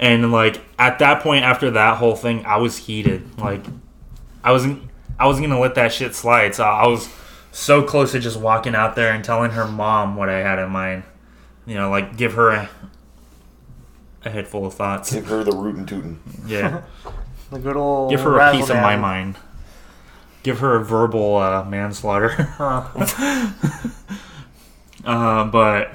And 0.00 0.32
like 0.32 0.60
at 0.78 0.98
that 0.98 1.22
point, 1.22 1.44
after 1.44 1.70
that 1.72 1.98
whole 1.98 2.16
thing, 2.16 2.44
I 2.46 2.56
was 2.56 2.78
heated. 2.78 3.38
Like 3.38 3.64
I 4.42 4.50
wasn't, 4.50 4.82
I 5.18 5.26
wasn't 5.26 5.46
gonna 5.46 5.60
let 5.60 5.74
that 5.76 5.92
shit 5.92 6.14
slide. 6.14 6.54
So 6.54 6.64
I 6.64 6.86
was 6.86 7.08
so 7.52 7.82
close 7.82 8.12
to 8.12 8.18
just 8.18 8.40
walking 8.40 8.74
out 8.74 8.96
there 8.96 9.12
and 9.12 9.22
telling 9.22 9.50
her 9.52 9.66
mom 9.68 10.16
what 10.16 10.30
I 10.30 10.38
had 10.38 10.58
in 10.58 10.70
mind. 10.70 11.04
You 11.66 11.74
know, 11.74 11.90
like 11.90 12.16
give 12.16 12.32
her 12.32 12.50
a, 12.50 12.70
a 14.24 14.30
head 14.30 14.48
full 14.48 14.66
of 14.66 14.72
thoughts. 14.72 15.12
Give 15.12 15.26
her 15.26 15.44
the 15.44 15.52
rootin' 15.52 15.86
tootin'. 15.86 16.18
Yeah. 16.46 16.82
The 17.50 17.58
good 17.58 17.76
old 17.76 18.10
Give 18.10 18.20
her 18.20 18.38
a 18.38 18.52
piece 18.52 18.70
of 18.70 18.76
my 18.76 18.94
mind. 18.94 19.36
Give 20.44 20.60
her 20.60 20.76
a 20.76 20.84
verbal 20.84 21.36
uh, 21.36 21.64
manslaughter. 21.64 22.48
Uh, 25.04 25.44
but 25.44 25.94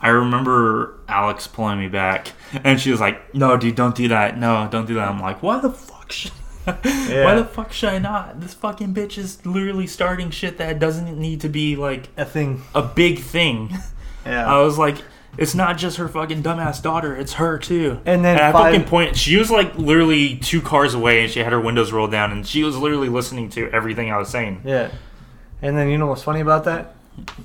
I 0.00 0.08
remember 0.08 0.93
Alex 1.08 1.46
pulling 1.46 1.78
me 1.78 1.88
back, 1.88 2.32
and 2.64 2.80
she 2.80 2.90
was 2.90 3.00
like, 3.00 3.34
"No, 3.34 3.56
dude, 3.56 3.74
don't 3.74 3.94
do 3.94 4.08
that. 4.08 4.38
No, 4.38 4.68
don't 4.70 4.86
do 4.86 4.94
that." 4.94 5.08
I'm 5.08 5.20
like, 5.20 5.42
"Why 5.42 5.60
the 5.60 5.70
fuck 5.70 6.12
should? 6.12 6.32
Why 6.64 7.34
the 7.34 7.44
fuck 7.44 7.72
should 7.72 7.90
I 7.90 7.98
not? 7.98 8.40
This 8.40 8.54
fucking 8.54 8.94
bitch 8.94 9.18
is 9.18 9.44
literally 9.44 9.86
starting 9.86 10.30
shit 10.30 10.56
that 10.58 10.78
doesn't 10.78 11.18
need 11.18 11.42
to 11.42 11.48
be 11.50 11.76
like 11.76 12.08
A 12.16 12.24
thing. 12.24 12.62
a 12.74 12.82
big 12.82 13.18
thing." 13.20 13.70
Yeah. 14.26 14.50
I 14.50 14.62
was 14.62 14.78
like, 14.78 14.96
"It's 15.36 15.54
not 15.54 15.76
just 15.76 15.98
her 15.98 16.08
fucking 16.08 16.42
dumbass 16.42 16.80
daughter; 16.82 17.14
it's 17.14 17.34
her 17.34 17.58
too." 17.58 18.00
And 18.06 18.24
then 18.24 18.40
I 18.40 18.52
five- 18.52 18.72
fucking 18.72 18.88
point. 18.88 19.16
She 19.18 19.36
was 19.36 19.50
like 19.50 19.76
literally 19.76 20.36
two 20.36 20.62
cars 20.62 20.94
away, 20.94 21.22
and 21.22 21.30
she 21.30 21.40
had 21.40 21.52
her 21.52 21.60
windows 21.60 21.92
rolled 21.92 22.10
down, 22.12 22.32
and 22.32 22.46
she 22.46 22.64
was 22.64 22.74
literally 22.78 23.10
listening 23.10 23.50
to 23.50 23.70
everything 23.70 24.10
I 24.10 24.16
was 24.16 24.30
saying. 24.30 24.62
yeah. 24.64 24.88
And 25.60 25.76
then 25.76 25.90
you 25.90 25.98
know 25.98 26.06
what's 26.06 26.22
funny 26.22 26.40
about 26.40 26.64
that? 26.64 26.94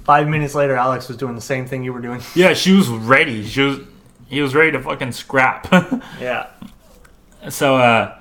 Five 0.03 0.27
minutes 0.27 0.55
later, 0.55 0.75
Alex 0.75 1.07
was 1.07 1.17
doing 1.17 1.35
the 1.35 1.41
same 1.41 1.65
thing 1.67 1.83
you 1.83 1.93
were 1.93 2.01
doing. 2.01 2.21
Yeah, 2.35 2.53
she 2.53 2.73
was 2.73 2.87
ready. 2.89 3.45
She 3.45 3.61
was. 3.61 3.79
He 4.27 4.41
was 4.41 4.53
ready 4.55 4.71
to 4.71 4.81
fucking 4.81 5.11
scrap. 5.13 5.67
Yeah. 6.19 6.47
So 7.49 7.77
uh 7.77 8.17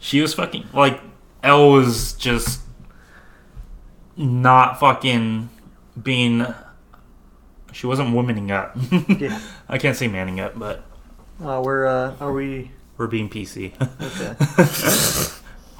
she 0.00 0.20
was 0.20 0.34
fucking 0.34 0.66
like 0.72 1.00
Elle 1.42 1.70
was 1.72 2.12
just 2.14 2.60
not 4.16 4.78
fucking 4.80 5.48
being 6.00 6.46
she 7.72 7.86
wasn't 7.86 8.10
womaning 8.10 8.50
up. 8.50 8.76
Yeah. 9.20 9.40
I 9.68 9.78
can't 9.78 9.96
say 9.96 10.08
manning 10.08 10.40
up, 10.40 10.58
but 10.58 10.84
Uh, 11.42 11.60
we're 11.64 11.86
uh, 11.86 12.14
are 12.20 12.32
we? 12.32 12.70
we're 12.96 13.06
being 13.06 13.28
PC. 13.30 13.72
Okay. 13.80 14.34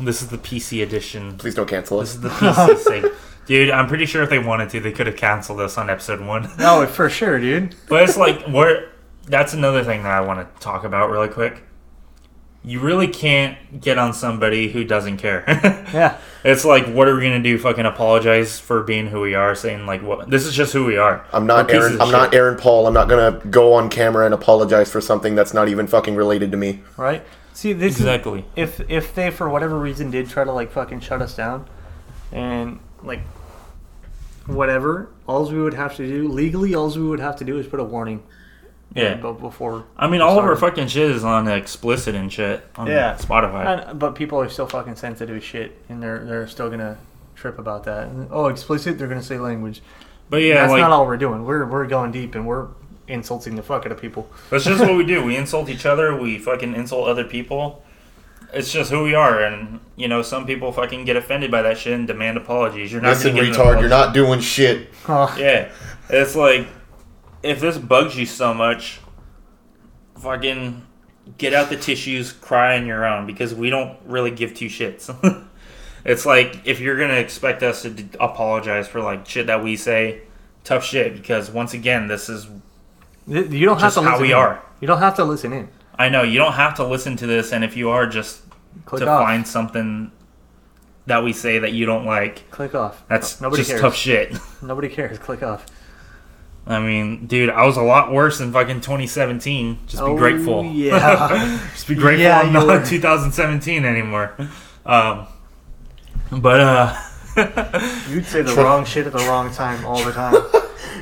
this 0.04 0.22
is 0.22 0.28
the 0.28 0.38
PC 0.38 0.82
edition. 0.82 1.36
Please 1.36 1.54
don't 1.54 1.68
cancel 1.68 1.98
This 2.00 2.14
is 2.14 2.20
the 2.20 2.28
PC 2.28 2.78
thing. 2.78 3.10
Dude, 3.48 3.70
I'm 3.70 3.86
pretty 3.88 4.04
sure 4.06 4.22
if 4.22 4.28
they 4.30 4.38
wanted 4.38 4.68
to, 4.70 4.80
they 4.80 4.92
could 4.92 5.06
have 5.06 5.16
canceled 5.16 5.58
us 5.60 5.76
on 5.78 5.88
episode 5.90 6.20
one. 6.20 6.50
no, 6.58 6.86
for 6.86 7.08
sure, 7.08 7.40
dude. 7.40 7.74
But 7.88 8.02
it's 8.04 8.16
like 8.18 8.42
what 8.46 8.90
that's 9.26 9.54
another 9.54 9.82
thing 9.82 10.02
that 10.04 10.12
I 10.12 10.20
want 10.20 10.54
to 10.54 10.60
talk 10.62 10.84
about 10.84 11.10
really 11.10 11.28
quick. 11.28 11.62
You 12.64 12.80
really 12.80 13.08
can't 13.08 13.80
get 13.80 13.96
on 13.98 14.12
somebody 14.12 14.68
who 14.70 14.84
doesn't 14.84 15.16
care. 15.16 15.44
Yeah. 15.88 16.18
It's 16.44 16.66
like, 16.66 16.86
what 16.86 17.08
are 17.08 17.16
we 17.16 17.22
gonna 17.22 17.42
do? 17.42 17.56
Fucking 17.58 17.86
apologize 17.86 18.60
for 18.60 18.82
being 18.82 19.06
who 19.06 19.22
we 19.22 19.34
are? 19.34 19.54
Saying 19.54 19.86
like, 19.86 20.02
what? 20.02 20.28
This 20.28 20.44
is 20.44 20.54
just 20.54 20.74
who 20.74 20.84
we 20.84 20.98
are. 20.98 21.24
I'm 21.32 21.46
not 21.46 21.66
We're 21.66 21.72
pieces 21.72 21.84
Aaron. 21.86 21.94
of 21.94 22.00
I'm 22.02 22.12
not. 22.12 22.34
Aaron 22.34 22.58
Paul. 22.58 22.86
I'm 22.86 22.92
not 22.92 23.08
gonna 23.08 23.40
go 23.48 23.72
on 23.72 23.88
camera 23.88 24.26
and 24.26 24.34
apologize 24.34 24.90
for 24.92 25.00
something 25.00 25.34
that's 25.34 25.54
not 25.54 25.68
even 25.68 25.86
fucking 25.86 26.14
related 26.14 26.50
to 26.50 26.58
me. 26.58 26.80
Right. 26.98 27.24
See, 27.54 27.72
this 27.72 27.94
is 27.94 28.00
Exactly. 28.00 28.44
if 28.54 28.80
if 28.90 29.14
they 29.14 29.30
for 29.30 29.48
whatever 29.48 29.78
reason 29.78 30.10
did 30.10 30.28
try 30.28 30.44
to 30.44 30.52
like 30.52 30.70
fucking 30.70 31.00
shut 31.00 31.22
us 31.22 31.34
down, 31.34 31.66
and 32.32 32.78
like 33.02 33.20
whatever, 34.48 35.10
all 35.26 35.48
we 35.48 35.60
would 35.60 35.74
have 35.74 35.94
to 35.96 36.06
do 36.06 36.28
legally, 36.28 36.74
all 36.74 36.90
we 36.90 37.02
would 37.02 37.20
have 37.20 37.36
to 37.36 37.44
do 37.44 37.58
is 37.58 37.66
put 37.66 37.78
a 37.80 37.84
warning. 37.84 38.22
Yeah. 38.94 39.14
But 39.16 39.34
before. 39.34 39.84
I 39.98 40.08
mean, 40.08 40.22
all 40.22 40.38
of 40.38 40.44
our 40.44 40.56
fucking 40.56 40.88
shit 40.88 41.10
is 41.10 41.22
on 41.22 41.46
explicit 41.46 42.14
and 42.14 42.32
shit 42.32 42.66
on 42.76 42.86
Yeah. 42.86 43.16
Spotify. 43.16 43.88
And, 43.90 43.98
but 43.98 44.14
people 44.14 44.40
are 44.40 44.48
still 44.48 44.66
fucking 44.66 44.96
sensitive 44.96 45.36
as 45.36 45.44
shit, 45.44 45.76
and 45.90 46.02
they're 46.02 46.24
they're 46.24 46.46
still 46.48 46.70
gonna 46.70 46.96
trip 47.36 47.58
about 47.58 47.84
that. 47.84 48.08
And, 48.08 48.28
oh, 48.32 48.46
explicit, 48.46 48.98
they're 48.98 49.06
gonna 49.06 49.22
say 49.22 49.38
language. 49.38 49.82
But 50.30 50.38
yeah, 50.38 50.54
That's 50.54 50.72
like 50.72 50.80
not 50.80 50.90
all 50.90 51.06
we're 51.06 51.18
doing. 51.18 51.44
We're 51.44 51.66
we're 51.66 51.86
going 51.86 52.12
deep, 52.12 52.34
and 52.34 52.46
we're 52.46 52.68
insulting 53.06 53.56
the 53.56 53.62
fuck 53.62 53.84
out 53.84 53.92
of 53.92 54.00
people. 54.00 54.28
that's 54.50 54.64
just 54.64 54.80
what 54.80 54.96
we 54.96 55.04
do. 55.04 55.22
We 55.22 55.36
insult 55.42 55.68
each 55.68 55.84
other. 55.86 56.16
We 56.18 56.38
fucking 56.38 56.74
insult 56.74 57.08
other 57.08 57.24
people. 57.24 57.82
It's 58.52 58.72
just 58.72 58.90
who 58.90 59.02
we 59.02 59.14
are, 59.14 59.42
and 59.42 59.80
you 59.96 60.08
know, 60.08 60.22
some 60.22 60.46
people 60.46 60.72
fucking 60.72 61.04
get 61.04 61.16
offended 61.16 61.50
by 61.50 61.62
that 61.62 61.76
shit 61.76 61.92
and 61.92 62.06
demand 62.06 62.36
apologies. 62.38 62.90
You're 62.90 63.02
not 63.02 63.10
Listen, 63.10 63.32
gonna 63.34 63.42
get 63.42 63.48
an 63.48 63.54
retard, 63.54 63.60
apology. 63.60 63.80
you're 63.80 63.90
not 63.90 64.14
doing 64.14 64.40
shit. 64.40 64.88
Oh, 65.08 65.34
Yeah, 65.38 65.70
it's 66.08 66.34
like 66.34 66.66
if 67.42 67.60
this 67.60 67.76
bugs 67.76 68.16
you 68.16 68.24
so 68.26 68.54
much, 68.54 69.00
fucking 70.20 70.82
get 71.36 71.52
out 71.52 71.68
the 71.68 71.76
tissues, 71.76 72.32
cry 72.32 72.78
on 72.78 72.86
your 72.86 73.04
own 73.06 73.26
because 73.26 73.54
we 73.54 73.70
don't 73.70 73.98
really 74.06 74.30
give 74.30 74.54
two 74.54 74.66
shits. 74.66 75.14
it's 76.04 76.24
like 76.24 76.62
if 76.64 76.80
you're 76.80 76.98
gonna 76.98 77.14
expect 77.18 77.62
us 77.62 77.82
to 77.82 77.90
d- 77.90 78.08
apologize 78.18 78.88
for 78.88 79.00
like 79.02 79.26
shit 79.26 79.46
that 79.48 79.62
we 79.62 79.76
say, 79.76 80.22
tough 80.64 80.84
shit. 80.84 81.14
Because 81.14 81.50
once 81.50 81.74
again, 81.74 82.08
this 82.08 82.28
is 82.28 82.46
you 83.26 83.66
don't 83.66 83.78
have 83.80 83.92
to 83.94 84.00
how 84.00 84.12
listen 84.12 84.22
we 84.22 84.30
in. 84.30 84.36
are. 84.38 84.62
You 84.80 84.86
don't 84.86 85.00
have 85.00 85.16
to 85.16 85.24
listen 85.24 85.52
in. 85.52 85.68
I 85.98 86.08
know 86.08 86.22
you 86.22 86.38
don't 86.38 86.52
have 86.52 86.74
to 86.76 86.86
listen 86.86 87.16
to 87.16 87.26
this, 87.26 87.52
and 87.52 87.64
if 87.64 87.76
you 87.76 87.90
are, 87.90 88.06
just 88.06 88.42
Click 88.84 89.02
to 89.02 89.08
off. 89.08 89.22
find 89.24 89.46
something 89.46 90.12
that 91.06 91.24
we 91.24 91.32
say 91.32 91.58
that 91.58 91.72
you 91.72 91.86
don't 91.86 92.04
like. 92.06 92.48
Click 92.50 92.74
off. 92.74 93.02
That's 93.08 93.40
nobody 93.40 93.60
just 93.62 93.70
cares. 93.70 93.80
tough 93.80 93.94
shit. 93.96 94.36
Nobody 94.62 94.88
cares. 94.88 95.18
Click 95.18 95.42
off. 95.42 95.66
I 96.66 96.80
mean, 96.80 97.26
dude, 97.26 97.48
I 97.48 97.64
was 97.64 97.78
a 97.78 97.82
lot 97.82 98.12
worse 98.12 98.40
in 98.40 98.52
fucking 98.52 98.82
2017. 98.82 99.78
Just 99.86 100.02
be 100.04 100.10
Oh, 100.10 100.16
grateful. 100.18 100.64
yeah. 100.66 101.58
Just 101.72 101.88
be 101.88 101.94
grateful 101.94 102.22
Yeah, 102.24 102.40
I'm 102.40 102.52
not 102.52 102.84
2017 102.86 103.86
anymore. 103.86 104.34
Um, 104.84 105.26
but 106.30 106.60
uh, 106.60 106.94
You'd 108.10 108.26
say 108.26 108.42
the 108.42 108.54
wrong 108.58 108.84
shit 108.84 109.06
at 109.06 109.12
the 109.14 109.18
wrong 109.26 109.50
time 109.52 109.84
all 109.86 110.04
the 110.04 110.12
time. 110.12 110.34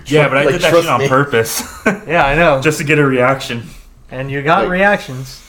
yeah, 0.07 0.29
but 0.29 0.39
I 0.39 0.45
Like, 0.45 0.53
did 0.55 0.61
that 0.63 0.73
shit 0.75 0.87
on 0.87 1.01
me. 1.01 1.09
purpose, 1.09 1.63
yeah, 2.07 2.25
I 2.25 2.37
know. 2.37 2.61
just 2.63 2.79
to 2.79 2.85
get 2.85 2.99
a 3.01 3.05
reaction. 3.05 3.65
And 4.11 4.31
you 4.31 4.43
got 4.43 4.63
Like- 4.65 4.71
reactions. 4.71 5.43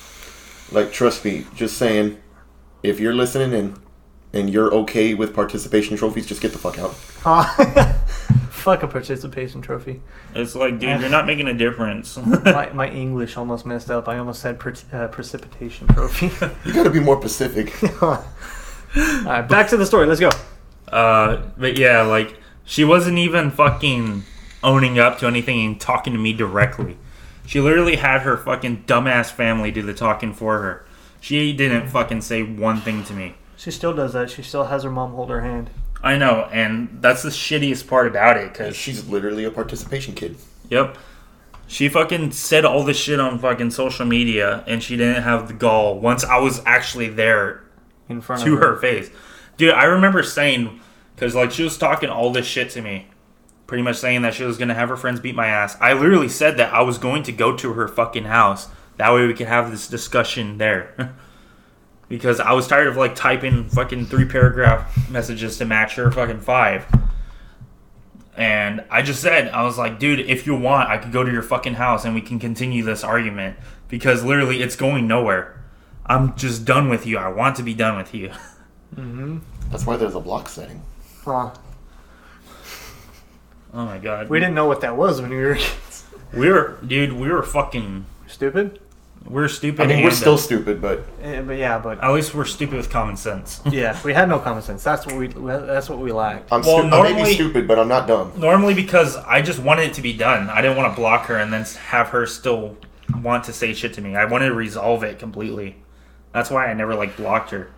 Like, 0.72 0.92
trust 0.92 1.24
me. 1.24 1.46
Just 1.56 1.78
saying, 1.78 2.18
if 2.84 3.00
you're 3.00 3.14
listening 3.14 3.54
in 3.58 3.76
and 4.34 4.50
you're 4.50 4.74
okay 4.74 5.14
with 5.14 5.34
participation 5.34 5.96
trophies, 5.96 6.26
just 6.28 6.42
get 6.42 6.52
the 6.52 6.58
fuck 6.58 6.78
out. 6.78 6.94
Fuck 8.52 8.84
a 8.84 8.88
participation 8.88 9.62
trophy. 9.62 10.02
It's 10.36 10.54
like, 10.56 10.78
dude, 10.80 11.00
you're 11.00 11.10
not 11.10 11.26
making 11.26 11.48
a 11.48 11.54
difference. 11.54 12.18
My, 12.44 12.70
my 12.74 12.90
English 13.04 13.38
almost 13.38 13.66
messed 13.66 13.90
up. 13.90 14.10
I 14.10 14.18
almost 14.18 14.42
said 14.42 14.60
per, 14.60 14.74
uh, 14.92 15.08
precipitation 15.08 15.88
trophy. 15.88 16.32
You 16.66 16.74
gotta 16.74 16.90
be 16.90 17.00
more 17.00 17.16
Pacific. 17.18 17.72
all 18.02 18.22
right, 19.26 19.48
back 19.48 19.70
to 19.70 19.78
the 19.78 19.86
story. 19.86 20.06
Let's 20.06 20.20
go. 20.20 20.32
uh, 20.92 21.44
but 21.58 21.78
yeah, 21.78 22.02
like 22.02 22.38
she 22.66 22.84
wasn't 22.84 23.20
even 23.20 23.52
fucking 23.52 24.24
owning 24.64 25.00
up 25.00 25.18
to 25.20 25.28
anything 25.28 25.66
and 25.66 25.80
talking 25.80 26.12
to 26.12 26.20
me 26.20 26.34
directly. 26.34 26.98
She 27.48 27.62
literally 27.62 27.96
had 27.96 28.24
her 28.24 28.36
fucking 28.36 28.84
dumbass 28.84 29.32
family 29.32 29.72
do 29.72 29.82
the 29.82 29.94
talking 29.94 30.34
for 30.34 30.60
her. 30.60 30.86
She 31.22 31.54
didn't 31.54 31.84
mm. 31.84 31.90
fucking 31.90 32.22
say 32.22 32.44
one 32.44 32.82
thing 32.82 33.06
to 33.06 33.14
me. 33.14 33.36
She 33.56 33.72
still 33.72 33.94
does 33.94 34.12
that. 34.14 34.30
She 34.30 34.44
still 34.44 34.66
has 34.66 34.84
her 34.84 34.92
mom 34.92 35.14
hold 35.14 35.30
her 35.30 35.42
hand. 35.42 35.70
I 36.04 36.18
know, 36.18 36.50
and 36.52 37.00
that's 37.02 37.24
the 37.24 37.30
shittiest 37.30 37.88
part 37.88 38.06
about 38.06 38.36
it, 38.36 38.54
cause 38.54 38.76
She's 38.76 39.08
literally 39.08 39.46
a 39.46 39.50
participation 39.50 40.14
kid. 40.14 40.36
Yep. 40.70 40.98
She 41.68 41.88
fucking 41.88 42.32
said 42.32 42.66
all 42.66 42.84
this 42.84 42.98
shit 42.98 43.20
on 43.20 43.40
fucking 43.40 43.72
social 43.72 44.06
media, 44.06 44.66
and 44.68 44.84
she 44.84 44.98
didn't 44.98 45.24
have 45.24 45.48
the 45.48 45.54
gall 45.54 46.00
once 46.00 46.26
I 46.26 46.40
was 46.40 46.62
actually 46.66 47.08
there 47.08 47.64
In 48.10 48.20
front 48.20 48.44
to 48.44 48.54
of 48.56 48.60
her 48.60 48.76
face. 48.76 49.10
Dude, 49.56 49.74
I 49.74 49.86
remember 49.86 50.22
saying, 50.22 50.82
because 51.16 51.34
like 51.34 51.52
she 51.52 51.64
was 51.64 51.78
talking 51.78 52.10
all 52.10 52.32
this 52.32 52.46
shit 52.46 52.70
to 52.72 52.82
me, 52.82 53.08
pretty 53.68 53.84
much 53.84 53.98
saying 53.98 54.24
that 54.24 54.34
she 54.34 54.44
was 54.44 54.58
gonna 54.58 54.74
have 54.74 54.90
her 54.90 54.98
friends 54.98 55.20
beat 55.20 55.36
my 55.36 55.48
ass. 55.48 55.78
I 55.80 55.94
literally 55.94 56.30
said 56.30 56.58
that 56.58 56.74
I 56.74 56.82
was 56.82 56.98
going 56.98 57.24
to 57.24 57.32
go 57.32 57.56
to 57.58 57.74
her 57.74 57.88
fucking 57.88 58.26
house. 58.26 58.70
That 58.96 59.14
way 59.14 59.28
we 59.28 59.34
could 59.34 59.48
have 59.48 59.70
this 59.70 59.88
discussion 59.88 60.58
there. 60.58 61.16
because 62.10 62.40
I 62.40 62.54
was 62.54 62.68
tired 62.68 62.88
of 62.88 62.98
like 62.98 63.16
typing 63.16 63.66
fucking 63.66 64.06
three 64.06 64.26
paragraph 64.26 65.10
messages 65.10 65.58
to 65.58 65.66
match 65.66 65.96
her 65.96 66.12
fucking 66.12 66.42
five. 66.42 66.86
And 68.36 68.86
I 68.92 69.02
just 69.02 69.22
said, 69.22 69.50
I 69.50 69.64
was 69.64 69.78
like, 69.78 70.00
dude, 70.00 70.20
if 70.20 70.46
you 70.46 70.56
want, 70.56 70.90
I 70.90 70.98
could 70.98 71.12
go 71.12 71.24
to 71.24 71.32
your 71.32 71.42
fucking 71.42 71.74
house 71.74 72.06
and 72.06 72.14
we 72.14 72.22
can 72.22 72.40
continue 72.40 72.84
this 72.84 73.04
argument 73.04 73.58
because 73.88 74.24
literally 74.24 74.62
it's 74.62 74.76
going 74.76 75.08
nowhere. 75.08 75.64
I'm 76.06 76.36
just 76.38 76.64
done 76.64 76.88
with 76.88 77.06
you. 77.06 77.18
I 77.18 77.30
want 77.30 77.56
to 77.58 77.64
be 77.64 77.74
done 77.74 77.98
with 77.98 78.14
you. 78.14 78.32
Mm-hmm. 78.96 79.40
That's 79.70 79.86
why 79.86 79.98
there's 79.98 80.16
a 80.16 80.20
block 80.22 80.48
setting. 80.48 80.82
Huh. 81.26 81.52
Oh 83.74 83.86
my 83.86 83.98
god. 83.98 84.30
We 84.30 84.40
didn't 84.40 84.56
know 84.56 84.66
what 84.68 84.82
that 84.82 84.96
was 84.98 85.22
when 85.22 85.30
we 85.30 85.38
were 85.38 85.56
kids. 85.56 86.06
We 86.34 86.50
were, 86.50 86.78
dude, 86.86 87.14
we 87.14 87.30
were 87.30 87.44
fucking, 87.44 88.06
Stupid? 88.28 88.80
we 89.30 89.42
are 89.42 89.48
stupid. 89.50 89.82
I 89.82 89.88
mean, 89.88 90.04
we're 90.04 90.10
and, 90.10 90.18
still 90.18 90.34
uh, 90.36 90.38
stupid, 90.38 90.82
but 90.82 91.04
Eh, 91.22 91.42
but 91.42 91.58
yeah, 91.58 91.78
but 91.80 92.02
At 92.04 92.12
least 92.14 92.34
we're 92.34 92.46
stupid 92.46 92.76
with 92.78 92.90
common 92.90 93.18
sense. 93.18 93.62
yeah, 93.72 93.98
we 94.04 94.14
had 94.14 94.28
no 94.30 94.40
common 94.40 94.62
sense. 94.62 94.84
That's 94.84 95.06
what 95.06 95.16
we. 95.16 95.28
That's 95.28 95.90
what 95.90 96.00
we 96.00 96.12
lacked. 96.12 96.52
I'm, 96.52 96.62
Well, 96.62 96.80
stu- 96.80 96.88
I 96.88 97.04
may 97.04 97.10
normally- 97.12 97.24
be 97.30 97.34
stupid, 97.36 97.68
but 97.68 97.78
I'm 97.80 97.88
not 97.88 98.08
dumb. 98.08 98.32
Normally, 98.38 98.74
because 98.74 99.16
I 99.18 99.42
just 99.42 99.60
wanted 99.60 99.84
it 99.90 99.94
to 99.96 100.02
be 100.02 100.14
done. 100.14 100.50
I 100.50 100.62
didn't 100.62 100.78
want 100.78 100.94
to 100.94 100.96
block 101.00 101.26
her 101.28 101.38
and 101.38 101.52
then 101.52 101.66
have 101.88 102.10
her 102.10 102.26
still 102.26 102.78
want 103.22 103.46
to 103.46 103.54
say 103.54 103.74
shit 103.74 103.94
to 103.96 104.02
me. 104.02 104.16
I 104.16 104.26
wanted 104.26 104.48
to 104.50 104.54
resolve 104.54 105.04
it 105.04 105.20
completely. 105.20 105.78
That's 106.34 106.50
why 106.52 106.68
I 106.68 106.74
never 106.74 106.94
like 106.96 107.16
blocked 107.18 107.52
her. 107.52 107.70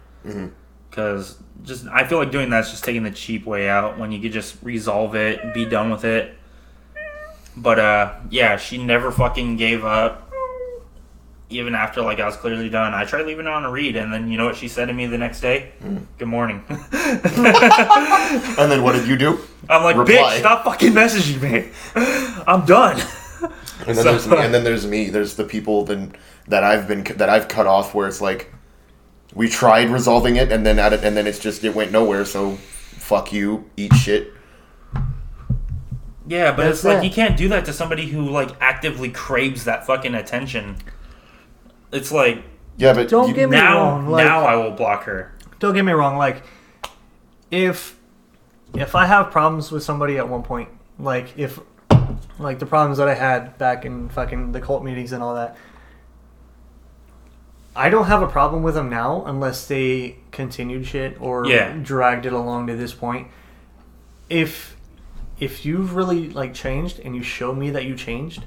Because 0.90 1.38
just 1.64 1.88
I 1.88 2.06
feel 2.08 2.18
like 2.18 2.32
doing 2.32 2.50
that's 2.50 2.72
just 2.72 2.84
taking 2.84 3.04
the 3.04 3.12
cheap 3.12 3.46
way 3.46 3.70
out 3.70 3.98
when 4.00 4.12
you 4.12 4.20
could 4.20 4.32
just 4.32 4.56
resolve 4.64 5.16
it, 5.16 5.54
be 5.54 5.66
done 5.66 5.90
with 5.92 6.06
it. 6.06 6.36
But 7.56 7.80
uh, 7.80 8.14
yeah, 8.30 8.58
she 8.58 8.78
never 8.78 9.12
fucking 9.12 9.58
gave 9.58 9.84
up. 9.86 10.32
even 11.50 11.74
after 11.76 12.02
like 12.02 12.20
I 12.20 12.26
was 12.26 12.38
clearly 12.38 12.70
done, 12.70 12.94
I 12.94 13.06
tried 13.06 13.26
leaving 13.26 13.46
it 13.48 13.52
on 13.52 13.66
a 13.66 13.72
read, 13.72 13.96
and 13.98 14.14
then 14.14 14.32
you 14.32 14.38
know 14.38 14.46
what 14.46 14.56
she 14.56 14.68
said 14.68 14.86
to 14.86 14.94
me 14.94 15.06
the 15.08 15.18
next 15.18 15.42
day? 15.42 15.72
Good 16.18 16.28
morning. 16.28 16.64
And 18.60 18.72
then 18.72 18.84
what 18.84 18.94
did 18.94 19.08
you 19.08 19.18
do? 19.18 19.40
I'm 19.70 19.84
like, 19.84 19.96
Reply. 19.96 20.14
bitch, 20.16 20.40
stop 20.40 20.64
fucking 20.64 20.92
messaging 20.94 21.42
me. 21.42 21.70
I'm 22.48 22.66
done. 22.66 23.00
And 23.88 23.96
then 23.96 23.96
So- 23.96 24.04
there's 24.04 24.28
me, 24.28 24.38
and 24.40 24.54
then 24.54 24.64
there's 24.64 24.86
me. 24.88 25.10
There's 25.10 25.36
the 25.36 25.44
people 25.46 25.86
then 25.86 26.14
that 26.48 26.64
I've 26.64 26.88
been 26.88 27.04
that 27.18 27.30
I've 27.30 27.48
cut 27.48 27.68
off 27.68 27.94
where 27.96 28.08
it's 28.08 28.22
like 28.22 28.54
we 29.36 29.48
tried 29.50 29.90
resolving 29.90 30.36
it 30.38 30.52
and 30.52 30.66
then 30.66 30.80
at 30.80 30.94
it 30.94 31.04
and 31.04 31.16
then 31.16 31.28
it's 31.28 31.40
just 31.40 31.64
it 31.64 31.76
went 31.76 31.92
nowhere. 31.92 32.26
So 32.26 32.56
fuck 32.56 33.32
you, 33.34 33.70
eat 33.78 33.94
shit. 33.96 34.34
Yeah, 36.28 36.52
but 36.52 36.64
That's 36.66 36.78
it's 36.80 36.86
like 36.86 36.98
it. 37.00 37.04
you 37.06 37.10
can't 37.12 37.36
do 37.38 37.48
that 37.50 37.66
to 37.66 37.74
somebody 37.74 38.06
who 38.08 38.30
like 38.30 38.50
actively 38.62 39.10
craves 39.10 39.64
that 39.66 39.86
fucking 39.88 40.14
attention. 40.14 40.78
It's 41.92 42.12
like 42.12 42.44
Yeah, 42.78 42.94
but 42.94 43.10
Don't 43.10 43.30
you, 43.30 43.34
get 43.34 43.50
me 43.50 43.58
now, 43.58 43.78
wrong, 43.78 44.08
like- 44.10 44.26
now 44.26 44.42
I 44.46 44.56
will 44.56 44.72
block 44.72 45.04
her. 45.06 45.34
don't 45.60 45.74
get 45.74 45.84
me 45.84 45.92
wrong 45.92 46.18
like 46.18 46.44
if 47.52 47.98
if 48.76 48.94
i 48.96 49.06
have 49.08 49.32
problems 49.32 49.72
with 49.72 49.82
somebody 49.84 50.18
at 50.20 50.30
one 50.30 50.44
point 50.44 50.70
like 51.00 51.34
if 51.38 51.60
like 52.38 52.60
the 52.60 52.66
problems 52.68 53.00
that 53.00 53.08
i 53.10 53.14
had 53.16 53.58
back 53.58 53.84
in 53.84 54.08
fucking 54.10 54.52
the 54.52 54.62
cult 54.62 54.84
meetings 54.84 55.12
and 55.12 55.24
all 55.24 55.34
that 55.34 55.58
i 57.86 57.90
don't 57.90 58.06
have 58.06 58.22
a 58.22 58.28
problem 58.28 58.62
with 58.64 58.76
them 58.76 58.90
now 58.90 59.24
unless 59.26 59.66
they 59.68 60.18
continued 60.32 60.86
shit 60.86 61.20
or 61.20 61.46
Yeah. 61.46 61.74
dragged 61.82 62.26
it 62.26 62.34
along 62.34 62.68
to 62.68 62.76
this 62.76 62.94
point 62.94 63.28
if 64.30 64.76
if 65.40 65.66
you've 65.66 65.96
really 65.96 66.30
like 66.30 66.54
changed 66.54 67.00
and 67.00 67.16
you 67.16 67.24
show 67.24 67.54
me 67.54 67.70
that 67.72 67.86
you 67.86 67.96
changed 67.96 68.44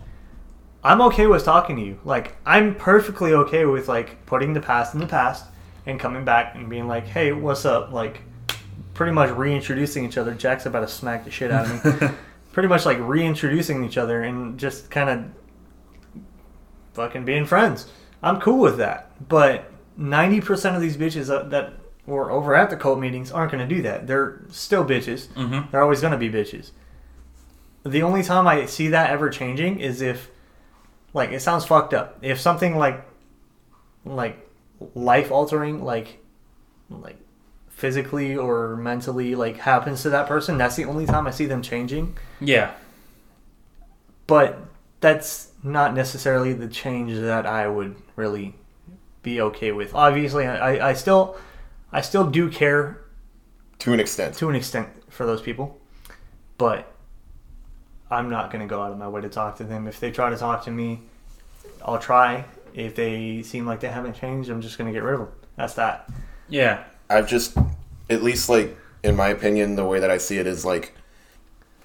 I'm 0.84 1.00
okay 1.02 1.28
with 1.28 1.44
talking 1.44 1.76
to 1.76 1.82
you. 1.82 2.00
Like 2.04 2.34
I'm 2.44 2.74
perfectly 2.74 3.32
okay 3.34 3.64
with 3.66 3.86
like 3.86 4.26
putting 4.26 4.52
the 4.52 4.60
past 4.60 4.94
in 4.94 4.98
the 5.00 5.06
past 5.06 5.44
and 5.86 6.00
coming 6.00 6.24
back 6.24 6.56
and 6.56 6.68
being 6.68 6.88
like, 6.88 7.06
"Hey, 7.06 7.30
what's 7.30 7.64
up?" 7.64 7.92
Like 7.92 8.20
pretty 8.92 9.12
much 9.12 9.30
reintroducing 9.30 10.04
each 10.04 10.18
other. 10.18 10.34
Jack's 10.34 10.66
about 10.66 10.80
to 10.80 10.88
smack 10.88 11.24
the 11.24 11.30
shit 11.30 11.52
out 11.52 11.66
of 11.70 12.00
me. 12.02 12.08
pretty 12.52 12.68
much 12.68 12.84
like 12.84 12.98
reintroducing 12.98 13.84
each 13.84 13.96
other 13.96 14.24
and 14.24 14.58
just 14.58 14.90
kind 14.90 15.08
of 15.08 15.24
fucking 16.94 17.24
being 17.24 17.44
friends. 17.46 17.86
I'm 18.22 18.40
cool 18.40 18.58
with 18.60 18.76
that. 18.78 19.10
But 19.28 19.70
90% 19.98 20.74
of 20.76 20.80
these 20.80 20.96
bitches 20.96 21.26
that, 21.50 21.72
were 22.06 22.30
over 22.30 22.54
at 22.54 22.68
the 22.70 22.76
cult 22.76 22.98
meetings 22.98 23.30
aren't 23.30 23.52
going 23.52 23.66
to 23.68 23.74
do 23.74 23.82
that. 23.82 24.06
They're 24.08 24.42
still 24.50 24.84
bitches. 24.84 25.28
Mhm. 25.28 25.70
They're 25.70 25.82
always 25.82 26.00
going 26.00 26.12
to 26.12 26.18
be 26.18 26.28
bitches. 26.28 26.72
The 27.84 28.02
only 28.02 28.22
time 28.24 28.46
I 28.48 28.66
see 28.66 28.88
that 28.88 29.10
ever 29.10 29.30
changing 29.30 29.78
is 29.80 30.00
if 30.02 30.28
like 31.14 31.30
it 31.30 31.40
sounds 31.42 31.64
fucked 31.64 31.94
up. 31.94 32.18
If 32.22 32.40
something 32.40 32.76
like 32.76 33.04
like 34.04 34.48
life 34.94 35.30
altering 35.30 35.84
like 35.84 36.18
like 36.90 37.18
physically 37.68 38.36
or 38.36 38.76
mentally 38.76 39.34
like 39.36 39.58
happens 39.58 40.02
to 40.02 40.10
that 40.10 40.26
person, 40.26 40.58
that's 40.58 40.74
the 40.76 40.84
only 40.84 41.06
time 41.06 41.26
I 41.28 41.30
see 41.30 41.46
them 41.46 41.62
changing. 41.62 42.16
Yeah, 42.40 42.72
But 44.26 44.58
that's 45.00 45.51
not 45.62 45.94
necessarily 45.94 46.52
the 46.52 46.68
change 46.68 47.14
that 47.18 47.46
I 47.46 47.68
would 47.68 47.96
really 48.16 48.54
be 49.22 49.40
okay 49.40 49.72
with. 49.72 49.94
Obviously, 49.94 50.46
I, 50.46 50.90
I 50.90 50.92
still 50.94 51.36
I 51.92 52.00
still 52.00 52.28
do 52.28 52.50
care 52.50 53.00
to 53.80 53.92
an 53.92 54.00
extent. 54.00 54.34
to 54.36 54.48
an 54.48 54.56
extent 54.56 54.88
for 55.08 55.26
those 55.26 55.42
people, 55.42 55.80
but 56.58 56.92
I'm 58.10 58.30
not 58.30 58.50
going 58.50 58.60
to 58.60 58.68
go 58.68 58.82
out 58.82 58.92
of 58.92 58.98
my 58.98 59.08
way 59.08 59.20
to 59.20 59.28
talk 59.28 59.56
to 59.56 59.64
them. 59.64 59.86
If 59.86 60.00
they 60.00 60.10
try 60.10 60.30
to 60.30 60.36
talk 60.36 60.64
to 60.64 60.70
me, 60.70 61.00
I'll 61.84 61.98
try. 61.98 62.44
If 62.74 62.94
they 62.94 63.42
seem 63.42 63.66
like 63.66 63.80
they 63.80 63.88
haven't 63.88 64.14
changed, 64.14 64.48
I'm 64.48 64.62
just 64.62 64.78
going 64.78 64.88
to 64.88 64.92
get 64.92 65.02
rid 65.02 65.14
of 65.14 65.20
them. 65.20 65.28
That's 65.56 65.74
that. 65.74 66.08
yeah, 66.48 66.84
I've 67.10 67.28
just, 67.28 67.56
at 68.08 68.22
least 68.22 68.48
like 68.48 68.76
in 69.02 69.16
my 69.16 69.28
opinion, 69.28 69.74
the 69.74 69.84
way 69.84 69.98
that 70.00 70.10
I 70.10 70.18
see 70.18 70.38
it 70.38 70.46
is 70.46 70.64
like, 70.64 70.94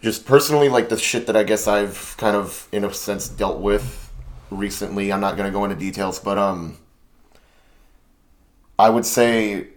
just 0.02 0.26
personally 0.26 0.70
like 0.70 0.90
the 0.90 0.98
shit 0.98 1.28
that 1.28 1.36
I 1.36 1.44
guess 1.44 1.68
I've 1.68 2.16
kind 2.18 2.36
of 2.36 2.68
in 2.72 2.84
a 2.84 2.94
sense 2.94 3.28
dealt 3.28 3.60
with 3.60 4.12
recently. 4.50 5.12
I'm 5.12 5.22
not 5.22 5.38
gonna 5.38 5.52
go 5.52 5.64
into 5.64 5.76
details, 5.76 6.20
but 6.20 6.38
um, 6.38 6.78
I 8.78 8.90
would 8.90 9.06
say 9.06 9.68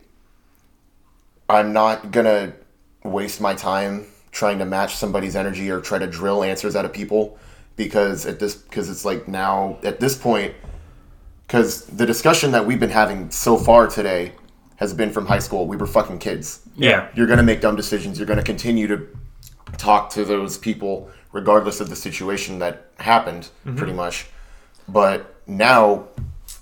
I'm 1.48 1.72
not 1.72 2.10
gonna 2.10 2.54
waste 3.02 3.40
my 3.40 3.54
time 3.54 4.06
trying 4.30 4.58
to 4.58 4.64
match 4.64 4.94
somebody's 4.96 5.34
energy 5.34 5.70
or 5.70 5.80
try 5.80 5.98
to 5.98 6.06
drill 6.06 6.44
answers 6.44 6.76
out 6.76 6.84
of 6.84 6.92
people 6.92 7.38
because 7.76 8.26
at 8.26 8.38
this 8.38 8.54
because 8.54 8.88
it's 8.88 9.04
like 9.04 9.26
now 9.26 9.78
at 9.82 9.98
this 10.00 10.16
point 10.16 10.54
because 11.46 11.86
the 11.86 12.06
discussion 12.06 12.52
that 12.52 12.64
we've 12.64 12.78
been 12.78 12.90
having 12.90 13.28
so 13.30 13.56
far 13.56 13.88
today 13.88 14.32
has 14.76 14.94
been 14.94 15.10
from 15.10 15.26
high 15.26 15.40
school. 15.40 15.66
We 15.66 15.76
were 15.76 15.86
fucking 15.86 16.18
kids. 16.18 16.60
yeah, 16.76 17.08
You're 17.14 17.26
going 17.26 17.38
to 17.38 17.42
make 17.42 17.60
dumb 17.60 17.76
decisions. 17.76 18.18
You're 18.18 18.26
going 18.26 18.38
to 18.38 18.44
continue 18.44 18.86
to 18.86 19.06
talk 19.78 20.10
to 20.10 20.24
those 20.24 20.58
people 20.58 21.10
regardless 21.32 21.80
of 21.80 21.88
the 21.88 21.96
situation 21.96 22.58
that 22.58 22.86
happened, 22.98 23.50
mm-hmm. 23.64 23.76
pretty 23.76 23.92
much. 23.92 24.26
But 24.88 25.34
now 25.46 26.08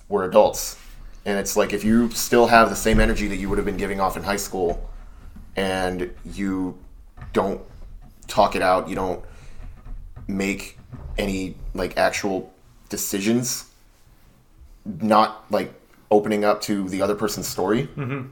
we're 0.07 0.25
adults. 0.25 0.77
And 1.25 1.37
it's 1.37 1.57
like 1.57 1.73
if 1.73 1.83
you 1.83 2.09
still 2.11 2.47
have 2.47 2.69
the 2.69 2.75
same 2.75 2.99
energy 2.99 3.27
that 3.27 3.37
you 3.37 3.49
would 3.49 3.57
have 3.57 3.65
been 3.65 3.77
giving 3.77 3.99
off 3.99 4.15
in 4.15 4.23
high 4.23 4.37
school 4.37 4.89
and 5.55 6.13
you 6.25 6.77
don't 7.33 7.61
talk 8.27 8.55
it 8.55 8.61
out, 8.61 8.87
you 8.87 8.95
don't 8.95 9.23
make 10.27 10.77
any 11.17 11.55
like 11.73 11.97
actual 11.97 12.53
decisions 12.89 13.69
not 15.01 15.45
like 15.51 15.73
opening 16.11 16.43
up 16.43 16.61
to 16.61 16.87
the 16.89 17.01
other 17.01 17.15
person's 17.15 17.47
story, 17.47 17.87
mm-hmm. 17.95 18.27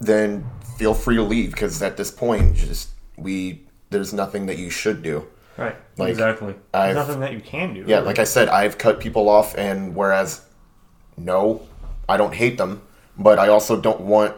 then 0.00 0.44
feel 0.76 0.94
free 0.94 1.16
to 1.16 1.22
leave 1.22 1.50
because 1.50 1.80
at 1.82 1.96
this 1.96 2.10
point, 2.10 2.56
just 2.56 2.90
we 3.16 3.66
there's 3.90 4.12
nothing 4.12 4.46
that 4.46 4.58
you 4.58 4.70
should 4.70 5.02
do. 5.02 5.26
Right. 5.56 5.76
Like 5.96 6.10
exactly. 6.10 6.52
There's 6.52 6.64
I've 6.72 6.94
nothing 6.96 7.20
that 7.20 7.32
you 7.32 7.40
can 7.40 7.74
do. 7.74 7.84
yeah, 7.86 7.96
really. 7.96 8.06
like 8.06 8.18
I 8.18 8.24
said, 8.24 8.48
I've 8.48 8.76
cut 8.76 8.98
people 9.00 9.28
off, 9.28 9.56
and 9.56 9.94
whereas 9.94 10.44
no, 11.16 11.62
I 12.08 12.16
don't 12.16 12.34
hate 12.34 12.58
them, 12.58 12.82
but 13.16 13.38
I 13.38 13.48
also 13.48 13.80
don't 13.80 14.00
want 14.00 14.36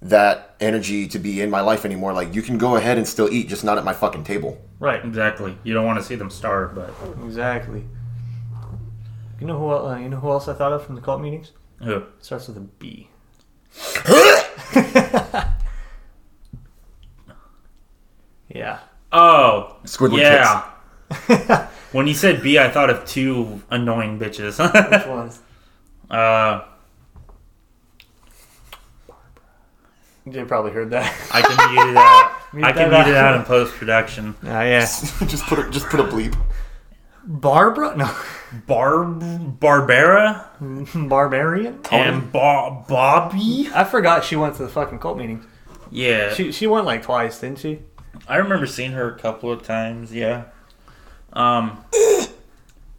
that 0.00 0.56
energy 0.60 1.06
to 1.08 1.18
be 1.18 1.40
in 1.40 1.50
my 1.50 1.60
life 1.60 1.84
anymore. 1.84 2.12
Like 2.12 2.34
you 2.34 2.42
can 2.42 2.58
go 2.58 2.76
ahead 2.76 2.96
and 2.96 3.06
still 3.06 3.32
eat, 3.32 3.48
just 3.48 3.64
not 3.64 3.78
at 3.78 3.84
my 3.84 3.92
fucking 3.92 4.24
table. 4.24 4.60
Right. 4.78 5.04
Exactly. 5.04 5.58
You 5.64 5.74
don't 5.74 5.86
want 5.86 5.98
to 5.98 6.04
see 6.04 6.14
them 6.14 6.30
starve, 6.30 6.74
but 6.74 6.92
Exactly. 7.24 7.84
You 9.40 9.48
know 9.48 9.58
who? 9.58 9.70
Uh, 9.70 9.96
you 9.96 10.08
know 10.08 10.18
who 10.18 10.30
else 10.30 10.46
I 10.46 10.54
thought 10.54 10.72
of 10.72 10.86
from 10.86 10.94
the 10.94 11.00
cult 11.00 11.20
meetings? 11.20 11.50
Who? 11.80 11.96
It 11.96 12.04
starts 12.20 12.46
with 12.46 12.56
a 12.56 12.60
B. 12.60 13.08
yeah. 18.54 18.78
Oh, 19.12 19.76
Squidward 19.84 20.18
yeah. 20.18 21.68
when 21.92 22.06
you 22.06 22.14
said 22.14 22.42
B, 22.42 22.58
I 22.58 22.70
thought 22.70 22.88
of 22.90 23.04
two 23.04 23.62
annoying 23.70 24.18
bitches. 24.18 24.58
Which 24.90 25.06
ones? 25.06 25.40
uh, 26.10 26.62
You 30.24 30.44
probably 30.46 30.70
heard 30.70 30.90
that. 30.90 31.12
I 31.32 31.42
can 31.42 31.74
mute 31.74 31.90
it 31.90 31.96
out. 31.96 32.32
Mute 32.54 32.64
I 32.66 32.72
can 32.72 32.90
that 32.90 33.06
mute 33.06 33.14
it 33.14 33.16
out. 33.18 33.32
out 33.34 33.40
in 33.40 33.44
post 33.46 33.72
production. 33.74 34.34
Ah, 34.44 34.60
yeah. 34.62 34.80
just 34.80 35.46
put 35.46 35.58
a, 35.58 35.70
just 35.70 35.86
put 35.86 36.00
a 36.00 36.04
bleep. 36.04 36.36
Barbara? 37.24 37.96
No. 37.96 38.14
Barb, 38.66 39.58
Barbara, 39.58 40.50
Barbarian? 40.60 41.80
and 41.90 42.30
Bo- 42.30 42.84
Bobby. 42.86 43.70
I 43.74 43.84
forgot 43.84 44.24
she 44.24 44.36
went 44.36 44.56
to 44.56 44.64
the 44.64 44.68
fucking 44.68 44.98
cult 44.98 45.16
meetings. 45.16 45.46
Yeah, 45.90 46.34
She 46.34 46.52
she 46.52 46.66
went 46.66 46.84
like 46.84 47.02
twice, 47.02 47.40
didn't 47.40 47.60
she? 47.60 47.78
I 48.28 48.36
remember 48.36 48.66
seeing 48.66 48.92
her 48.92 49.12
a 49.14 49.18
couple 49.18 49.50
of 49.50 49.62
times. 49.62 50.12
Yeah. 50.14 50.44
Um, 51.32 51.84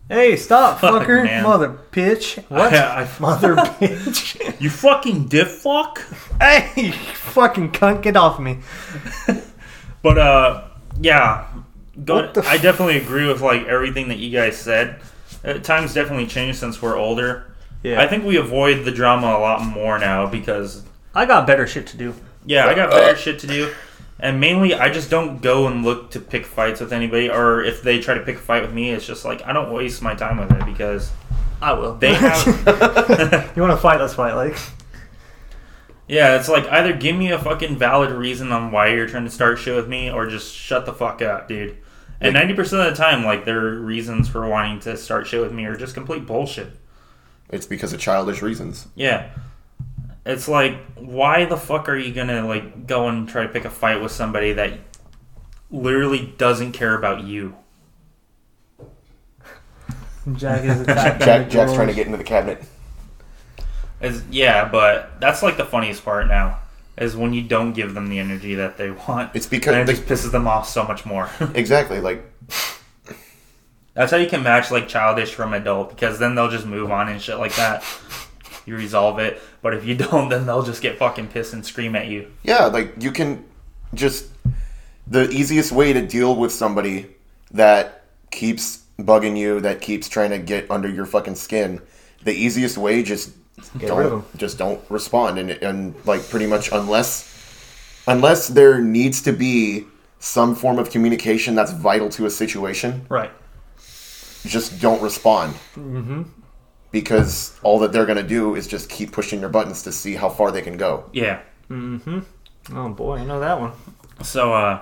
Hey, 0.09 0.35
stop, 0.35 0.79
Fuck, 0.81 1.03
fucker, 1.07 1.23
man. 1.23 1.43
mother 1.43 1.79
bitch. 1.91 2.43
What? 2.49 2.73
I- 2.73 3.03
I- 3.03 3.09
mother 3.21 3.55
bitch. 3.55 4.59
you 4.61 4.69
fucking 4.69 5.27
diff 5.29 5.49
fuck. 5.49 6.01
hey, 6.41 6.69
you 6.75 6.91
fucking 6.91 7.71
cunt, 7.71 8.01
get 8.01 8.15
off 8.17 8.39
me. 8.39 8.59
But 10.03 10.17
uh, 10.17 10.63
yeah, 10.99 11.47
go, 12.03 12.15
What 12.15 12.33
the 12.33 12.41
I 12.45 12.55
f- 12.55 12.61
definitely 12.61 12.97
agree 12.97 13.25
with 13.25 13.39
like 13.39 13.65
everything 13.67 14.09
that 14.09 14.17
you 14.17 14.31
guys 14.37 14.57
said. 14.57 14.99
Uh, 15.45 15.53
times 15.59 15.93
definitely 15.93 16.27
changed 16.27 16.59
since 16.59 16.81
we're 16.81 16.97
older. 16.97 17.55
Yeah. 17.83 18.01
I 18.01 18.07
think 18.07 18.25
we 18.25 18.35
avoid 18.35 18.83
the 18.83 18.91
drama 18.91 19.27
a 19.27 19.39
lot 19.39 19.63
more 19.65 19.97
now 19.99 20.27
because 20.27 20.83
I 21.15 21.25
got 21.25 21.47
better 21.47 21.65
shit 21.65 21.87
to 21.87 21.97
do. 21.97 22.13
yeah, 22.45 22.65
I 22.67 22.73
got 22.73 22.89
better 22.91 23.15
shit 23.17 23.39
to 23.39 23.47
do. 23.47 23.73
And 24.19 24.39
mainly, 24.39 24.73
I 24.73 24.89
just 24.89 25.09
don't 25.09 25.41
go 25.41 25.67
and 25.67 25.83
look 25.83 26.11
to 26.11 26.19
pick 26.19 26.45
fights 26.45 26.79
with 26.79 26.93
anybody, 26.93 27.29
or 27.29 27.63
if 27.63 27.81
they 27.81 27.99
try 27.99 28.13
to 28.13 28.21
pick 28.21 28.35
a 28.35 28.39
fight 28.39 28.61
with 28.61 28.73
me, 28.73 28.91
it's 28.91 29.05
just 29.05 29.25
like 29.25 29.45
I 29.45 29.53
don't 29.53 29.73
waste 29.73 30.01
my 30.01 30.13
time 30.15 30.37
with 30.37 30.51
it 30.51 30.65
because 30.65 31.11
I 31.61 31.73
will. 31.73 31.95
they 31.95 32.13
have. 32.13 32.45
you 33.55 33.61
want 33.61 33.73
to 33.73 33.77
fight? 33.77 33.99
Let's 33.99 34.13
fight. 34.13 34.33
Like, 34.33 34.57
yeah, 36.07 36.37
it's 36.37 36.47
like 36.47 36.65
either 36.67 36.93
give 36.95 37.15
me 37.15 37.31
a 37.31 37.39
fucking 37.39 37.77
valid 37.77 38.11
reason 38.11 38.51
on 38.51 38.71
why 38.71 38.89
you're 38.89 39.07
trying 39.07 39.25
to 39.25 39.31
start 39.31 39.57
shit 39.59 39.75
with 39.75 39.87
me, 39.87 40.09
or 40.11 40.27
just 40.27 40.53
shut 40.53 40.85
the 40.85 40.93
fuck 40.93 41.21
up, 41.21 41.47
dude. 41.47 41.77
And 42.21 42.35
ninety 42.35 42.53
percent 42.53 42.87
of 42.87 42.95
the 42.95 43.01
time, 43.01 43.25
like 43.25 43.45
their 43.45 43.71
reasons 43.71 44.29
for 44.29 44.47
wanting 44.47 44.79
to 44.81 44.95
start 44.95 45.27
shit 45.27 45.41
with 45.41 45.51
me 45.51 45.65
are 45.65 45.75
just 45.75 45.93
complete 45.93 46.25
bullshit. 46.25 46.71
It's 47.49 47.65
because 47.65 47.93
of 47.93 47.99
childish 47.99 48.41
reasons. 48.41 48.87
Yeah. 48.95 49.29
It's 50.25 50.47
like, 50.47 50.77
why 50.95 51.45
the 51.45 51.57
fuck 51.57 51.89
are 51.89 51.97
you 51.97 52.13
gonna 52.13 52.47
like 52.47 52.87
go 52.87 53.09
and 53.09 53.27
try 53.27 53.43
to 53.43 53.49
pick 53.49 53.65
a 53.65 53.69
fight 53.69 54.01
with 54.01 54.11
somebody 54.11 54.53
that 54.53 54.79
literally 55.69 56.33
doesn't 56.37 56.71
care 56.71 56.95
about 56.95 57.23
you? 57.23 57.55
Jack 60.35 60.63
is 60.63 60.81
attacking 60.81 61.25
Jack 61.25 61.45
the 61.45 61.51
Jack's 61.51 61.73
trying 61.73 61.87
to 61.89 61.93
get 61.93 62.05
into 62.05 62.17
the 62.17 62.23
cabinet. 62.23 62.63
Is 64.01 64.23
yeah, 64.29 64.67
but 64.67 65.19
that's 65.19 65.43
like 65.43 65.57
the 65.57 65.65
funniest 65.65 66.03
part 66.03 66.27
now 66.27 66.59
is 66.97 67.15
when 67.15 67.33
you 67.33 67.41
don't 67.41 67.73
give 67.73 67.93
them 67.93 68.07
the 68.07 68.19
energy 68.19 68.55
that 68.55 68.77
they 68.77 68.91
want. 68.91 69.31
It's 69.33 69.47
because 69.47 69.73
and 69.75 69.81
it 69.81 69.85
the- 69.91 70.05
just 70.05 70.25
pisses 70.27 70.31
them 70.31 70.47
off 70.47 70.67
so 70.69 70.83
much 70.83 71.05
more. 71.05 71.29
Exactly. 71.53 71.99
Like 71.99 72.23
that's 73.93 74.11
how 74.11 74.17
you 74.17 74.27
can 74.27 74.43
match 74.43 74.71
like 74.71 74.87
childish 74.87 75.33
from 75.33 75.53
adult 75.53 75.89
because 75.89 76.19
then 76.19 76.35
they'll 76.35 76.49
just 76.49 76.65
move 76.65 76.91
on 76.91 77.09
and 77.09 77.21
shit 77.21 77.37
like 77.37 77.55
that. 77.55 77.83
You 78.65 78.75
resolve 78.77 79.19
it, 79.19 79.41
but 79.63 79.73
if 79.73 79.83
you 79.85 79.95
don't, 80.05 80.29
then 80.29 80.45
they'll 80.45 80.61
just 80.63 80.81
get 80.83 80.97
fucking 80.99 81.29
pissed 81.29 81.53
and 81.53 81.65
scream 81.65 81.95
at 81.95 82.05
you. 82.07 82.27
yeah, 82.43 82.65
like 82.65 82.93
you 83.01 83.11
can 83.11 83.43
just 83.95 84.25
the 85.07 85.29
easiest 85.31 85.71
way 85.71 85.91
to 85.93 86.05
deal 86.05 86.35
with 86.35 86.51
somebody 86.51 87.07
that 87.51 88.03
keeps 88.31 88.83
bugging 88.99 89.35
you, 89.37 89.59
that 89.61 89.81
keeps 89.81 90.07
trying 90.07 90.29
to 90.31 90.37
get 90.39 90.69
under 90.69 90.87
your 90.89 91.05
fucking 91.05 91.35
skin. 91.35 91.81
The 92.23 92.33
easiest 92.33 92.77
way 92.77 93.01
just 93.03 93.31
Get 93.77 93.89
rid 93.93 94.05
of 94.05 94.11
don't 94.11 94.11
'em. 94.13 94.25
just 94.37 94.57
don't 94.57 94.81
respond 94.89 95.37
and 95.39 95.51
and 95.51 95.93
like 96.05 96.27
pretty 96.29 96.47
much 96.47 96.71
unless 96.71 97.29
unless 98.07 98.47
there 98.47 98.79
needs 98.81 99.21
to 99.21 99.31
be 99.31 99.85
some 100.19 100.55
form 100.55 100.79
of 100.79 100.89
communication 100.89 101.53
that's 101.55 101.71
vital 101.71 102.09
to 102.09 102.25
a 102.25 102.29
situation, 102.29 103.05
Right. 103.09 103.31
just 104.45 104.79
don't 104.81 105.01
respond. 105.01 105.53
Mm-hmm. 105.75 106.23
Because 106.93 107.59
all 107.63 107.79
that 107.79 107.91
they're 107.91 108.05
gonna 108.05 108.23
do 108.23 108.55
is 108.55 108.67
just 108.67 108.89
keep 108.89 109.11
pushing 109.11 109.41
your 109.41 109.49
buttons 109.49 109.83
to 109.83 109.91
see 109.91 110.13
how 110.13 110.29
far 110.29 110.51
they 110.51 110.61
can 110.61 110.77
go. 110.77 111.03
Yeah. 111.11 111.41
Mm-hmm. 111.69 112.19
Oh 112.77 112.89
boy, 112.89 113.17
I 113.17 113.25
know 113.25 113.39
that 113.41 113.59
one. 113.59 113.71
So 114.23 114.53
uh, 114.53 114.79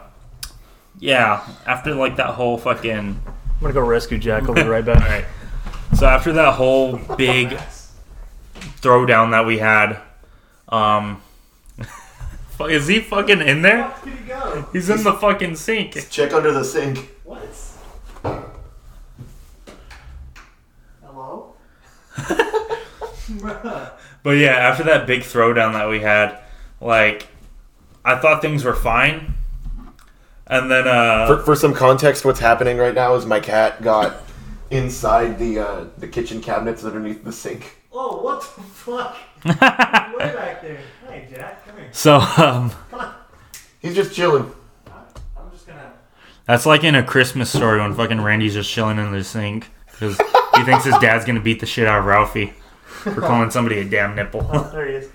yeah. 1.00 1.48
After 1.66 1.96
like 1.96 2.18
that 2.18 2.36
whole 2.36 2.58
fucking 2.58 2.98
I'm 2.98 3.16
gonna 3.62 3.74
go 3.74 3.80
rescue 3.82 4.18
Jack. 4.18 4.44
I'll 4.44 4.54
be 4.54 4.62
right 4.64 4.84
back. 4.86 5.02
Alright. 5.02 5.26
So 5.96 6.06
after 6.06 6.34
that 6.34 6.56
whole 6.56 6.98
big 7.16 7.58
throwdown 8.82 9.32
that 9.32 9.46
we 9.46 9.60
had, 9.60 9.98
um, 10.70 11.22
is 12.62 12.88
he 12.88 13.00
fucking 13.00 13.40
in 13.42 13.62
there? 13.62 13.94
Did 14.04 14.14
he 14.14 14.24
go? 14.28 14.68
He's 14.74 14.90
in 14.90 15.04
the 15.04 15.14
fucking 15.14 15.56
sink. 15.56 16.10
Check 16.10 16.34
under 16.34 16.52
the 16.52 16.64
sink. 16.66 17.10
What? 17.24 17.42
Hello? 21.04 21.54
But 24.24 24.32
yeah, 24.38 24.52
after 24.52 24.84
that 24.84 25.08
big 25.08 25.22
throwdown 25.22 25.74
that 25.74 25.90
we 25.90 26.00
had, 26.00 26.40
like, 26.80 27.28
I 28.06 28.18
thought 28.18 28.42
things 28.42 28.64
were 28.64 28.76
fine, 28.76 29.34
and 30.48 30.70
then 30.70 30.88
uh, 30.88 31.28
For, 31.28 31.38
for 31.44 31.56
some 31.56 31.74
context, 31.74 32.24
what's 32.24 32.40
happening 32.40 32.78
right 32.78 32.94
now 32.94 33.16
is 33.16 33.26
my 33.26 33.40
cat 33.40 33.82
got 33.82 34.18
inside 34.70 35.40
the 35.40 35.60
uh, 35.60 35.86
the 35.98 36.08
kitchen 36.08 36.40
cabinets 36.42 36.84
underneath 36.86 37.24
the 37.24 37.32
sink. 37.32 37.78
Oh, 37.92 38.22
what 38.22 38.42
the 38.42 38.62
fuck? 38.62 39.18
Way 39.46 39.54
back 40.36 40.62
there. 40.62 40.80
Hey, 41.08 41.28
Jack, 41.34 41.66
come 41.66 41.78
here. 41.78 41.90
so 41.92 42.18
um, 42.38 42.72
He's 43.82 43.96
just 43.96 44.14
chilling. 44.14 44.52
I'm 44.88 45.52
just 45.52 45.66
gonna. 45.66 45.94
that's 46.46 46.66
like 46.68 46.84
in 46.84 46.94
a 46.94 47.04
Christmas 47.04 47.50
story 47.50 47.80
when 47.80 47.96
fucking 47.96 48.22
Randy's 48.22 48.54
just 48.54 48.70
chilling 48.70 49.00
in 49.00 49.12
the 49.12 49.24
sink 49.24 49.62
because 49.64 49.72
he 50.02 50.64
thinks 50.64 50.84
his 50.86 50.98
dad's 51.00 51.26
gonna 51.26 51.40
beat 51.42 51.60
the 51.60 51.66
shit 51.66 51.88
out 51.88 52.00
of 52.00 52.06
Ralphie 52.06 52.54
for 53.04 53.22
calling 53.22 53.50
somebody 53.52 53.80
a 53.80 53.86
damn 53.86 54.16
nipple. 54.16 54.42
There 54.72 54.88
he 54.88 54.94
is. 54.96 55.10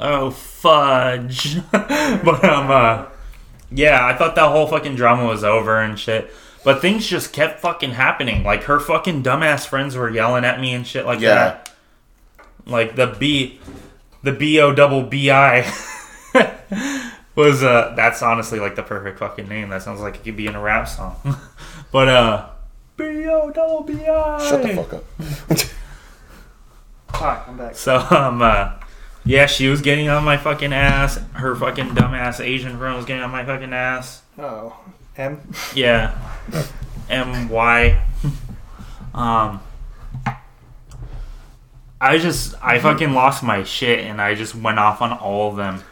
Oh 0.00 0.30
fudge! 0.30 1.58
but 1.72 2.44
um, 2.44 2.70
uh, 2.70 3.06
yeah, 3.70 4.04
I 4.04 4.14
thought 4.14 4.34
that 4.34 4.50
whole 4.50 4.66
fucking 4.66 4.96
drama 4.96 5.24
was 5.26 5.44
over 5.44 5.80
and 5.80 5.98
shit. 5.98 6.30
But 6.64 6.80
things 6.80 7.06
just 7.06 7.32
kept 7.32 7.60
fucking 7.60 7.90
happening. 7.92 8.42
Like 8.42 8.64
her 8.64 8.80
fucking 8.80 9.22
dumbass 9.22 9.66
friends 9.66 9.96
were 9.96 10.08
yelling 10.10 10.44
at 10.44 10.60
me 10.60 10.72
and 10.74 10.86
shit 10.86 11.04
like 11.06 11.20
Yeah. 11.20 11.34
that. 11.34 11.70
Like 12.66 12.96
the 12.96 13.06
B, 13.18 13.60
the 14.22 14.32
B 14.32 14.58
O 14.60 14.72
double 14.74 15.02
B 15.02 15.30
I 15.30 15.70
was 17.36 17.62
uh. 17.62 17.92
That's 17.96 18.22
honestly 18.22 18.58
like 18.58 18.76
the 18.76 18.82
perfect 18.82 19.18
fucking 19.18 19.46
name. 19.48 19.68
That 19.68 19.82
sounds 19.82 20.00
like 20.00 20.16
it 20.16 20.24
could 20.24 20.36
be 20.36 20.46
in 20.46 20.54
a 20.54 20.60
rap 20.60 20.88
song. 20.88 21.16
but 21.92 22.08
uh, 22.08 22.48
B 22.96 23.26
O 23.26 23.50
double 23.50 23.82
B 23.82 24.06
I. 24.06 24.48
Shut 24.48 24.62
the 24.62 24.74
fuck 24.74 24.94
up. 24.94 25.04
Hi, 27.10 27.44
I'm 27.46 27.56
back. 27.56 27.74
So 27.76 27.96
um 28.10 28.42
uh, 28.42 28.74
yeah, 29.24 29.46
she 29.46 29.68
was 29.68 29.80
getting 29.80 30.08
on 30.08 30.24
my 30.24 30.36
fucking 30.36 30.72
ass. 30.72 31.18
Her 31.32 31.54
fucking 31.56 31.90
dumbass 31.90 32.44
Asian 32.44 32.78
friend 32.78 32.96
was 32.96 33.04
getting 33.04 33.22
on 33.22 33.30
my 33.30 33.44
fucking 33.44 33.72
ass. 33.72 34.22
Oh, 34.38 34.76
M. 35.16 35.40
Yeah. 35.74 36.16
M 37.08 37.48
Y. 37.48 38.02
um 39.14 39.60
I 42.00 42.18
just 42.18 42.54
I 42.62 42.78
fucking 42.80 43.12
lost 43.12 43.42
my 43.42 43.62
shit 43.64 44.00
and 44.00 44.20
I 44.20 44.34
just 44.34 44.54
went 44.54 44.78
off 44.78 45.00
on 45.00 45.12
all 45.12 45.50
of 45.50 45.56
them 45.56 45.82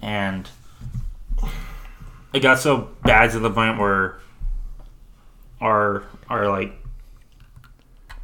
and 0.00 0.48
it 2.32 2.40
got 2.40 2.58
so 2.58 2.90
bad 3.02 3.32
to 3.32 3.40
the 3.40 3.50
point 3.50 3.78
where 3.78 4.20
our 5.60 6.04
our 6.28 6.48
like 6.48 6.72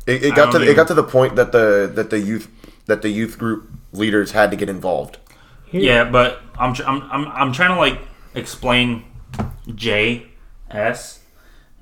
It, 0.06 0.24
it 0.24 0.34
got 0.34 0.46
to 0.52 0.58
don't 0.58 0.66
the, 0.66 0.70
it 0.70 0.74
got 0.74 0.88
to 0.88 0.94
the 0.94 1.04
point 1.04 1.36
that 1.36 1.52
the 1.52 1.90
that 1.94 2.10
the 2.10 2.18
youth 2.18 2.48
that 2.86 3.02
the 3.02 3.08
youth 3.10 3.38
group 3.38 3.70
leaders 3.92 4.32
had 4.32 4.50
to 4.50 4.56
get 4.56 4.68
involved. 4.68 5.18
Yeah, 5.70 6.04
but 6.04 6.40
I'm, 6.58 6.74
tr- 6.74 6.84
I'm 6.86 7.02
I'm 7.10 7.26
I'm 7.28 7.52
trying 7.52 7.70
to 7.70 7.76
like 7.80 8.00
explain 8.34 9.04
J 9.74 10.26
S 10.70 11.20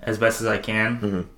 as 0.00 0.18
best 0.18 0.40
as 0.40 0.46
I 0.46 0.58
can. 0.58 1.28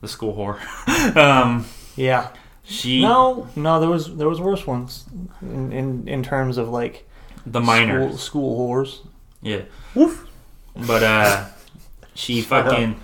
The 0.00 0.08
school 0.08 0.34
whore. 0.34 1.16
um, 1.16 1.66
Yeah. 1.96 2.28
she 2.64 3.00
No, 3.02 3.48
no, 3.56 3.80
there 3.80 3.88
was 3.90 4.16
there 4.16 4.28
was 4.28 4.40
worse 4.40 4.66
ones 4.66 5.04
in 5.42 5.72
in, 5.72 6.08
in 6.08 6.22
terms 6.22 6.58
of 6.58 6.68
like 6.68 7.06
the 7.46 7.60
minor. 7.60 8.08
school, 8.08 8.18
school 8.18 8.58
whores. 8.58 9.00
Yeah, 9.42 9.62
Woof. 9.94 10.26
but 10.74 11.02
uh, 11.02 11.44
she 12.14 12.40
fucking. 12.52 12.98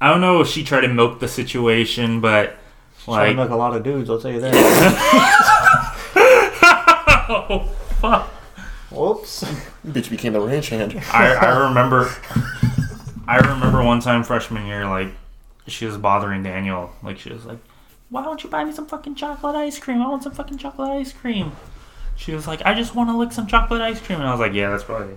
I 0.00 0.10
don't 0.10 0.20
know 0.20 0.40
if 0.40 0.48
she 0.48 0.62
tried 0.64 0.82
to 0.82 0.88
milk 0.88 1.20
the 1.20 1.28
situation, 1.28 2.20
but 2.20 2.56
Trying 3.04 3.36
like, 3.36 3.36
to 3.36 3.42
make 3.44 3.50
a 3.50 3.56
lot 3.56 3.74
of 3.74 3.82
dudes, 3.82 4.10
I'll 4.10 4.20
tell 4.20 4.30
you 4.30 4.40
that. 4.40 4.54
oh 7.28 7.60
fuck. 8.00 8.28
Whoops. 8.90 9.44
Bitch 9.86 10.10
became 10.10 10.32
the 10.32 10.40
ranch 10.40 10.68
hand. 10.68 11.00
I, 11.12 11.34
I 11.34 11.68
remember 11.68 12.10
I 13.26 13.36
remember 13.36 13.82
one 13.82 14.00
time 14.00 14.24
freshman 14.24 14.66
year, 14.66 14.84
like 14.84 15.08
she 15.66 15.86
was 15.86 15.96
bothering 15.96 16.42
Daniel. 16.42 16.90
Like 17.02 17.18
she 17.18 17.30
was 17.32 17.44
like, 17.44 17.58
Why 18.10 18.22
don't 18.22 18.42
you 18.42 18.50
buy 18.50 18.64
me 18.64 18.72
some 18.72 18.86
fucking 18.86 19.14
chocolate 19.14 19.56
ice 19.56 19.78
cream? 19.78 20.02
I 20.02 20.08
want 20.08 20.22
some 20.22 20.32
fucking 20.32 20.58
chocolate 20.58 20.90
ice 20.90 21.12
cream. 21.12 21.52
She 22.16 22.32
was 22.32 22.46
like, 22.46 22.62
I 22.64 22.74
just 22.74 22.94
want 22.94 23.10
to 23.10 23.16
lick 23.16 23.32
some 23.32 23.46
chocolate 23.46 23.80
ice 23.80 24.00
cream. 24.00 24.18
And 24.18 24.28
I 24.28 24.32
was 24.32 24.40
like, 24.40 24.52
Yeah, 24.52 24.70
that's 24.70 24.84
probably 24.84 25.14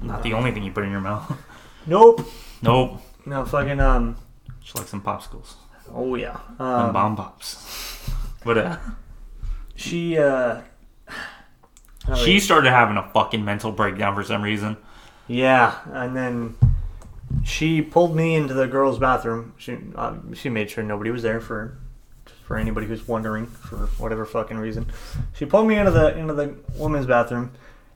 not 0.00 0.22
the 0.22 0.32
only 0.32 0.50
thing 0.52 0.62
you 0.62 0.72
put 0.72 0.84
in 0.84 0.90
your 0.90 1.00
mouth. 1.00 1.30
Nope. 1.86 2.20
nope. 2.62 3.00
No 3.30 3.44
fucking 3.44 3.78
um. 3.78 4.16
She 4.60 4.76
likes 4.76 4.90
some 4.90 5.02
popsicles. 5.02 5.54
Oh 5.94 6.16
yeah. 6.16 6.40
and 6.58 6.60
Um, 6.60 6.92
bomb 6.92 7.16
pops. 7.16 8.10
But 8.44 8.58
uh, 8.58 8.76
she 9.76 10.18
uh. 10.18 10.62
she 12.16 12.40
started 12.40 12.70
having 12.70 12.96
a 12.96 13.08
fucking 13.10 13.44
mental 13.44 13.70
breakdown 13.70 14.16
for 14.16 14.24
some 14.24 14.42
reason. 14.42 14.76
Yeah, 15.28 15.78
and 15.92 16.16
then 16.16 16.56
she 17.44 17.82
pulled 17.82 18.16
me 18.16 18.34
into 18.34 18.52
the 18.52 18.66
girls' 18.66 18.98
bathroom. 18.98 19.54
She 19.58 19.78
uh, 19.94 20.14
she 20.34 20.48
made 20.48 20.68
sure 20.68 20.82
nobody 20.82 21.12
was 21.12 21.22
there 21.22 21.40
for 21.40 21.78
for 22.42 22.56
anybody 22.58 22.88
who's 22.88 23.06
wondering 23.06 23.46
for 23.46 23.86
whatever 24.02 24.26
fucking 24.26 24.58
reason. 24.58 24.86
She 25.34 25.46
pulled 25.46 25.68
me 25.68 25.76
into 25.76 25.92
the 25.92 26.18
into 26.18 26.34
the 26.34 26.56
women's 26.74 27.06
bathroom, 27.06 27.52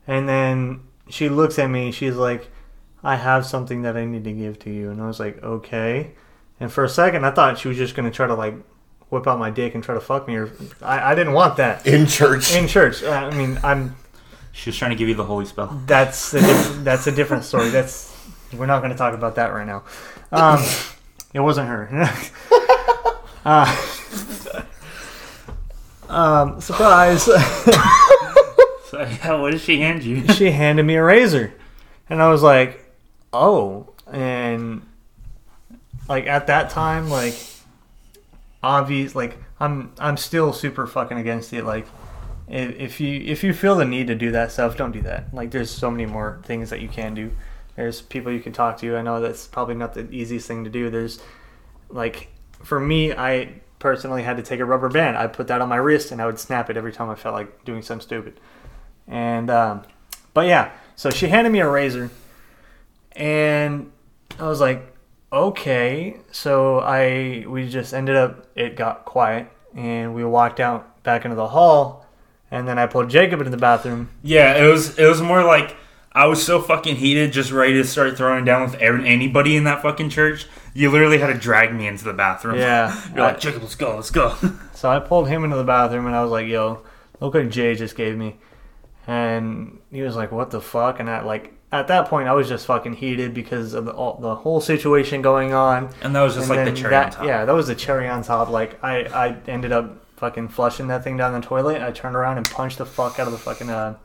and 0.07 0.29
then 0.29 0.79
she 1.09 1.27
looks 1.27 1.59
at 1.59 1.69
me. 1.69 1.91
She's 1.91 2.15
like, 2.15 2.49
"I 3.05 3.15
have 3.15 3.45
something 3.45 3.83
that 3.83 3.95
I 3.95 4.03
need 4.05 4.23
to 4.25 4.33
give 4.33 4.59
to 4.59 4.69
you," 4.69 4.89
and 4.91 5.01
I 5.01 5.07
was 5.07 5.19
like, 5.19 5.41
"Okay." 5.43 6.11
And 6.59 6.71
for 6.71 6.83
a 6.83 6.89
second, 6.89 7.25
I 7.25 7.31
thought 7.31 7.57
she 7.59 7.67
was 7.69 7.77
just 7.77 7.95
gonna 7.95 8.11
try 8.11 8.27
to 8.27 8.33
like 8.33 8.55
whip 9.09 9.27
out 9.27 9.37
my 9.39 9.49
dick 9.51 9.75
and 9.75 9.83
try 9.83 9.93
to 9.93 10.01
fuck 10.01 10.27
me, 10.27 10.35
or 10.35 10.49
I, 10.81 11.11
I 11.11 11.15
didn't 11.15 11.33
want 11.33 11.57
that 11.57 11.85
In 11.85 12.07
church. 12.07 12.53
in 12.55 12.67
church. 12.67 13.03
Uh, 13.03 13.11
I 13.11 13.35
mean, 13.37 13.59
I'm 13.63 13.95
She 14.51 14.69
was 14.69 14.77
trying 14.77 14.91
to 14.91 14.95
give 14.97 15.07
you 15.07 15.15
the 15.15 15.23
holy 15.25 15.45
spell. 15.45 15.67
that's 15.85 16.33
a 16.33 16.39
diff- 16.41 16.83
that's 16.83 17.07
a 17.07 17.11
different 17.11 17.43
story. 17.45 17.69
That's 17.69 18.11
we're 18.53 18.65
not 18.67 18.79
going 18.79 18.91
to 18.91 18.97
talk 18.97 19.13
about 19.13 19.35
that 19.35 19.53
right 19.53 19.65
now. 19.67 19.83
Um, 20.31 20.63
it 21.33 21.39
wasn't 21.41 21.67
her. 21.67 21.89
uh, 23.45 23.67
um, 26.09 26.61
surprise! 26.61 27.29
So 28.87 29.01
yeah, 29.01 29.33
what 29.41 29.51
did 29.51 29.59
she 29.61 29.79
hand 29.81 30.03
you? 30.03 30.25
she 30.33 30.51
handed 30.51 30.83
me 30.83 30.95
a 30.95 31.03
razor, 31.03 31.51
and 32.07 32.21
I 32.21 32.29
was 32.29 32.43
like, 32.43 32.84
"Oh!" 33.35 33.93
And 34.11 34.81
like 36.07 36.27
at 36.27 36.47
that 36.47 36.69
time, 36.69 37.09
like 37.09 37.35
obvious. 38.63 39.15
Like 39.15 39.37
I'm 39.59 39.93
I'm 39.99 40.17
still 40.17 40.51
super 40.51 40.87
fucking 40.87 41.17
against 41.17 41.53
it. 41.53 41.63
Like 41.63 41.87
if, 42.47 42.75
if 42.75 42.99
you 42.99 43.21
if 43.25 43.43
you 43.43 43.53
feel 43.53 43.75
the 43.75 43.85
need 43.85 44.07
to 44.07 44.15
do 44.15 44.31
that 44.31 44.51
stuff, 44.51 44.75
don't 44.75 44.91
do 44.91 45.01
that. 45.01 45.33
Like 45.33 45.51
there's 45.51 45.71
so 45.71 45.89
many 45.89 46.05
more 46.05 46.41
things 46.43 46.69
that 46.71 46.81
you 46.81 46.89
can 46.89 47.13
do. 47.13 47.31
There's 47.75 48.01
people 48.01 48.31
you 48.31 48.39
can 48.39 48.53
talk 48.53 48.77
to. 48.79 48.95
I 48.97 49.01
know 49.01 49.21
that's 49.21 49.47
probably 49.47 49.75
not 49.75 49.93
the 49.93 50.09
easiest 50.11 50.47
thing 50.47 50.63
to 50.63 50.69
do. 50.69 50.89
There's 50.89 51.19
like 51.89 52.29
for 52.63 52.79
me, 52.79 53.13
I 53.13 53.61
personally 53.79 54.23
had 54.23 54.37
to 54.37 54.43
take 54.43 54.59
a 54.59 54.65
rubber 54.65 54.89
band. 54.89 55.17
I 55.17 55.27
put 55.27 55.47
that 55.47 55.61
on 55.61 55.69
my 55.69 55.75
wrist 55.75 56.11
and 56.11 56.21
I 56.21 56.25
would 56.25 56.39
snap 56.39 56.69
it 56.69 56.77
every 56.77 56.91
time 56.91 57.09
I 57.09 57.15
felt 57.15 57.35
like 57.35 57.63
doing 57.65 57.81
something 57.81 58.03
stupid. 58.03 58.39
And 59.07 59.49
um, 59.49 59.83
but 60.33 60.47
yeah, 60.47 60.71
so 60.95 61.11
she 61.11 61.27
handed 61.27 61.51
me 61.51 61.59
a 61.59 61.69
razor, 61.69 62.09
and 63.15 63.91
I 64.39 64.47
was 64.47 64.59
like, 64.59 64.93
okay. 65.31 66.17
So 66.31 66.79
I 66.79 67.45
we 67.47 67.69
just 67.69 67.93
ended 67.93 68.15
up. 68.15 68.47
It 68.55 68.75
got 68.75 69.05
quiet, 69.05 69.49
and 69.75 70.13
we 70.13 70.23
walked 70.23 70.59
out 70.59 71.03
back 71.03 71.25
into 71.25 71.35
the 71.35 71.47
hall, 71.49 72.05
and 72.51 72.67
then 72.67 72.77
I 72.79 72.87
pulled 72.87 73.09
Jacob 73.09 73.39
into 73.39 73.51
the 73.51 73.57
bathroom. 73.57 74.09
Yeah, 74.23 74.63
it 74.63 74.67
was 74.67 74.97
it 74.97 75.05
was 75.05 75.21
more 75.21 75.43
like 75.43 75.75
I 76.11 76.27
was 76.27 76.43
so 76.43 76.61
fucking 76.61 76.95
heated, 76.95 77.33
just 77.33 77.51
ready 77.51 77.73
to 77.73 77.83
start 77.83 78.15
throwing 78.17 78.45
down 78.45 78.61
with 78.63 78.75
anybody 78.79 79.57
in 79.57 79.65
that 79.65 79.81
fucking 79.81 80.09
church. 80.09 80.47
You 80.73 80.91
literally 80.91 81.17
had 81.17 81.27
to 81.27 81.33
drag 81.39 81.73
me 81.73 81.87
into 81.87 82.03
the 82.03 82.13
bathroom. 82.13 82.57
Yeah, 82.57 82.93
You're 83.13 83.23
like, 83.23 83.39
Jacob, 83.39 83.61
let's 83.61 83.75
go, 83.75 83.95
let's 83.95 84.11
go. 84.11 84.35
So 84.75 84.89
I 84.89 84.99
pulled 84.99 85.29
him 85.29 85.45
into 85.45 85.55
the 85.55 85.63
bathroom 85.63 86.05
and 86.05 86.13
I 86.13 86.21
was 86.21 86.31
like, 86.31 86.47
"Yo, 86.47 86.83
look 87.21 87.33
what 87.33 87.49
Jay 87.49 87.75
just 87.75 87.95
gave 87.95 88.17
me," 88.17 88.35
and 89.07 89.79
he 89.89 90.01
was 90.01 90.17
like, 90.17 90.33
"What 90.33 90.51
the 90.51 90.59
fuck?" 90.59 90.99
And 90.99 91.09
I 91.09 91.21
like 91.23 91.54
at 91.79 91.87
that 91.87 92.07
point 92.07 92.27
I 92.27 92.33
was 92.33 92.47
just 92.47 92.65
fucking 92.65 92.93
heated 92.93 93.33
because 93.33 93.73
of 93.73 93.85
the, 93.85 93.91
all, 93.91 94.17
the 94.19 94.35
whole 94.35 94.61
situation 94.61 95.21
going 95.21 95.53
on. 95.53 95.89
And 96.01 96.15
that 96.15 96.21
was 96.21 96.35
just 96.35 96.49
And 96.49 96.57
like 96.57 96.65
the 96.65 96.79
cherry 96.79 96.91
that, 96.91 97.05
on 97.05 97.11
top. 97.11 97.25
Yeah, 97.25 97.45
that 97.45 97.53
was 97.53 97.67
the 97.67 97.75
cherry 97.75 98.07
on 98.07 98.23
top. 98.23 98.49
Like 98.49 98.83
I, 98.83 99.05
I 99.05 99.37
ended 99.47 99.71
up 99.71 100.05
fucking 100.17 100.49
flushing 100.49 100.87
that 100.87 101.03
thing 101.03 101.17
down 101.17 101.33
the 101.33 101.45
toilet. 101.45 101.81
I 101.81 101.91
turned 101.91 102.15
around 102.15 102.37
and 102.37 102.49
punched 102.49 102.77
the 102.77 102.85
fuck 102.85 103.19
out 103.19 103.27
of 103.27 103.33
the 103.33 103.39
fucking 103.39 103.69
uh, 103.69 103.97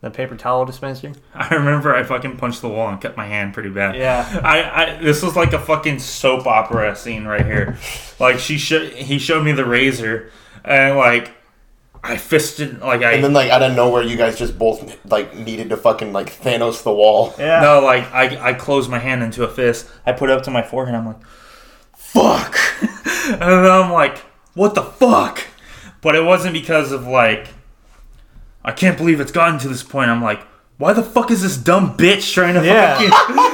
the 0.00 0.10
paper 0.10 0.36
towel 0.36 0.64
dispenser. 0.64 1.12
I 1.34 1.54
remember 1.54 1.94
I 1.94 2.02
fucking 2.04 2.36
punched 2.36 2.60
the 2.60 2.68
wall 2.68 2.88
and 2.88 3.00
cut 3.00 3.16
my 3.16 3.26
hand 3.26 3.54
pretty 3.54 3.70
bad. 3.70 3.96
Yeah. 3.96 4.40
I, 4.44 4.84
I 4.84 5.02
this 5.02 5.22
was 5.22 5.36
like 5.36 5.52
a 5.52 5.58
fucking 5.58 5.98
soap 5.98 6.46
opera 6.46 6.94
scene 6.96 7.24
right 7.24 7.44
here. 7.44 7.78
Like 8.20 8.40
she 8.40 8.58
showed 8.58 8.92
he 8.94 9.20
showed 9.20 9.44
me 9.44 9.52
the 9.52 9.64
razor 9.64 10.32
and 10.64 10.96
like 10.96 11.30
I 12.02 12.16
fisted 12.16 12.80
like 12.80 13.02
I 13.02 13.12
And 13.12 13.24
then 13.24 13.32
like 13.32 13.50
out 13.50 13.62
of 13.62 13.74
nowhere, 13.74 14.02
you 14.02 14.16
guys 14.16 14.38
just 14.38 14.58
both 14.58 14.96
like 15.10 15.34
needed 15.36 15.68
to 15.70 15.76
fucking 15.76 16.12
like 16.12 16.30
Thanos 16.32 16.82
the 16.82 16.92
wall. 16.92 17.34
Yeah. 17.38 17.60
no 17.60 17.80
like 17.80 18.10
I 18.12 18.50
I 18.50 18.52
closed 18.54 18.90
my 18.90 18.98
hand 18.98 19.22
into 19.22 19.44
a 19.44 19.48
fist. 19.48 19.88
I 20.06 20.12
put 20.12 20.30
it 20.30 20.36
up 20.36 20.42
to 20.44 20.50
my 20.50 20.62
forehead. 20.62 20.94
I'm 20.94 21.06
like, 21.06 21.22
fuck, 21.94 22.56
and 23.26 23.40
then 23.40 23.70
I'm 23.70 23.92
like, 23.92 24.18
what 24.54 24.74
the 24.74 24.82
fuck? 24.82 25.44
But 26.00 26.14
it 26.14 26.24
wasn't 26.24 26.52
because 26.52 26.92
of 26.92 27.06
like 27.06 27.48
I 28.64 28.72
can't 28.72 28.96
believe 28.96 29.20
it's 29.20 29.32
gotten 29.32 29.58
to 29.60 29.68
this 29.68 29.82
point. 29.82 30.10
I'm 30.10 30.22
like. 30.22 30.40
Why 30.78 30.92
the 30.92 31.02
fuck 31.02 31.32
is 31.32 31.42
this 31.42 31.56
dumb 31.56 31.96
bitch 31.96 32.32
trying 32.32 32.54
to 32.54 32.64
Yeah. 32.64 32.94
fucking 32.94 33.10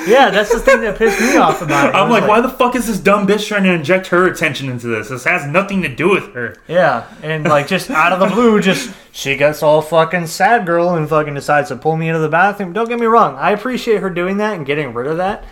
yeah, 0.12 0.28
that's 0.30 0.52
the 0.52 0.60
thing 0.60 0.82
that 0.82 0.98
pissed 0.98 1.18
me 1.18 1.38
off 1.38 1.62
about 1.62 1.88
it. 1.88 1.94
I'm 1.94 2.08
It 2.08 2.10
was 2.12 2.20
like, 2.20 2.28
why 2.28 2.40
the 2.42 2.50
fuck 2.50 2.76
is 2.76 2.86
this 2.86 2.98
dumb 2.98 3.26
bitch 3.26 3.48
trying 3.48 3.62
to 3.64 3.72
inject 3.72 4.08
her 4.08 4.26
attention 4.26 4.68
into 4.68 4.88
this? 4.88 5.08
This 5.08 5.24
has 5.24 5.46
nothing 5.46 5.80
to 5.82 5.88
do 5.88 6.10
with 6.10 6.34
her. 6.34 6.54
Yeah, 6.68 7.06
and 7.22 7.44
like 7.48 7.66
just 7.66 7.90
out 7.90 8.12
of 8.12 8.20
the 8.20 8.26
blue, 8.26 8.60
just 8.60 8.94
she 9.12 9.36
gets 9.36 9.62
all 9.62 9.80
fucking 9.80 10.26
sad 10.26 10.66
girl 10.66 10.90
and 10.96 11.08
fucking 11.08 11.32
decides 11.32 11.68
to 11.70 11.76
pull 11.76 11.96
me 11.96 12.08
into 12.08 12.20
the 12.20 12.28
bathroom. 12.28 12.74
Don't 12.74 12.88
get 12.90 13.00
me 13.00 13.06
wrong, 13.06 13.36
I 13.36 13.52
appreciate 13.52 14.00
her 14.02 14.10
doing 14.10 14.36
that 14.36 14.54
and 14.54 14.66
getting 14.66 14.92
rid 14.92 15.06
of 15.06 15.16
that, 15.16 15.44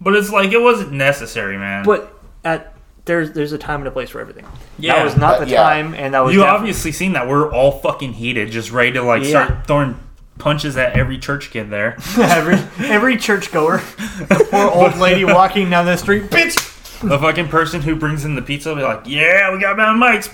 But 0.00 0.14
it's 0.16 0.30
like 0.30 0.52
it 0.52 0.62
wasn't 0.62 0.92
necessary, 0.92 1.58
man. 1.58 1.84
but 1.84 2.18
at 2.46 2.72
there's 3.04 3.32
there's 3.32 3.52
a 3.52 3.58
time 3.58 3.80
and 3.80 3.88
a 3.88 3.90
place 3.90 4.08
for 4.08 4.20
everything. 4.22 4.46
Yeah. 4.78 4.94
that 4.94 5.04
was 5.04 5.18
not 5.18 5.34
Uh, 5.34 5.44
the 5.44 5.50
yeah. 5.50 5.62
time, 5.64 5.92
and 5.92 6.14
that 6.14 6.20
was 6.24 6.32
you 6.32 6.40
definitely- 6.40 6.58
obviously 6.60 6.92
seen 6.92 7.12
that 7.12 7.28
we're 7.28 7.52
all 7.52 7.72
fucking 7.80 8.14
heated, 8.14 8.50
just 8.50 8.72
ready 8.72 8.92
to 8.92 9.02
like 9.02 9.22
Yeah. 9.24 9.28
start 9.28 9.66
throwing 9.66 9.98
punches 10.38 10.76
at 10.76 10.92
every 10.94 11.18
church 11.18 11.50
kid 11.50 11.70
there. 11.70 11.96
every 12.18 12.56
every 12.86 13.16
churchgoer, 13.16 13.78
the 14.18 14.46
poor 14.50 14.70
old 14.70 14.96
lady 14.98 15.24
walking 15.24 15.70
down 15.70 15.86
the 15.86 15.96
street, 15.96 16.24
bitch. 16.24 17.00
the 17.00 17.18
fucking 17.18 17.48
person 17.48 17.82
who 17.82 17.94
brings 17.96 18.24
in 18.24 18.34
the 18.34 18.42
pizza 18.42 18.70
will 18.70 18.76
be 18.76 18.82
like, 18.82 19.02
"Yeah, 19.06 19.52
we 19.52 19.60
got 19.60 19.76
Mountain 19.76 19.98
Mike's. 19.98 20.28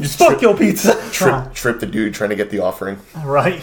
Just 0.00 0.18
Fuck 0.18 0.28
trip, 0.30 0.42
your 0.42 0.56
pizza." 0.56 0.94
trip, 1.12 1.52
trip 1.54 1.80
the 1.80 1.86
dude 1.86 2.14
trying 2.14 2.30
to 2.30 2.36
get 2.36 2.50
the 2.50 2.60
offering. 2.60 2.98
Right. 3.24 3.62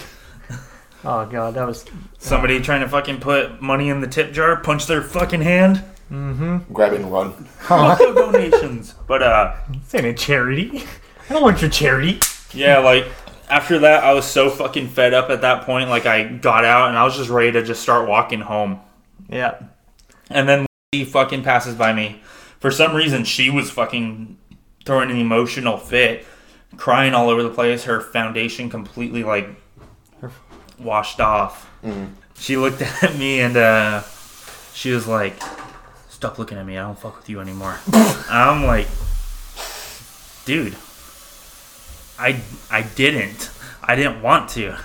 Oh 1.05 1.25
god, 1.25 1.53
that 1.55 1.65
was 1.65 1.85
Somebody 2.19 2.59
trying 2.59 2.81
to 2.81 2.89
fucking 2.89 3.19
put 3.19 3.61
money 3.61 3.89
in 3.89 4.01
the 4.01 4.07
tip 4.07 4.33
jar, 4.33 4.57
punch 4.57 4.87
their 4.87 5.01
fucking 5.01 5.41
hand. 5.41 5.83
Grab 6.09 6.93
it 6.93 7.01
and 7.01 7.11
run. 7.11 7.33
Fuck 7.33 7.99
your 7.99 8.13
donations. 8.13 8.93
But 9.07 9.21
uh, 9.23 9.55
this 9.69 9.93
ain't 9.95 10.05
a 10.05 10.13
charity. 10.13 10.83
I 11.29 11.33
don't 11.33 11.43
want 11.43 11.61
your 11.61 11.69
charity. 11.69 12.19
Yeah, 12.53 12.79
like 12.79 13.05
after 13.49 13.79
that, 13.79 14.03
I 14.03 14.13
was 14.13 14.25
so 14.25 14.49
fucking 14.49 14.89
fed 14.89 15.13
up 15.13 15.29
at 15.29 15.41
that 15.41 15.63
point. 15.63 15.89
Like 15.89 16.05
I 16.05 16.23
got 16.23 16.65
out 16.65 16.89
and 16.89 16.97
I 16.97 17.03
was 17.03 17.15
just 17.15 17.29
ready 17.29 17.51
to 17.53 17.63
just 17.63 17.81
start 17.81 18.07
walking 18.07 18.41
home. 18.41 18.79
Yeah. 19.29 19.61
And 20.29 20.47
then 20.47 20.65
he 20.91 21.05
fucking 21.05 21.43
passes 21.43 21.75
by 21.75 21.93
me. 21.93 22.21
For 22.59 22.71
some 22.71 22.95
reason, 22.95 23.23
she 23.23 23.49
was 23.49 23.69
fucking 23.69 24.37
throwing 24.85 25.11
an 25.11 25.17
emotional 25.17 25.77
fit, 25.77 26.25
crying 26.75 27.13
all 27.13 27.29
over 27.29 27.43
the 27.43 27.49
place. 27.49 27.83
Her 27.85 28.01
foundation 28.01 28.69
completely 28.69 29.23
like 29.23 29.49
washed 30.79 31.19
off. 31.19 31.69
She 32.35 32.57
looked 32.57 32.81
at 33.03 33.15
me 33.15 33.39
and 33.41 33.55
uh, 33.55 34.03
she 34.73 34.91
was 34.91 35.07
like, 35.07 35.35
"Stop 36.09 36.39
looking 36.39 36.57
at 36.57 36.65
me. 36.65 36.77
I 36.77 36.81
don't 36.81 36.99
fuck 36.99 37.17
with 37.17 37.29
you 37.29 37.39
anymore." 37.39 37.79
I'm 38.29 38.65
like, 38.65 38.87
dude, 40.45 40.75
I 42.19 42.41
I 42.71 42.81
didn't. 42.83 43.51
I 43.83 43.95
didn't 43.95 44.21
want 44.21 44.49
to. 44.51 44.75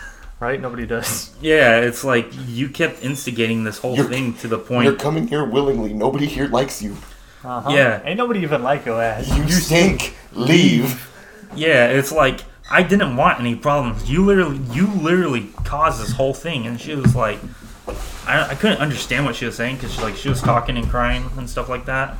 Right. 0.40 0.60
Nobody 0.60 0.86
does. 0.86 1.30
Yeah, 1.40 1.78
it's 1.80 2.02
like 2.04 2.28
you 2.46 2.68
kept 2.68 3.02
instigating 3.02 3.62
this 3.64 3.78
whole 3.78 3.96
You're- 3.96 4.08
thing 4.08 4.34
to 4.38 4.48
the 4.48 4.58
point. 4.58 4.86
You're 4.86 4.96
coming 4.96 5.28
here 5.28 5.44
willingly. 5.44 5.92
Nobody 5.94 6.26
here 6.26 6.48
likes 6.48 6.82
you. 6.82 6.96
Uh-huh. 7.44 7.70
Yeah. 7.70 8.00
Ain't 8.04 8.18
nobody 8.18 8.40
even 8.40 8.62
like 8.62 8.84
your 8.86 9.00
ass. 9.02 9.28
You 9.36 9.48
stink. 9.50 10.16
Leave. 10.32 11.08
Yeah, 11.54 11.88
it's 11.88 12.10
like 12.12 12.40
I 12.70 12.82
didn't 12.82 13.16
want 13.16 13.38
any 13.40 13.54
problems. 13.56 14.08
You 14.10 14.24
literally, 14.24 14.58
you 14.72 14.86
literally 14.86 15.48
caused 15.64 16.00
this 16.00 16.12
whole 16.12 16.32
thing, 16.34 16.66
and 16.66 16.80
she 16.80 16.94
was 16.94 17.14
like, 17.14 17.38
I, 18.26 18.50
I 18.50 18.54
couldn't 18.54 18.78
understand 18.78 19.26
what 19.26 19.34
she 19.36 19.44
was 19.44 19.56
saying 19.56 19.76
because 19.76 19.92
she 19.94 20.00
like 20.00 20.16
she 20.16 20.28
was 20.28 20.40
talking 20.40 20.76
and 20.76 20.88
crying 20.88 21.30
and 21.36 21.50
stuff 21.50 21.68
like 21.68 21.84
that, 21.86 22.16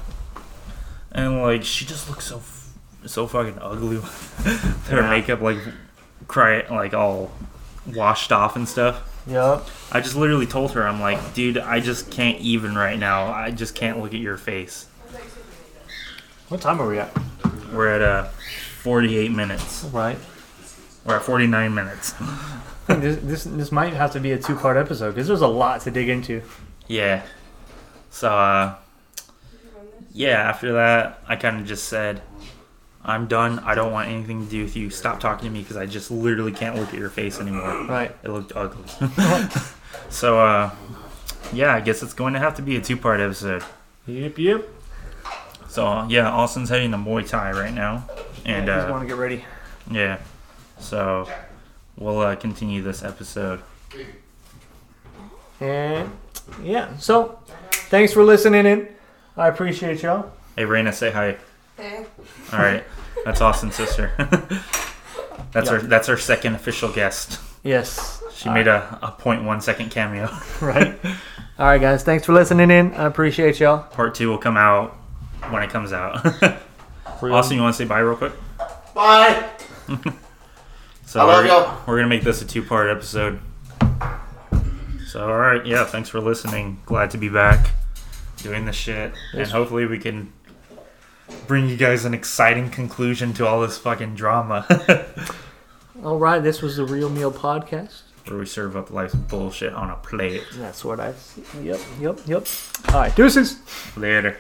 and 1.12 1.40
like 1.42 1.64
she 1.64 1.84
just 1.86 2.08
looked 2.08 2.22
so 2.22 2.36
f- 2.38 2.61
so 3.06 3.26
fucking 3.26 3.58
ugly 3.60 3.96
her 4.88 5.00
Yeah. 5.00 5.10
makeup 5.10 5.40
like 5.40 5.58
cry 6.28 6.64
like 6.70 6.94
all 6.94 7.30
washed 7.94 8.32
off 8.32 8.56
and 8.56 8.68
stuff. 8.68 9.08
Yup. 9.26 9.68
I 9.92 10.00
just 10.00 10.16
literally 10.16 10.46
told 10.46 10.72
her, 10.72 10.86
I'm 10.86 11.00
like, 11.00 11.34
dude, 11.34 11.56
I 11.58 11.78
just 11.80 12.10
can't 12.10 12.38
even 12.40 12.74
right 12.74 12.98
now. 12.98 13.26
I 13.32 13.50
just 13.52 13.74
can't 13.74 14.00
look 14.00 14.14
at 14.14 14.20
your 14.20 14.36
face. 14.36 14.86
What 16.48 16.60
time 16.60 16.80
are 16.80 16.88
we 16.88 16.98
at? 16.98 17.16
We're 17.72 17.88
at 17.88 18.02
uh, 18.02 18.24
48 18.82 19.30
minutes. 19.30 19.84
Right. 19.84 20.18
We're 21.04 21.16
at 21.16 21.22
49 21.22 21.74
minutes. 21.74 22.14
This, 22.88 23.16
this 23.22 23.44
this 23.44 23.72
might 23.72 23.92
have 23.94 24.10
to 24.12 24.20
be 24.20 24.32
a 24.32 24.38
two 24.38 24.56
part 24.56 24.76
episode 24.76 25.12
because 25.14 25.28
there's 25.28 25.40
a 25.40 25.46
lot 25.46 25.80
to 25.82 25.90
dig 25.92 26.08
into. 26.08 26.42
Yeah. 26.88 27.22
So, 28.10 28.28
uh, 28.28 28.74
yeah, 30.12 30.32
after 30.32 30.72
that, 30.72 31.20
I 31.28 31.36
kind 31.36 31.60
of 31.60 31.66
just 31.66 31.84
said, 31.88 32.20
I'm 33.04 33.26
done. 33.26 33.58
I 33.60 33.74
don't 33.74 33.92
want 33.92 34.08
anything 34.08 34.44
to 34.44 34.50
do 34.50 34.62
with 34.62 34.76
you. 34.76 34.88
Stop 34.90 35.18
talking 35.18 35.46
to 35.48 35.50
me 35.50 35.60
because 35.60 35.76
I 35.76 35.86
just 35.86 36.10
literally 36.10 36.52
can't 36.52 36.76
look 36.76 36.88
at 36.88 36.98
your 36.98 37.10
face 37.10 37.40
anymore. 37.40 37.86
Right. 37.86 38.14
It 38.22 38.28
looked 38.28 38.52
ugly. 38.54 38.84
so, 40.08 40.38
uh, 40.38 40.70
yeah, 41.52 41.74
I 41.74 41.80
guess 41.80 42.02
it's 42.02 42.14
going 42.14 42.34
to 42.34 42.38
have 42.38 42.54
to 42.56 42.62
be 42.62 42.76
a 42.76 42.80
two 42.80 42.96
part 42.96 43.18
episode. 43.20 43.64
Yep. 44.06 44.38
Yep. 44.38 44.68
So, 45.68 46.06
yeah, 46.08 46.30
Austin's 46.30 46.68
heading 46.68 46.92
to 46.92 46.96
Muay 46.96 47.28
Thai 47.28 47.52
right 47.52 47.74
now. 47.74 48.04
And, 48.44 48.70
I 48.70 48.76
just 48.76 48.88
uh, 48.88 48.92
want 48.92 49.02
to 49.02 49.08
get 49.08 49.16
ready. 49.16 49.44
yeah. 49.90 50.18
So, 50.78 51.28
we'll 51.96 52.20
uh, 52.20 52.36
continue 52.36 52.82
this 52.82 53.02
episode. 53.02 53.62
And 55.60 56.10
yeah. 56.62 56.96
So, 56.98 57.38
thanks 57.72 58.12
for 58.12 58.22
listening 58.24 58.66
in. 58.66 58.88
I 59.36 59.48
appreciate 59.48 60.02
y'all. 60.02 60.30
Hey, 60.56 60.64
Raina, 60.64 60.92
say 60.92 61.10
hi. 61.10 61.36
Hey. 61.82 62.06
All 62.52 62.60
right, 62.60 62.84
that's 63.24 63.40
Austin's 63.40 63.74
sister. 63.74 64.12
that's 65.52 65.66
Yeah. 65.68 65.72
our 65.72 65.78
that's 65.80 66.08
our 66.08 66.16
second 66.16 66.54
official 66.54 66.92
guest. 66.92 67.40
Yes. 67.64 68.22
She 68.34 68.48
made 68.50 68.68
a, 68.68 68.98
a 69.02 69.20
0.1 69.20 69.60
second 69.62 69.90
cameo. 69.90 70.28
Right. 70.60 70.96
All 71.58 71.66
right, 71.66 71.80
guys. 71.80 72.04
Thanks 72.04 72.24
for 72.24 72.32
listening 72.34 72.70
in. 72.70 72.94
I 72.94 73.06
appreciate 73.06 73.58
y'all. 73.60 73.82
Part 73.82 74.14
two 74.14 74.28
will 74.28 74.38
come 74.38 74.56
out 74.56 74.92
when 75.50 75.62
it 75.64 75.70
comes 75.70 75.92
out. 75.92 76.24
Austin, 77.20 77.56
you 77.56 77.62
want 77.62 77.74
to 77.74 77.78
say 77.78 77.84
bye 77.84 77.98
real 77.98 78.16
quick? 78.16 78.32
Bye. 78.94 79.50
So 81.04 81.20
I 81.20 81.24
love 81.24 81.44
we're, 81.44 81.46
y'all. 81.50 81.80
we're 81.86 81.96
gonna 81.96 82.08
make 82.08 82.22
this 82.22 82.42
a 82.42 82.46
two 82.46 82.62
part 82.62 82.88
episode. 82.88 83.40
So 85.08 85.28
all 85.28 85.36
right, 85.38 85.64
yeah, 85.66 85.84
thanks 85.84 86.08
for 86.08 86.20
listening. 86.20 86.80
Glad 86.86 87.10
to 87.10 87.18
be 87.18 87.28
back 87.28 87.70
doing 88.38 88.64
this 88.66 88.76
shit, 88.76 89.12
and 89.34 89.46
hopefully 89.48 89.84
we 89.86 89.98
can 89.98 90.32
bring 91.46 91.68
you 91.68 91.76
guys 91.76 92.04
an 92.04 92.14
exciting 92.14 92.70
conclusion 92.70 93.32
to 93.34 93.46
all 93.46 93.60
this 93.60 93.78
fucking 93.78 94.14
drama. 94.14 94.66
All 96.04 96.18
right, 96.18 96.42
this 96.42 96.62
was 96.62 96.76
the 96.76 96.84
Real 96.84 97.08
Meal 97.08 97.30
podcast. 97.30 98.02
Where 98.26 98.38
we 98.38 98.46
serve 98.46 98.76
up 98.76 98.90
life's 98.90 99.14
bullshit 99.14 99.72
on 99.72 99.90
a 99.90 99.96
plate. 99.96 100.42
That's 100.54 100.84
what 100.84 100.98
I. 101.00 101.14
Yep, 101.60 101.80
yep, 102.00 102.18
yep. 102.26 102.46
All 102.88 103.00
right, 103.00 103.14
deuces. 103.14 103.60
Later. 103.96 104.38